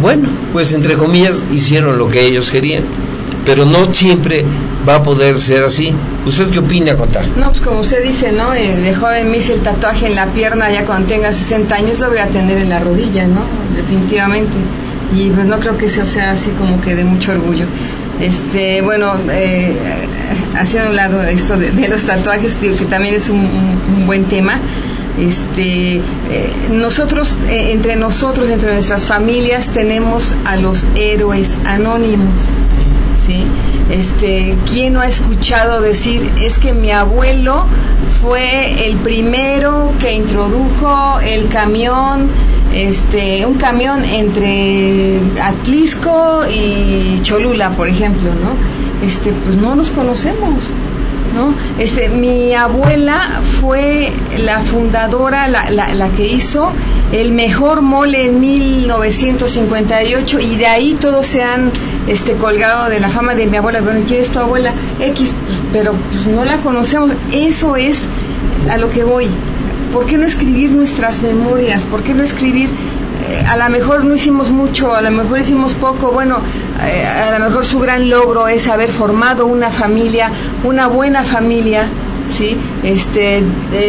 bueno, 0.00 0.28
pues 0.52 0.72
entre 0.72 0.94
comillas 0.94 1.42
hicieron 1.52 1.98
lo 1.98 2.08
que 2.08 2.26
ellos 2.26 2.50
querían, 2.50 2.84
pero 3.44 3.64
no 3.64 3.92
siempre 3.92 4.44
va 4.88 4.96
a 4.96 5.02
poder 5.02 5.38
ser 5.38 5.64
así. 5.64 5.92
¿Usted 6.26 6.50
qué 6.50 6.58
opina, 6.58 6.94
contar? 6.96 7.26
No, 7.36 7.48
pues 7.48 7.60
como 7.60 7.80
usted 7.80 8.02
dice, 8.02 8.32
¿no? 8.32 8.54
Eh, 8.54 8.76
de 8.76 8.94
joven 8.94 9.30
me 9.30 9.38
hice 9.38 9.54
el 9.54 9.60
tatuaje 9.60 10.06
en 10.06 10.14
la 10.14 10.26
pierna, 10.26 10.70
ya 10.70 10.84
cuando 10.84 11.08
tenga 11.08 11.32
60 11.32 11.74
años 11.74 12.00
lo 12.00 12.08
voy 12.08 12.18
a 12.18 12.28
tener 12.28 12.58
en 12.58 12.70
la 12.70 12.80
rodilla, 12.80 13.26
¿no? 13.26 13.40
Definitivamente. 13.76 14.56
Y 15.14 15.30
pues 15.30 15.46
no 15.46 15.60
creo 15.60 15.76
que 15.76 15.88
sea 15.88 16.30
así 16.30 16.50
como 16.58 16.80
que 16.80 16.96
de 16.96 17.04
mucho 17.04 17.32
orgullo. 17.32 17.66
Este, 18.20 18.80
bueno, 18.80 19.14
eh, 19.30 19.76
haciendo 20.56 20.90
un 20.90 20.96
lado 20.96 21.22
esto 21.22 21.56
de, 21.56 21.88
los 21.88 22.04
tatuajes, 22.04 22.54
que 22.54 22.70
también 22.86 23.14
es 23.14 23.28
un, 23.28 24.06
buen 24.06 24.24
tema. 24.24 24.60
Este, 25.18 25.96
eh, 25.96 26.02
nosotros, 26.70 27.34
eh, 27.48 27.70
entre 27.72 27.96
nosotros, 27.96 28.50
entre 28.50 28.72
nuestras 28.72 29.06
familias, 29.06 29.70
tenemos 29.70 30.34
a 30.44 30.56
los 30.56 30.86
héroes 30.96 31.56
anónimos. 31.64 32.48
¿sí? 33.24 33.44
Este, 33.90 34.56
¿Quién 34.70 34.94
no 34.94 35.00
ha 35.00 35.06
escuchado 35.06 35.80
decir 35.80 36.28
es 36.40 36.58
que 36.58 36.72
mi 36.72 36.90
abuelo 36.90 37.66
fue 38.22 38.88
el 38.88 38.96
primero 38.96 39.92
que 40.00 40.12
introdujo 40.12 41.20
el 41.20 41.48
camión 41.48 42.30
este, 42.74 43.46
un 43.46 43.54
camión 43.54 44.04
entre 44.04 45.20
Atlisco 45.40 46.42
y 46.44 47.20
Cholula, 47.22 47.70
por 47.70 47.88
ejemplo, 47.88 48.30
¿no? 48.30 49.06
Este, 49.06 49.32
pues 49.32 49.56
no 49.56 49.76
nos 49.76 49.90
conocemos, 49.90 50.70
¿no? 51.34 51.54
Este, 51.78 52.08
mi 52.08 52.54
abuela 52.54 53.40
fue 53.60 54.12
la 54.38 54.60
fundadora, 54.60 55.48
la, 55.48 55.70
la, 55.70 55.94
la 55.94 56.08
que 56.10 56.26
hizo 56.26 56.70
el 57.12 57.32
mejor 57.32 57.82
mole 57.82 58.26
en 58.26 58.40
1958 58.40 60.40
y 60.40 60.56
de 60.56 60.66
ahí 60.66 60.94
todos 60.94 61.26
se 61.26 61.42
han 61.42 61.70
este, 62.06 62.32
colgado 62.32 62.88
de 62.88 63.00
la 63.00 63.08
fama 63.08 63.34
de 63.34 63.46
mi 63.46 63.56
abuela. 63.56 63.80
Bueno, 63.80 64.00
¿quién 64.06 64.20
es 64.20 64.30
tu 64.30 64.38
abuela? 64.38 64.72
X, 65.00 65.32
pero 65.72 65.92
pues 66.10 66.26
no 66.26 66.44
la 66.44 66.58
conocemos. 66.58 67.12
Eso 67.32 67.76
es 67.76 68.08
a 68.70 68.78
lo 68.78 68.90
que 68.90 69.04
voy. 69.04 69.28
¿por 69.94 70.06
qué 70.06 70.18
no 70.18 70.26
escribir 70.26 70.72
nuestras 70.72 71.22
memorias? 71.22 71.84
¿Por 71.84 72.02
qué 72.02 72.14
no 72.14 72.24
escribir, 72.24 72.68
eh, 73.26 73.42
a 73.46 73.56
lo 73.56 73.68
mejor 73.70 74.04
no 74.04 74.14
hicimos 74.14 74.50
mucho, 74.50 74.94
a 74.94 75.00
lo 75.00 75.10
mejor 75.10 75.40
hicimos 75.40 75.74
poco, 75.74 76.10
bueno, 76.10 76.38
eh, 76.86 77.06
a 77.06 77.38
lo 77.38 77.44
mejor 77.44 77.64
su 77.64 77.78
gran 77.78 78.10
logro 78.10 78.48
es 78.48 78.68
haber 78.68 78.90
formado 78.90 79.46
una 79.46 79.70
familia, 79.70 80.30
una 80.62 80.88
buena 80.88 81.24
familia, 81.24 81.88
¿sí? 82.28 82.56
Este, 82.82 83.42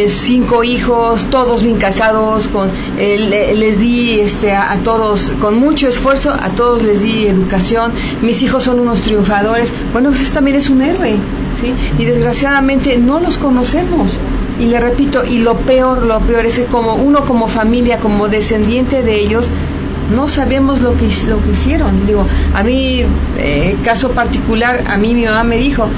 cinco 0.08 0.64
hijos, 0.64 1.24
todos 1.24 1.62
bien 1.62 1.76
casados, 1.76 2.48
con, 2.48 2.70
eh, 2.98 3.52
les 3.54 3.78
di 3.78 4.20
este, 4.20 4.54
a, 4.54 4.78
todos, 4.82 5.32
con 5.40 5.58
mucho 5.58 5.86
esfuerzo, 5.86 6.32
a 6.32 6.48
todos 6.50 6.82
les 6.82 7.02
di 7.02 7.26
educación, 7.26 7.92
mis 8.22 8.42
hijos 8.42 8.64
son 8.64 8.80
unos 8.80 9.02
triunfadores, 9.02 9.70
bueno, 9.92 10.10
pues 10.10 10.32
también 10.32 10.56
es 10.56 10.70
un 10.70 10.80
héroe, 10.80 11.16
¿sí? 11.60 11.74
Y 11.98 12.04
desgraciadamente 12.06 12.96
no 12.96 13.20
los 13.20 13.36
conocemos. 13.36 14.18
Y 14.58 14.66
le 14.66 14.80
repito, 14.80 15.22
y 15.24 15.38
lo 15.38 15.56
peor, 15.56 16.02
lo 16.02 16.20
peor 16.20 16.46
es 16.46 16.58
que 16.58 16.64
como 16.64 16.94
uno 16.94 17.24
como 17.26 17.46
familia, 17.46 17.98
como 17.98 18.28
descendiente 18.28 19.02
de 19.02 19.20
ellos, 19.20 19.50
no 20.14 20.28
sabemos 20.28 20.80
lo 20.80 20.96
que, 20.96 21.08
lo 21.28 21.42
que 21.42 21.50
hicieron. 21.52 22.06
Digo, 22.06 22.26
a 22.54 22.62
mí, 22.62 23.02
eh, 23.38 23.76
caso 23.84 24.10
particular, 24.12 24.84
a 24.88 24.96
mí 24.96 25.14
mi 25.14 25.24
mamá 25.24 25.44
me 25.44 25.56
dijo, 25.56 25.88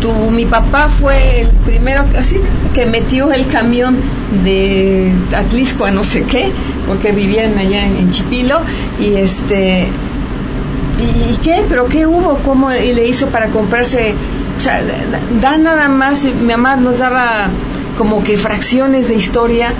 tu, 0.00 0.12
mi 0.30 0.44
papá 0.44 0.88
fue 0.88 1.42
el 1.42 1.48
primero 1.64 2.04
así 2.18 2.38
que 2.74 2.86
metió 2.86 3.32
el 3.32 3.46
camión 3.46 3.96
de 4.44 5.12
Atlisco 5.34 5.84
a 5.84 5.90
no 5.90 6.04
sé 6.04 6.24
qué, 6.24 6.50
porque 6.86 7.12
vivían 7.12 7.56
allá 7.56 7.86
en, 7.86 8.10
Chipilo, 8.10 8.60
y 9.00 9.14
este, 9.14 9.86
¿y, 11.00 11.36
qué? 11.42 11.64
¿Pero 11.68 11.86
qué 11.86 12.06
hubo? 12.06 12.38
¿Cómo 12.38 12.70
le 12.70 13.06
hizo 13.06 13.28
para 13.28 13.48
comprarse? 13.48 14.14
O 14.56 14.60
sea, 14.60 14.82
da 15.40 15.56
nada 15.56 15.88
más, 15.88 16.24
mi 16.24 16.52
mamá 16.52 16.76
nos 16.76 16.98
daba 16.98 17.48
como 17.96 18.24
que 18.24 18.36
fracciones 18.36 19.08
de 19.08 19.14
historia 19.14 19.72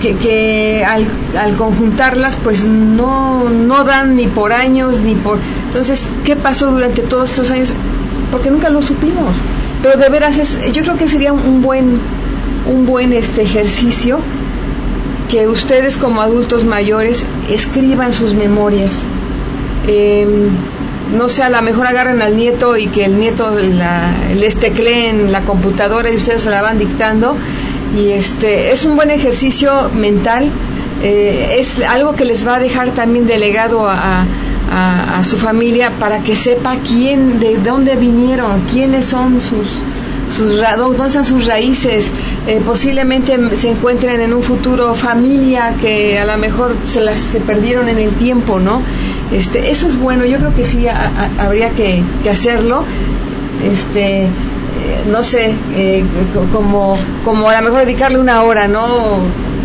que, 0.00 0.84
al, 0.84 1.06
al, 1.38 1.56
conjuntarlas 1.56 2.36
pues 2.36 2.64
no, 2.64 3.48
no 3.48 3.84
dan 3.84 4.16
ni 4.16 4.26
por 4.26 4.52
años 4.52 5.00
ni 5.00 5.14
por... 5.14 5.38
Entonces, 5.66 6.08
¿qué 6.24 6.36
pasó 6.36 6.70
durante 6.70 7.02
todos 7.02 7.30
estos 7.30 7.50
años? 7.50 7.72
Porque 8.30 8.50
nunca 8.50 8.68
lo 8.68 8.82
supimos. 8.82 9.40
Pero 9.82 9.96
de 9.98 10.08
veras, 10.08 10.38
es, 10.38 10.58
yo 10.72 10.82
creo 10.82 10.96
que 10.96 11.08
sería 11.08 11.32
un 11.32 11.62
buen, 11.62 11.98
un 12.66 12.86
buen 12.86 13.12
este 13.12 13.42
ejercicio 13.42 14.18
que 15.30 15.48
ustedes 15.48 15.96
como 15.96 16.20
adultos 16.20 16.64
mayores 16.64 17.24
escriban 17.50 18.12
sus 18.12 18.34
memorias. 18.34 19.02
Eh, 19.88 20.26
no 21.14 21.28
sé, 21.28 21.42
a 21.42 21.48
lo 21.48 21.60
mejor 21.62 21.86
agarren 21.86 22.22
al 22.22 22.36
nieto 22.36 22.76
y 22.76 22.88
que 22.88 23.04
el 23.04 23.18
nieto 23.18 23.50
la, 23.50 24.12
les 24.34 24.56
teclee 24.56 25.12
la 25.28 25.42
computadora 25.42 26.10
y 26.10 26.16
ustedes 26.16 26.42
se 26.42 26.50
la 26.50 26.62
van 26.62 26.78
dictando. 26.78 27.36
Y 27.96 28.10
este 28.10 28.72
es 28.72 28.84
un 28.84 28.96
buen 28.96 29.10
ejercicio 29.10 29.90
mental, 29.94 30.50
eh, 31.02 31.56
es 31.58 31.80
algo 31.80 32.14
que 32.14 32.24
les 32.24 32.46
va 32.46 32.56
a 32.56 32.58
dejar 32.58 32.90
también 32.90 33.26
delegado 33.26 33.88
a, 33.88 34.24
a, 34.70 35.22
su 35.24 35.38
familia 35.38 35.92
para 35.98 36.20
que 36.20 36.36
sepa 36.36 36.76
quién, 36.86 37.38
de 37.38 37.58
dónde 37.58 37.96
vinieron, 37.96 38.62
quiénes 38.72 39.06
son 39.06 39.40
sus, 39.40 39.68
sus 40.30 40.60
dónde 40.76 41.06
están 41.06 41.24
sus 41.24 41.46
raíces. 41.46 42.10
Eh, 42.46 42.60
posiblemente 42.64 43.38
se 43.56 43.70
encuentren 43.70 44.20
en 44.20 44.34
un 44.34 44.42
futuro 44.42 44.94
familia 44.94 45.74
que 45.80 46.18
a 46.18 46.24
lo 46.24 46.36
mejor 46.38 46.74
se 46.86 47.00
las 47.00 47.20
se 47.20 47.40
perdieron 47.40 47.88
en 47.88 47.98
el 47.98 48.10
tiempo, 48.14 48.58
¿no? 48.58 48.82
Este, 49.32 49.70
eso 49.70 49.86
es 49.86 49.98
bueno, 49.98 50.24
yo 50.24 50.38
creo 50.38 50.54
que 50.54 50.64
sí 50.64 50.86
habría 51.38 51.70
que, 51.70 52.02
hacerlo. 52.30 52.84
Este, 53.70 54.24
eh, 54.24 54.28
no 55.10 55.22
sé, 55.22 55.54
eh, 55.74 56.04
como, 56.52 56.96
como 57.24 57.48
a 57.48 57.60
lo 57.60 57.62
mejor 57.62 57.80
dedicarle 57.80 58.18
una 58.18 58.42
hora, 58.42 58.68
¿no? 58.68 59.18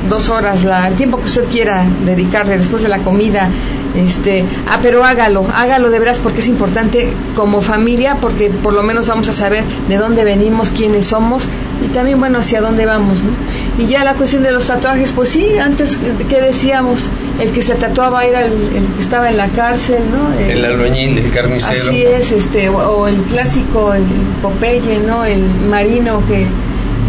Dos 0.09 0.29
horas, 0.29 0.63
la, 0.63 0.87
el 0.87 0.95
tiempo 0.95 1.17
que 1.17 1.25
usted 1.25 1.45
quiera 1.45 1.85
dedicarle 2.05 2.57
después 2.57 2.81
de 2.81 2.89
la 2.89 2.99
comida. 2.99 3.49
Este, 3.95 4.45
ah, 4.69 4.79
pero 4.81 5.03
hágalo, 5.03 5.45
hágalo 5.53 5.89
de 5.89 5.99
veras 5.99 6.19
porque 6.19 6.39
es 6.39 6.47
importante 6.47 7.11
como 7.35 7.61
familia, 7.61 8.17
porque 8.21 8.49
por 8.49 8.73
lo 8.73 8.83
menos 8.83 9.09
vamos 9.09 9.27
a 9.27 9.33
saber 9.33 9.65
de 9.89 9.97
dónde 9.97 10.23
venimos, 10.23 10.71
quiénes 10.71 11.07
somos 11.07 11.47
y 11.83 11.87
también, 11.89 12.19
bueno, 12.19 12.39
hacia 12.39 12.61
dónde 12.61 12.85
vamos, 12.85 13.23
¿no? 13.23 13.31
Y 13.77 13.87
ya 13.87 14.03
la 14.03 14.13
cuestión 14.13 14.43
de 14.43 14.51
los 14.51 14.67
tatuajes, 14.67 15.11
pues 15.11 15.29
sí, 15.29 15.57
antes 15.57 15.97
que 16.29 16.41
decíamos, 16.41 17.09
el 17.39 17.51
que 17.51 17.61
se 17.61 17.75
tatuaba 17.75 18.25
era 18.25 18.45
el, 18.45 18.53
que 18.95 19.01
estaba 19.01 19.29
en 19.29 19.37
la 19.37 19.47
cárcel, 19.49 19.99
¿no? 20.11 20.33
El, 20.39 20.63
albañil, 20.65 21.17
el 21.17 21.31
carnicero. 21.31 21.89
Así 21.89 22.03
es, 22.03 22.31
este, 22.31 22.69
o, 22.69 23.07
el 23.07 23.17
clásico, 23.23 23.93
el 23.93 24.03
Popeye, 24.41 24.99
¿no? 24.99 25.25
El 25.25 25.43
marino 25.69 26.21
que, 26.27 26.45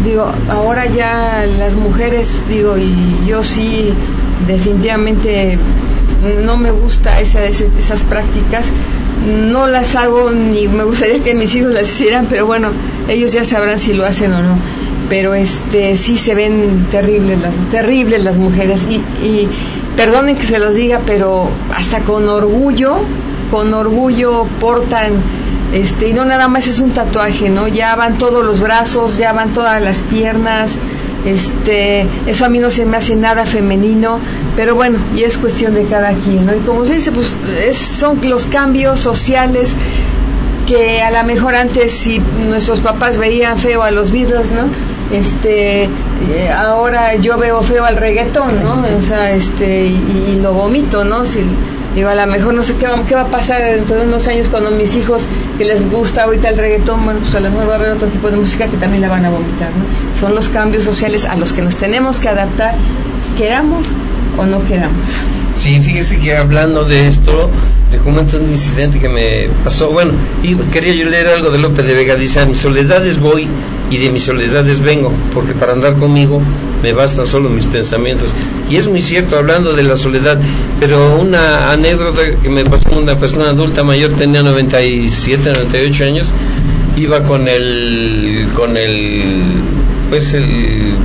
digo, 0.03 0.31
ahora 0.49 0.85
ya 0.85 1.45
las 1.45 1.75
mujeres, 1.75 2.43
digo, 2.47 2.77
y 2.77 2.95
yo 3.27 3.43
sí, 3.43 3.89
definitivamente 4.47 5.57
no 6.43 6.57
me 6.57 6.71
gusta 6.71 7.19
esa, 7.19 7.43
esas 7.45 8.03
prácticas 8.05 8.71
no 9.25 9.67
las 9.67 9.95
hago 9.95 10.31
ni 10.31 10.67
me 10.67 10.83
gustaría 10.83 11.19
que 11.23 11.33
mis 11.33 11.55
hijos 11.55 11.73
las 11.73 11.89
hicieran, 11.89 12.27
pero 12.29 12.45
bueno, 12.45 12.69
ellos 13.07 13.33
ya 13.33 13.45
sabrán 13.45 13.79
si 13.79 13.93
lo 13.93 14.05
hacen 14.05 14.33
o 14.33 14.43
no. 14.43 14.57
Pero 15.09 15.33
este 15.33 15.95
sí 15.97 16.17
se 16.17 16.33
ven 16.33 16.87
terribles 16.89 17.41
las 17.41 17.53
terribles 17.71 18.23
las 18.23 18.37
mujeres 18.37 18.87
y, 18.89 18.95
y 19.25 19.47
perdonen 19.95 20.35
que 20.35 20.45
se 20.45 20.59
los 20.59 20.75
diga, 20.75 21.01
pero 21.05 21.47
hasta 21.75 21.99
con 21.99 22.27
orgullo, 22.27 22.97
con 23.51 23.73
orgullo 23.73 24.45
portan 24.59 25.13
este 25.73 26.09
y 26.09 26.13
no 26.13 26.23
nada 26.23 26.47
más 26.47 26.67
es 26.67 26.79
un 26.79 26.91
tatuaje, 26.91 27.49
¿no? 27.49 27.67
Ya 27.67 27.95
van 27.95 28.17
todos 28.17 28.45
los 28.45 28.59
brazos, 28.59 29.17
ya 29.17 29.33
van 29.33 29.53
todas 29.53 29.81
las 29.81 30.03
piernas, 30.03 30.77
este, 31.25 32.05
eso 32.27 32.45
a 32.45 32.49
mí 32.49 32.59
no 32.59 32.69
se 32.69 32.85
me 32.85 32.97
hace 32.97 33.15
nada 33.15 33.45
femenino, 33.45 34.19
pero 34.55 34.75
bueno, 34.75 34.99
y 35.15 35.23
es 35.23 35.37
cuestión 35.37 35.73
de 35.73 35.85
cada 35.85 36.13
quien, 36.13 36.45
¿no? 36.45 36.53
Y 36.55 36.59
como 36.59 36.85
se 36.85 36.95
dice, 36.95 37.11
pues 37.11 37.35
es, 37.65 37.77
son 37.77 38.19
los 38.23 38.47
cambios 38.47 38.99
sociales 38.99 39.75
que 40.67 41.01
a 41.01 41.11
lo 41.11 41.23
mejor 41.25 41.55
antes 41.55 41.93
si 41.93 42.19
nuestros 42.19 42.79
papás 42.79 43.17
veían 43.17 43.57
feo 43.57 43.83
a 43.83 43.91
los 43.91 44.11
Beatles, 44.11 44.51
¿no? 44.51 44.63
Este, 45.13 45.83
eh, 45.83 46.49
ahora 46.51 47.15
yo 47.15 47.37
veo 47.37 47.61
feo 47.61 47.85
al 47.85 47.97
reggaetón, 47.97 48.63
¿no? 48.63 48.83
O 48.97 49.01
sea, 49.03 49.31
este, 49.31 49.85
y, 49.85 50.39
lo 50.41 50.53
vomito, 50.53 51.03
¿no? 51.03 51.25
Si, 51.25 51.39
Digo, 51.95 52.09
a 52.09 52.15
lo 52.15 52.25
mejor 52.25 52.55
no 52.55 52.63
sé 52.63 52.73
qué 52.77 52.87
va, 52.87 53.05
qué 53.05 53.13
va 53.13 53.21
a 53.21 53.27
pasar 53.27 53.61
dentro 53.61 53.97
de 53.97 54.07
unos 54.07 54.27
años 54.27 54.47
cuando 54.49 54.71
mis 54.71 54.95
hijos, 54.95 55.27
que 55.59 55.65
les 55.65 55.87
gusta 55.91 56.23
ahorita 56.23 56.49
el 56.49 56.57
reggaetón, 56.57 57.05
bueno, 57.05 57.19
pues 57.19 57.35
a 57.35 57.39
lo 57.39 57.51
mejor 57.51 57.69
va 57.69 57.73
a 57.73 57.75
haber 57.75 57.91
otro 57.91 58.07
tipo 58.07 58.31
de 58.31 58.37
música 58.37 58.67
que 58.67 58.77
también 58.77 59.03
la 59.03 59.09
van 59.09 59.23
a 59.25 59.29
vomitar, 59.29 59.69
¿no? 59.69 60.19
Son 60.19 60.33
los 60.33 60.49
cambios 60.49 60.83
sociales 60.83 61.25
a 61.25 61.35
los 61.35 61.53
que 61.53 61.61
nos 61.61 61.77
tenemos 61.77 62.17
que 62.17 62.29
adaptar, 62.29 62.73
queramos 63.37 63.85
o 64.39 64.45
no 64.47 64.65
queramos. 64.65 65.07
Sí, 65.55 65.79
fíjese 65.81 66.17
que 66.17 66.35
hablando 66.35 66.85
de 66.85 67.07
esto, 67.07 67.51
le 67.91 67.99
comento 67.99 68.37
un 68.37 68.49
incidente 68.49 68.99
que 68.99 69.09
me 69.09 69.49
pasó. 69.63 69.91
Bueno, 69.91 70.13
y 70.41 70.55
quería 70.55 70.95
yo 70.95 71.07
leer 71.07 71.27
algo 71.27 71.51
de 71.51 71.59
López 71.59 71.85
de 71.85 71.93
Vega. 71.93 72.15
Dice, 72.15 72.39
a 72.39 72.45
mis 72.47 72.57
soledades 72.57 73.19
voy 73.19 73.47
y 73.93 73.97
de 73.99 74.09
mis 74.09 74.23
soledades 74.23 74.79
vengo, 74.79 75.13
porque 75.35 75.53
para 75.53 75.73
andar 75.73 75.97
conmigo 75.97 76.41
me 76.81 76.93
bastan 76.93 77.27
solo 77.27 77.49
mis 77.49 77.67
pensamientos. 77.67 78.33
Y 78.67 78.77
es 78.77 78.87
muy 78.87 79.01
cierto, 79.01 79.37
hablando 79.37 79.73
de 79.73 79.83
la 79.83 79.95
soledad, 79.95 80.39
pero 80.79 81.15
una 81.15 81.71
anécdota 81.71 82.21
que 82.41 82.49
me 82.49 82.65
pasó 82.65 82.89
una 82.89 83.19
persona 83.19 83.51
adulta 83.51 83.83
mayor, 83.83 84.13
tenía 84.13 84.41
97, 84.41 85.53
98 85.53 86.05
años, 86.05 86.31
iba 86.97 87.21
con 87.21 87.47
el, 87.47 88.47
con 88.55 88.77
el, 88.77 89.61
pues 90.09 90.33
el, 90.33 90.95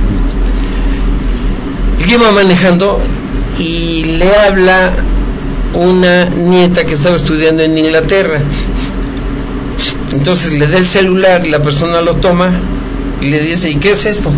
el 1.99 2.05
que 2.05 2.13
iba 2.13 2.31
manejando 2.31 2.99
y 3.59 4.03
le 4.17 4.35
habla 4.35 4.93
una 5.75 6.25
nieta 6.25 6.85
que 6.85 6.95
estaba 6.95 7.17
estudiando 7.17 7.61
en 7.61 7.77
Inglaterra. 7.77 8.39
Entonces 10.11 10.53
le 10.53 10.65
da 10.65 10.79
el 10.79 10.87
celular, 10.87 11.45
la 11.45 11.61
persona 11.61 12.01
lo 12.01 12.15
toma 12.15 12.51
y 13.21 13.29
le 13.29 13.39
dice, 13.39 13.69
¿y 13.69 13.75
qué 13.75 13.91
es 13.91 14.05
esto? 14.05 14.31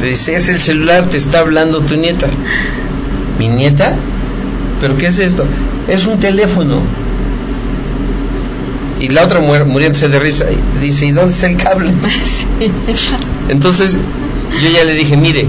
Le 0.00 0.08
dice, 0.08 0.36
es 0.36 0.48
el 0.48 0.58
celular, 0.58 1.06
te 1.08 1.16
está 1.16 1.40
hablando 1.40 1.80
tu 1.80 1.96
nieta. 1.96 2.28
¿Mi 3.38 3.48
nieta? 3.48 3.96
¿Pero 4.80 4.96
qué 4.96 5.06
es 5.06 5.18
esto? 5.18 5.44
Es 5.88 6.06
un 6.06 6.18
teléfono. 6.18 6.82
Y 9.00 9.08
la 9.08 9.24
otra 9.24 9.40
mujer 9.40 9.66
muriéndose 9.66 10.08
de 10.08 10.18
risa 10.18 10.46
dice, 10.80 11.06
¿y 11.06 11.12
dónde 11.12 11.32
está 11.32 11.48
el 11.48 11.56
cable? 11.56 11.90
Entonces 13.48 13.98
yo 14.62 14.68
ya 14.70 14.84
le 14.84 14.94
dije, 14.94 15.16
mire, 15.16 15.46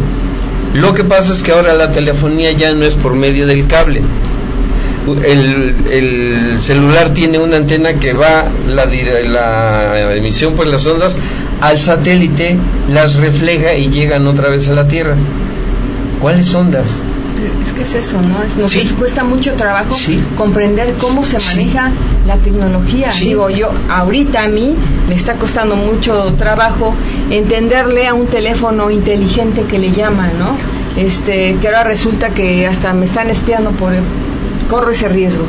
lo 0.73 0.93
que 0.93 1.03
pasa 1.03 1.33
es 1.33 1.43
que 1.43 1.51
ahora 1.51 1.73
la 1.73 1.91
telefonía 1.91 2.51
ya 2.51 2.73
no 2.73 2.85
es 2.85 2.95
por 2.95 3.13
medio 3.13 3.47
del 3.47 3.67
cable. 3.67 4.01
El, 5.23 5.75
el 5.89 6.61
celular 6.61 7.13
tiene 7.13 7.39
una 7.39 7.55
antena 7.55 7.93
que 7.93 8.11
va 8.11 8.45
la, 8.67 8.85
la 8.85 10.15
emisión 10.15 10.55
por 10.55 10.67
las 10.67 10.85
ondas 10.85 11.17
al 11.61 11.79
satélite, 11.79 12.57
las 12.91 13.15
refleja 13.15 13.73
y 13.75 13.89
llegan 13.89 14.27
otra 14.27 14.49
vez 14.49 14.69
a 14.69 14.73
la 14.73 14.87
Tierra. 14.87 15.15
¿Cuáles 16.21 16.53
ondas? 16.55 17.03
Es 17.65 17.71
que 17.73 17.81
es 17.83 17.93
eso, 17.93 18.19
¿no? 18.21 18.41
Es, 18.41 18.57
nos 18.57 18.71
Sí. 18.71 18.81
cuesta 18.97 19.23
mucho 19.23 19.53
trabajo 19.53 19.93
Sí. 19.93 20.19
comprender 20.35 20.93
cómo 20.99 21.23
se 21.23 21.39
Sí. 21.39 21.59
maneja 21.59 21.91
la 22.25 22.37
tecnología. 22.37 23.09
Digo, 23.19 23.49
yo 23.49 23.69
ahorita 23.89 24.43
a 24.43 24.47
mí 24.47 24.73
me 25.07 25.15
está 25.15 25.33
costando 25.33 25.75
mucho 25.75 26.33
trabajo 26.37 26.95
entenderle 27.29 28.07
a 28.07 28.13
un 28.15 28.25
teléfono 28.25 28.89
inteligente 28.89 29.63
que 29.69 29.77
le 29.77 29.91
llaman, 29.91 30.31
¿no? 30.39 30.57
Este, 30.99 31.55
que 31.61 31.67
ahora 31.67 31.83
resulta 31.83 32.29
que 32.29 32.65
hasta 32.65 32.91
me 32.93 33.05
están 33.05 33.29
espiando 33.29 33.69
por 33.71 33.93
corro 34.67 34.89
ese 34.91 35.07
riesgo 35.07 35.43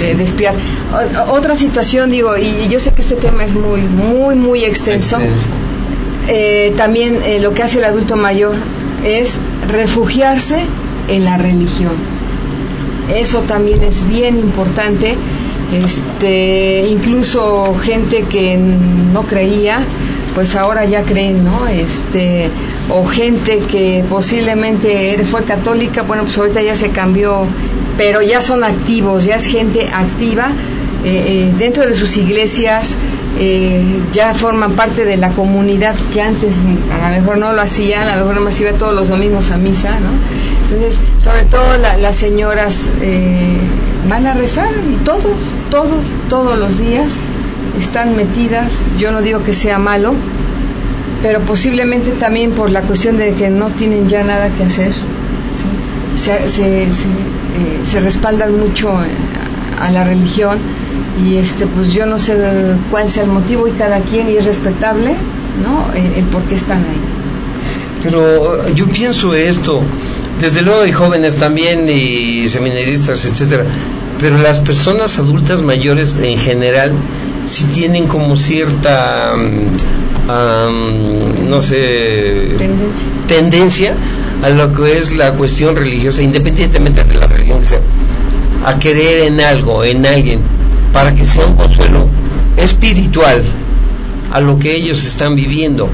de, 0.00 0.14
de 0.14 0.22
espiar. 0.24 0.54
O- 0.92 1.32
otra 1.32 1.56
situación, 1.56 2.10
digo, 2.10 2.36
y, 2.36 2.46
y 2.46 2.68
yo 2.68 2.80
sé 2.80 2.92
que 2.92 3.02
este 3.02 3.16
tema 3.16 3.44
es 3.44 3.54
muy, 3.54 3.80
muy, 3.82 4.34
muy 4.34 4.64
extenso. 4.64 5.16
Extenso. 5.16 5.48
Eh, 6.28 6.72
también 6.76 7.18
eh, 7.24 7.40
lo 7.40 7.52
que 7.52 7.62
hace 7.62 7.78
el 7.78 7.84
adulto 7.84 8.16
mayor 8.16 8.54
es 9.04 9.38
refugiarse 9.68 10.60
en 11.08 11.24
la 11.24 11.36
religión. 11.36 11.92
Eso 13.14 13.40
también 13.40 13.82
es 13.82 14.06
bien 14.08 14.38
importante. 14.38 15.16
Este, 15.72 16.86
incluso 16.88 17.74
gente 17.82 18.22
que 18.24 18.56
no 18.58 19.22
creía, 19.22 19.80
pues 20.34 20.54
ahora 20.54 20.84
ya 20.84 21.02
creen, 21.02 21.44
¿no? 21.44 21.66
Este, 21.66 22.48
o 22.90 23.06
gente 23.06 23.58
que 23.70 24.04
posiblemente 24.08 25.14
era- 25.14 25.24
fue 25.24 25.44
católica, 25.44 26.02
bueno, 26.02 26.24
pues 26.24 26.36
ahorita 26.38 26.62
ya 26.62 26.76
se 26.76 26.90
cambió, 26.90 27.46
pero 27.96 28.22
ya 28.22 28.40
son 28.40 28.64
activos, 28.64 29.24
ya 29.24 29.36
es 29.36 29.46
gente 29.46 29.88
activa 29.92 30.50
eh, 31.04 31.48
eh, 31.48 31.52
dentro 31.58 31.84
de 31.86 31.94
sus 31.94 32.16
iglesias, 32.16 32.94
eh, 33.38 33.82
ya 34.12 34.34
forman 34.34 34.72
parte 34.72 35.04
de 35.04 35.16
la 35.16 35.30
comunidad 35.30 35.94
que 36.12 36.22
antes 36.22 36.58
a 37.02 37.10
lo 37.10 37.20
mejor 37.20 37.38
no 37.38 37.52
lo 37.52 37.60
hacían, 37.60 38.06
a 38.08 38.14
lo 38.16 38.22
mejor 38.22 38.36
nomás 38.36 38.60
iba 38.60 38.72
todos 38.72 38.94
los 38.94 39.08
domingos 39.08 39.50
a 39.50 39.56
misa, 39.56 39.90
¿no? 39.98 40.10
Entonces, 40.70 41.00
sobre 41.22 41.42
todo 41.44 41.76
la- 41.78 41.96
las 41.96 42.16
señoras 42.16 42.90
eh, 43.00 43.56
van 44.08 44.26
a 44.26 44.34
rezar 44.34 44.68
y 44.92 45.04
todos, 45.04 45.24
todos, 45.70 46.04
todos 46.28 46.56
los 46.58 46.78
días 46.78 47.14
están 47.80 48.14
metidas, 48.16 48.84
yo 48.98 49.10
no 49.12 49.22
digo 49.22 49.42
que 49.42 49.52
sea 49.54 49.78
malo, 49.78 50.14
pero 51.22 51.40
posiblemente 51.40 52.10
también 52.12 52.52
por 52.52 52.70
la 52.70 52.82
cuestión 52.82 53.16
de 53.16 53.32
que 53.34 53.50
no 53.50 53.70
tienen 53.70 54.08
ya 54.08 54.22
nada 54.24 54.50
que 54.50 54.62
hacer, 54.64 54.92
¿sí? 54.92 56.18
se, 56.20 56.48
se, 56.48 56.92
se, 56.92 57.04
eh, 57.54 57.80
se 57.84 58.00
respaldan 58.00 58.58
mucho 58.58 59.02
eh, 59.02 59.08
a 59.80 59.90
la 59.90 60.04
religión 60.04 60.58
y 61.24 61.36
este 61.36 61.66
pues 61.66 61.92
yo 61.92 62.06
no 62.06 62.18
sé 62.18 62.36
cuál 62.90 63.10
sea 63.10 63.24
el 63.24 63.30
motivo 63.30 63.68
y 63.68 63.72
cada 63.72 64.00
quien 64.00 64.30
y 64.30 64.36
es 64.36 64.44
respetable 64.44 65.14
no 65.62 65.92
el, 65.94 66.14
el 66.14 66.24
por 66.26 66.42
qué 66.42 66.54
están 66.54 66.78
ahí. 66.78 67.00
Pero 68.02 68.68
yo 68.74 68.86
pienso 68.86 69.34
esto, 69.34 69.80
desde 70.40 70.62
luego 70.62 70.82
hay 70.82 70.92
jóvenes 70.92 71.36
también 71.36 71.88
y 71.88 72.48
seminaristas, 72.48 73.24
etcétera, 73.24 73.64
pero 74.18 74.38
las 74.38 74.60
personas 74.60 75.18
adultas 75.18 75.62
mayores 75.62 76.18
en 76.20 76.38
general 76.38 76.92
sí 77.44 77.64
tienen 77.66 78.06
como 78.06 78.36
cierta, 78.36 79.34
mm, 79.36 81.48
no 81.48 81.62
sé, 81.62 82.54
tendencia. 82.58 83.06
tendencia 83.28 83.94
a 84.42 84.50
lo 84.50 84.72
que 84.72 84.98
es 84.98 85.12
la 85.12 85.34
cuestión 85.34 85.76
religiosa, 85.76 86.22
independientemente 86.22 87.04
de 87.04 87.14
la 87.14 87.28
religión 87.28 87.60
que 87.60 87.64
sea, 87.64 87.80
a 88.66 88.78
creer 88.78 89.28
en 89.28 89.40
algo, 89.40 89.84
en 89.84 90.04
alguien, 90.04 90.40
para 90.92 91.14
que 91.14 91.24
sea 91.24 91.46
un 91.46 91.56
consuelo 91.56 92.08
espiritual 92.56 93.42
a 94.32 94.40
lo 94.40 94.58
que 94.58 94.74
ellos 94.74 95.04
están 95.04 95.36
viviendo. 95.36 95.88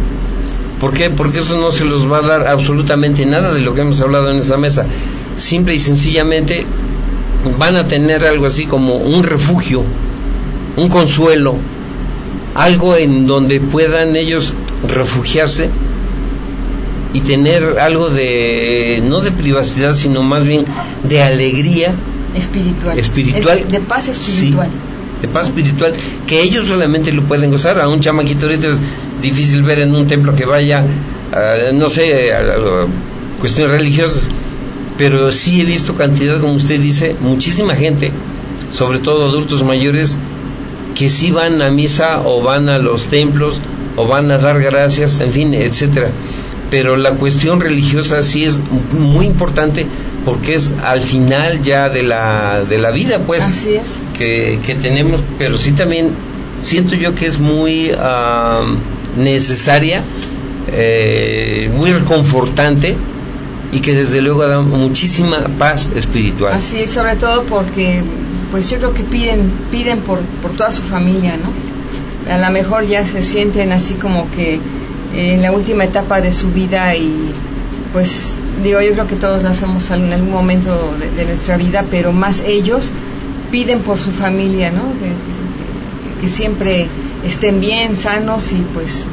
¿Por 0.80 0.94
qué? 0.94 1.10
Porque 1.10 1.40
eso 1.40 1.58
no 1.60 1.72
se 1.72 1.84
los 1.84 2.10
va 2.10 2.18
a 2.18 2.22
dar 2.22 2.46
absolutamente 2.46 3.26
nada 3.26 3.52
de 3.52 3.60
lo 3.60 3.74
que 3.74 3.82
hemos 3.82 4.00
hablado 4.00 4.30
en 4.30 4.38
esta 4.38 4.56
mesa. 4.56 4.86
Simple 5.36 5.74
y 5.74 5.78
sencillamente 5.78 6.64
van 7.58 7.76
a 7.76 7.86
tener 7.86 8.24
algo 8.24 8.46
así 8.46 8.64
como 8.64 8.96
un 8.96 9.24
refugio, 9.24 9.82
un 10.76 10.88
consuelo, 10.88 11.56
algo 12.54 12.96
en 12.96 13.26
donde 13.26 13.60
puedan 13.60 14.16
ellos 14.16 14.54
refugiarse 14.86 15.68
y 17.14 17.20
tener 17.20 17.78
algo 17.80 18.10
de, 18.10 19.02
no 19.08 19.20
de 19.20 19.30
privacidad, 19.30 19.94
sino 19.94 20.22
más 20.22 20.44
bien 20.44 20.64
de 21.08 21.22
alegría 21.22 21.94
espiritual 22.34 22.98
espiritual. 22.98 23.58
Es 23.58 23.70
de 23.72 23.80
paz 23.80 24.08
espiritual 24.08 24.68
Sí, 24.68 25.22
de 25.22 25.28
paz 25.28 25.46
espiritual, 25.48 25.94
que 26.26 26.42
ellos 26.42 26.66
solamente 26.68 27.10
lo 27.12 27.22
pueden 27.22 27.50
gozar. 27.50 27.80
A 27.80 27.88
un 27.88 28.00
chamaquito 28.00 28.46
ahorita 28.46 28.68
es 28.68 28.80
difícil 29.22 29.62
ver 29.62 29.80
en 29.80 29.94
un 29.94 30.06
templo 30.06 30.34
que 30.36 30.44
vaya, 30.44 30.84
no 31.74 31.88
sé, 31.88 32.32
a, 32.32 32.38
a- 32.38 32.82
a 32.84 32.86
cuestiones 33.40 33.72
religiosas, 33.72 34.30
pero 34.96 35.32
sí 35.32 35.60
he 35.60 35.64
visto 35.64 35.94
cantidad, 35.94 36.40
como 36.40 36.52
usted 36.54 36.78
dice, 36.80 37.16
muchísima 37.20 37.74
gente, 37.74 38.12
sobre 38.70 38.98
todo 38.98 39.26
adultos 39.28 39.64
mayores, 39.64 40.18
que 40.94 41.08
sí 41.08 41.30
van 41.30 41.62
a 41.62 41.70
misa 41.70 42.22
o 42.24 42.42
van 42.42 42.68
a 42.68 42.78
los 42.78 43.06
templos 43.06 43.60
o 43.96 44.06
van 44.06 44.30
a 44.30 44.38
dar 44.38 44.60
gracias, 44.60 45.20
en 45.20 45.32
fin, 45.32 45.54
etcétera. 45.54 46.10
Pero 46.70 46.96
la 46.96 47.12
cuestión 47.12 47.60
religiosa 47.60 48.22
sí 48.22 48.44
es 48.44 48.60
muy 48.92 49.26
importante 49.26 49.86
porque 50.24 50.54
es 50.54 50.72
al 50.82 51.00
final 51.00 51.62
ya 51.62 51.88
de 51.88 52.02
la, 52.02 52.64
de 52.68 52.78
la 52.78 52.90
vida, 52.90 53.20
pues, 53.26 53.44
Así 53.44 53.74
es. 53.74 53.98
que, 54.16 54.58
que 54.64 54.74
tenemos, 54.74 55.24
pero 55.38 55.56
sí 55.56 55.72
también 55.72 56.10
siento 56.58 56.94
yo 56.94 57.14
que 57.14 57.26
es 57.26 57.38
muy 57.38 57.90
ah, 57.98 58.64
necesaria, 59.16 60.02
eh, 60.70 61.70
muy 61.74 61.92
reconfortante 61.92 62.96
y 63.72 63.80
que 63.80 63.94
desde 63.94 64.20
luego 64.20 64.46
da 64.46 64.60
muchísima 64.60 65.46
paz 65.58 65.90
espiritual. 65.94 66.54
Así 66.54 66.78
es, 66.78 66.90
sobre 66.90 67.16
todo 67.16 67.42
porque, 67.44 68.02
pues 68.50 68.70
yo 68.70 68.78
creo 68.78 68.94
que 68.94 69.02
piden, 69.02 69.50
piden 69.70 70.00
por, 70.00 70.18
por 70.42 70.52
toda 70.52 70.72
su 70.72 70.82
familia, 70.82 71.36
¿no? 71.36 71.52
A 72.32 72.38
lo 72.38 72.50
mejor 72.50 72.86
ya 72.86 73.06
se 73.06 73.22
sienten 73.22 73.72
así 73.72 73.94
como 73.94 74.30
que 74.32 74.60
en 75.14 75.42
la 75.42 75.52
última 75.52 75.84
etapa 75.84 76.20
de 76.20 76.32
su 76.32 76.50
vida 76.50 76.94
y 76.94 77.32
pues 77.92 78.40
digo, 78.62 78.80
yo 78.80 78.92
creo 78.92 79.06
que 79.06 79.16
todos 79.16 79.42
lo 79.42 79.48
hacemos 79.48 79.90
en 79.90 80.12
algún 80.12 80.30
momento 80.30 80.94
de, 81.16 81.24
nuestra 81.24 81.56
vida, 81.56 81.84
pero 81.90 82.12
más 82.12 82.42
ellos 82.46 82.90
piden 83.50 83.80
por 83.80 83.98
su 83.98 84.10
familia, 84.10 84.70
¿no? 84.70 84.82
Que 86.20 86.28
siempre 86.28 86.86
estén 87.24 87.60
bien, 87.60 87.96
sanos 87.96 88.52
y 88.52 88.64
pues 88.74 89.06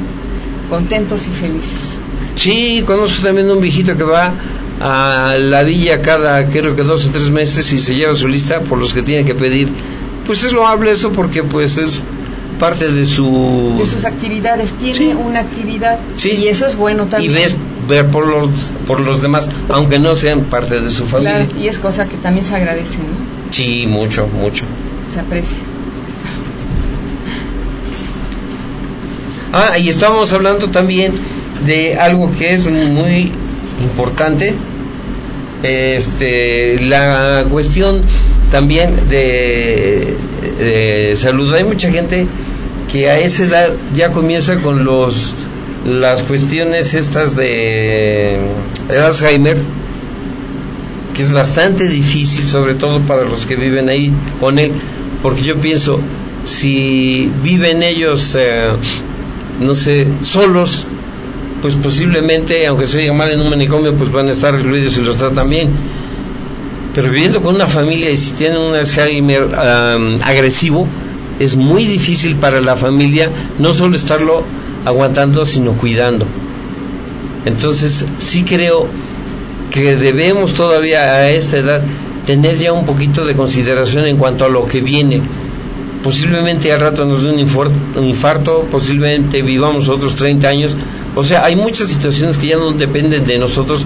contentos 0.70 1.28
y 1.28 1.32
felices. 1.32 2.00
Sí, 2.36 2.84
conozco 2.86 3.24
también 3.24 3.50
un 3.50 3.62
viejito 3.62 3.96
que 3.96 4.04
va 4.04 4.34
a 4.82 5.38
la 5.40 5.64
villa 5.64 6.02
cada 6.02 6.48
creo 6.48 6.76
que 6.76 6.84
dos 6.84 7.06
o 7.06 7.10
tres 7.10 7.30
meses 7.32 7.72
y 7.72 7.80
se 7.80 7.96
lleva 7.96 8.14
su 8.14 8.28
lista 8.28 8.60
por 8.62 8.78
los 8.78 8.94
que 8.94 9.02
tiene 9.02 9.26
que 9.26 9.36
pedir. 9.36 9.70
Pues 10.26 10.44
es 10.44 10.52
loable 10.52 10.92
eso 10.92 11.12
porque 11.12 11.44
pues 11.44 11.78
es 11.78 12.02
parte 12.60 12.92
de 12.92 13.06
su... 13.06 13.76
De 13.78 13.86
sus 13.86 14.06
actividades, 14.06 14.74
tiene 14.74 14.94
Sí. 14.96 15.06
una 15.14 15.40
actividad 15.42 16.00
Sí. 16.16 16.32
y 16.32 16.48
eso 16.48 16.66
es 16.66 16.76
bueno 16.76 17.04
y 17.06 17.08
también. 17.10 17.34
ves 17.34 17.56
ver 17.88 18.08
por 18.10 18.26
los 18.26 18.74
por 18.88 19.00
los 19.00 19.22
demás 19.22 19.52
aunque 19.70 20.00
no 20.00 20.16
sean 20.16 20.46
parte 20.46 20.82
de 20.82 20.90
su 20.90 21.06
familia 21.06 21.46
Claro, 21.46 21.60
y 21.62 21.68
es 21.68 21.78
cosa 21.80 22.06
que 22.08 22.18
también 22.18 22.44
se 22.44 22.56
agradece, 22.56 22.98
¿no? 22.98 23.52
sí 23.52 23.86
mucho 23.88 24.28
mucho 24.28 24.64
Se 25.14 25.20
aprecia. 25.20 25.58
ah 29.54 29.78
y 29.78 29.90
estábamos 29.90 30.34
hablando 30.34 30.70
también 30.70 31.14
de 31.66 31.96
algo 31.98 32.32
que 32.38 32.54
es 32.54 32.66
muy 32.68 33.32
importante 33.82 34.54
este 35.64 36.80
la 36.82 37.46
cuestión 37.50 38.04
también 38.52 39.10
de, 39.10 40.16
salud. 41.16 41.54
Hay 41.54 41.64
mucha 41.64 41.90
gente 41.92 42.28
que 42.92 43.10
a 43.10 43.20
esa 43.20 43.44
edad 43.46 43.74
ya 43.96 44.12
comienza 44.12 44.58
con 44.58 44.86
los 44.86 45.36
las 45.86 46.24
cuestiones 46.24 46.94
estas 46.94 47.36
de 47.36 48.40
Alzheimer 48.90 49.58
que 51.14 51.22
es 51.22 51.32
bastante 51.32 51.88
difícil 51.88 52.46
sobre 52.46 52.74
todo 52.74 53.02
para 53.02 53.24
los 53.24 53.46
que 53.46 53.56
viven 53.56 53.90
ahí 53.90 54.12
con 54.40 54.58
él 54.58 54.72
porque 55.22 55.44
yo 55.44 55.58
pienso 55.58 56.00
si 56.44 57.32
viven 57.44 57.84
ellos 57.84 58.36
eh, 58.38 58.72
no 59.60 59.76
sé 59.76 60.08
solos 60.22 60.88
pues 61.66 61.78
posiblemente 61.78 62.68
aunque 62.68 62.86
se 62.86 63.00
oiga 63.00 63.12
mal 63.12 63.32
en 63.32 63.42
un 63.42 63.50
manicomio 63.50 63.92
pues 63.96 64.12
van 64.12 64.28
a 64.28 64.32
estar 64.34 64.54
recluidos 64.54 64.96
y 65.00 65.02
los 65.02 65.18
tratan 65.18 65.50
bien 65.50 65.70
pero 66.94 67.10
viviendo 67.10 67.42
con 67.42 67.56
una 67.56 67.66
familia 67.66 68.12
y 68.12 68.18
si 68.18 68.34
tienen 68.34 68.60
un 68.60 68.76
Alzheimer 68.76 69.50
agresivo 70.24 70.86
es 71.40 71.56
muy 71.56 71.86
difícil 71.86 72.36
para 72.36 72.62
la 72.62 72.76
familia 72.76 73.32
no 73.58 73.74
solo 73.74 73.96
estarlo 73.96 74.44
aguantando 74.86 75.44
sino 75.44 75.72
cuidando 75.72 76.28
entonces 77.46 78.06
sí 78.20 78.44
creo 78.44 78.88
que 79.72 79.96
debemos 79.96 80.54
todavía 80.54 81.14
a 81.14 81.32
esta 81.32 81.58
edad 81.58 81.82
tener 82.28 82.58
ya 82.58 82.74
un 82.74 82.86
poquito 82.86 83.26
de 83.26 83.34
consideración 83.34 84.06
en 84.06 84.18
cuanto 84.18 84.46
a 84.46 84.50
lo 84.50 84.68
que 84.68 84.82
viene 84.82 85.24
posiblemente 86.06 86.72
al 86.72 86.82
rato 86.82 87.04
nos 87.04 87.24
dé 87.24 87.32
un 87.32 87.40
infarto, 87.40 87.76
un 87.96 88.06
infarto, 88.06 88.68
posiblemente 88.70 89.42
vivamos 89.42 89.90
otros 89.90 90.14
30 90.14 90.48
años. 90.48 90.78
O 91.16 91.24
sea, 91.24 91.46
hay 91.46 91.56
muchas 91.56 91.88
situaciones 91.88 92.38
que 92.38 92.48
ya 92.48 92.58
no 92.58 92.72
dependen 92.74 93.26
de 93.26 93.38
nosotros, 93.38 93.86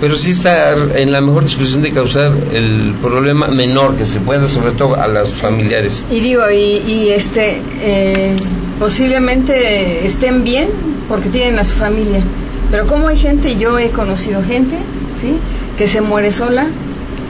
pero 0.00 0.16
sí 0.16 0.30
estar 0.30 0.96
en 0.96 1.12
la 1.12 1.20
mejor 1.20 1.44
disposición 1.44 1.82
de 1.82 1.90
causar 1.90 2.32
el 2.52 2.94
problema 3.00 3.48
menor 3.48 3.96
que 3.96 4.06
se 4.06 4.20
pueda, 4.20 4.48
sobre 4.48 4.72
todo 4.72 4.94
a 4.96 5.08
las 5.08 5.32
familiares. 5.32 6.04
Y 6.10 6.20
digo, 6.20 6.42
y, 6.50 6.82
y 6.86 7.08
este, 7.10 7.60
eh, 7.80 8.36
posiblemente 8.78 10.06
estén 10.06 10.44
bien 10.44 10.68
porque 11.08 11.28
tienen 11.28 11.58
a 11.58 11.64
su 11.64 11.76
familia. 11.76 12.22
Pero 12.70 12.86
como 12.86 13.08
hay 13.08 13.18
gente, 13.18 13.56
yo 13.56 13.78
he 13.78 13.90
conocido 13.90 14.42
gente, 14.42 14.76
¿sí? 15.20 15.36
Que 15.76 15.88
se 15.88 16.00
muere 16.00 16.32
sola, 16.32 16.66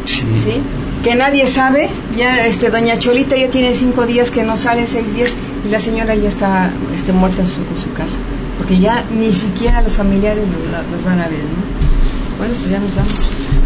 ¿sí? 0.04 0.60
Que 1.02 1.14
nadie 1.14 1.46
sabe, 1.48 1.88
ya 2.16 2.46
este 2.46 2.70
doña 2.70 2.98
Cholita 2.98 3.36
ya 3.36 3.50
tiene 3.50 3.74
cinco 3.74 4.06
días 4.06 4.30
que 4.30 4.44
no 4.44 4.56
sale, 4.56 4.86
seis 4.86 5.14
días, 5.14 5.34
y 5.66 5.70
la 5.70 5.80
señora 5.80 6.14
ya 6.14 6.28
está 6.28 6.70
este, 6.94 7.12
muerta 7.12 7.42
en 7.42 7.48
su, 7.48 7.56
en 7.56 7.76
su 7.76 7.92
casa. 7.92 8.18
Porque 8.62 8.78
ya 8.78 9.04
ni 9.10 9.32
siquiera 9.32 9.82
los 9.82 9.96
familiares 9.96 10.44
los, 10.46 10.90
los 10.92 11.04
van 11.04 11.20
a 11.20 11.28
ver, 11.28 11.40
¿no? 11.40 12.38
Bueno, 12.38 12.54
pues 12.54 12.70
ya 12.70 12.78
nos 12.78 12.94
vamos. 12.94 13.12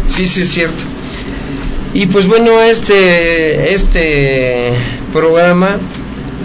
Sí, 0.07 0.25
sí, 0.25 0.41
es 0.41 0.49
cierto. 0.49 0.83
Y 1.93 2.07
pues 2.07 2.27
bueno, 2.27 2.59
este, 2.61 3.73
este 3.73 4.71
programa 5.13 5.77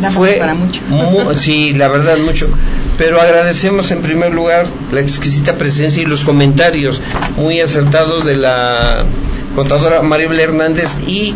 Da 0.01 0.11
fue 0.11 0.35
para 0.35 0.55
mucho. 0.55 0.81
mu- 0.89 1.33
sí, 1.35 1.73
la 1.73 1.89
verdad 1.89 2.19
mucho. 2.19 2.49
Pero 2.99 3.21
agradecemos 3.21 3.91
en 3.91 4.03
primer 4.03 4.33
lugar 4.33 4.67
la 4.93 5.01
exquisita 5.01 5.55
presencia 5.57 6.03
y 6.03 6.07
los 6.07 6.25
comentarios 6.25 7.01
muy 7.37 7.61
acertados 7.61 8.25
de 8.25 8.37
la 8.37 9.05
contadora 9.55 10.03
Maribel 10.03 10.41
Hernández 10.41 10.99
y 11.07 11.35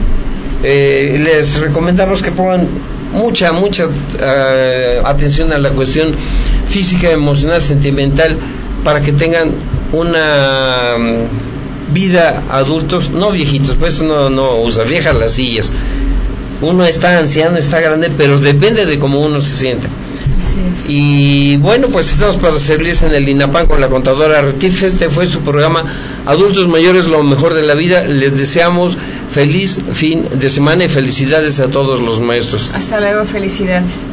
eh, 0.62 1.18
les 1.22 1.60
recomendamos 1.60 2.22
que 2.22 2.30
pongan 2.30 2.66
mucha, 3.12 3.52
mucha 3.52 3.86
eh, 4.20 5.00
atención 5.04 5.52
a 5.52 5.58
la 5.58 5.70
cuestión 5.70 6.12
física, 6.68 7.10
emocional, 7.10 7.60
sentimental 7.60 8.36
para 8.84 9.00
que 9.00 9.12
tengan 9.12 9.50
una 9.92 10.96
mm, 10.98 11.92
vida 11.92 12.44
adultos, 12.50 13.10
no 13.10 13.32
viejitos, 13.32 13.76
pues 13.78 14.02
no, 14.02 14.30
no 14.30 14.60
usa 14.60 14.84
viejas 14.84 15.16
las 15.16 15.32
sillas. 15.32 15.72
Uno 16.60 16.84
está 16.84 17.18
anciano, 17.18 17.58
está 17.58 17.80
grande, 17.80 18.10
pero 18.16 18.38
depende 18.38 18.86
de 18.86 18.98
cómo 18.98 19.20
uno 19.20 19.40
se 19.40 19.50
sienta. 19.50 19.88
Y 20.88 21.56
bueno, 21.58 21.88
pues 21.88 22.12
estamos 22.12 22.36
para 22.36 22.58
servirles 22.58 23.02
en 23.02 23.12
el 23.12 23.28
INAPAN 23.28 23.66
con 23.66 23.80
la 23.80 23.88
contadora 23.88 24.40
Retif. 24.40 24.82
Este 24.82 25.10
fue 25.10 25.26
su 25.26 25.40
programa 25.40 25.84
Adultos 26.24 26.68
Mayores, 26.68 27.06
lo 27.06 27.22
mejor 27.22 27.54
de 27.54 27.62
la 27.62 27.74
vida. 27.74 28.04
Les 28.04 28.38
deseamos 28.38 28.96
feliz 29.28 29.80
fin 29.92 30.24
de 30.32 30.48
semana 30.48 30.84
y 30.84 30.88
felicidades 30.88 31.60
a 31.60 31.68
todos 31.68 32.00
los 32.00 32.20
maestros. 32.20 32.72
Hasta 32.74 33.00
luego, 33.00 33.24
felicidades. 33.24 34.04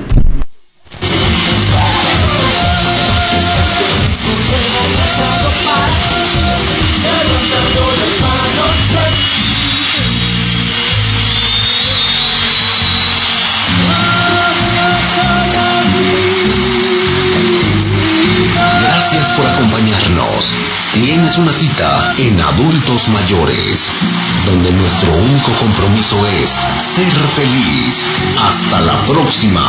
Tienes 21.24 21.38
una 21.38 21.54
cita 21.54 22.16
en 22.18 22.42
Adultos 22.42 23.08
Mayores, 23.08 23.90
donde 24.46 24.74
nuestro 24.74 25.14
único 25.14 25.54
compromiso 25.54 26.18
es 26.28 26.60
ser 26.82 27.14
feliz. 27.34 28.06
Hasta 28.42 28.82
la 28.82 29.06
próxima. 29.06 29.66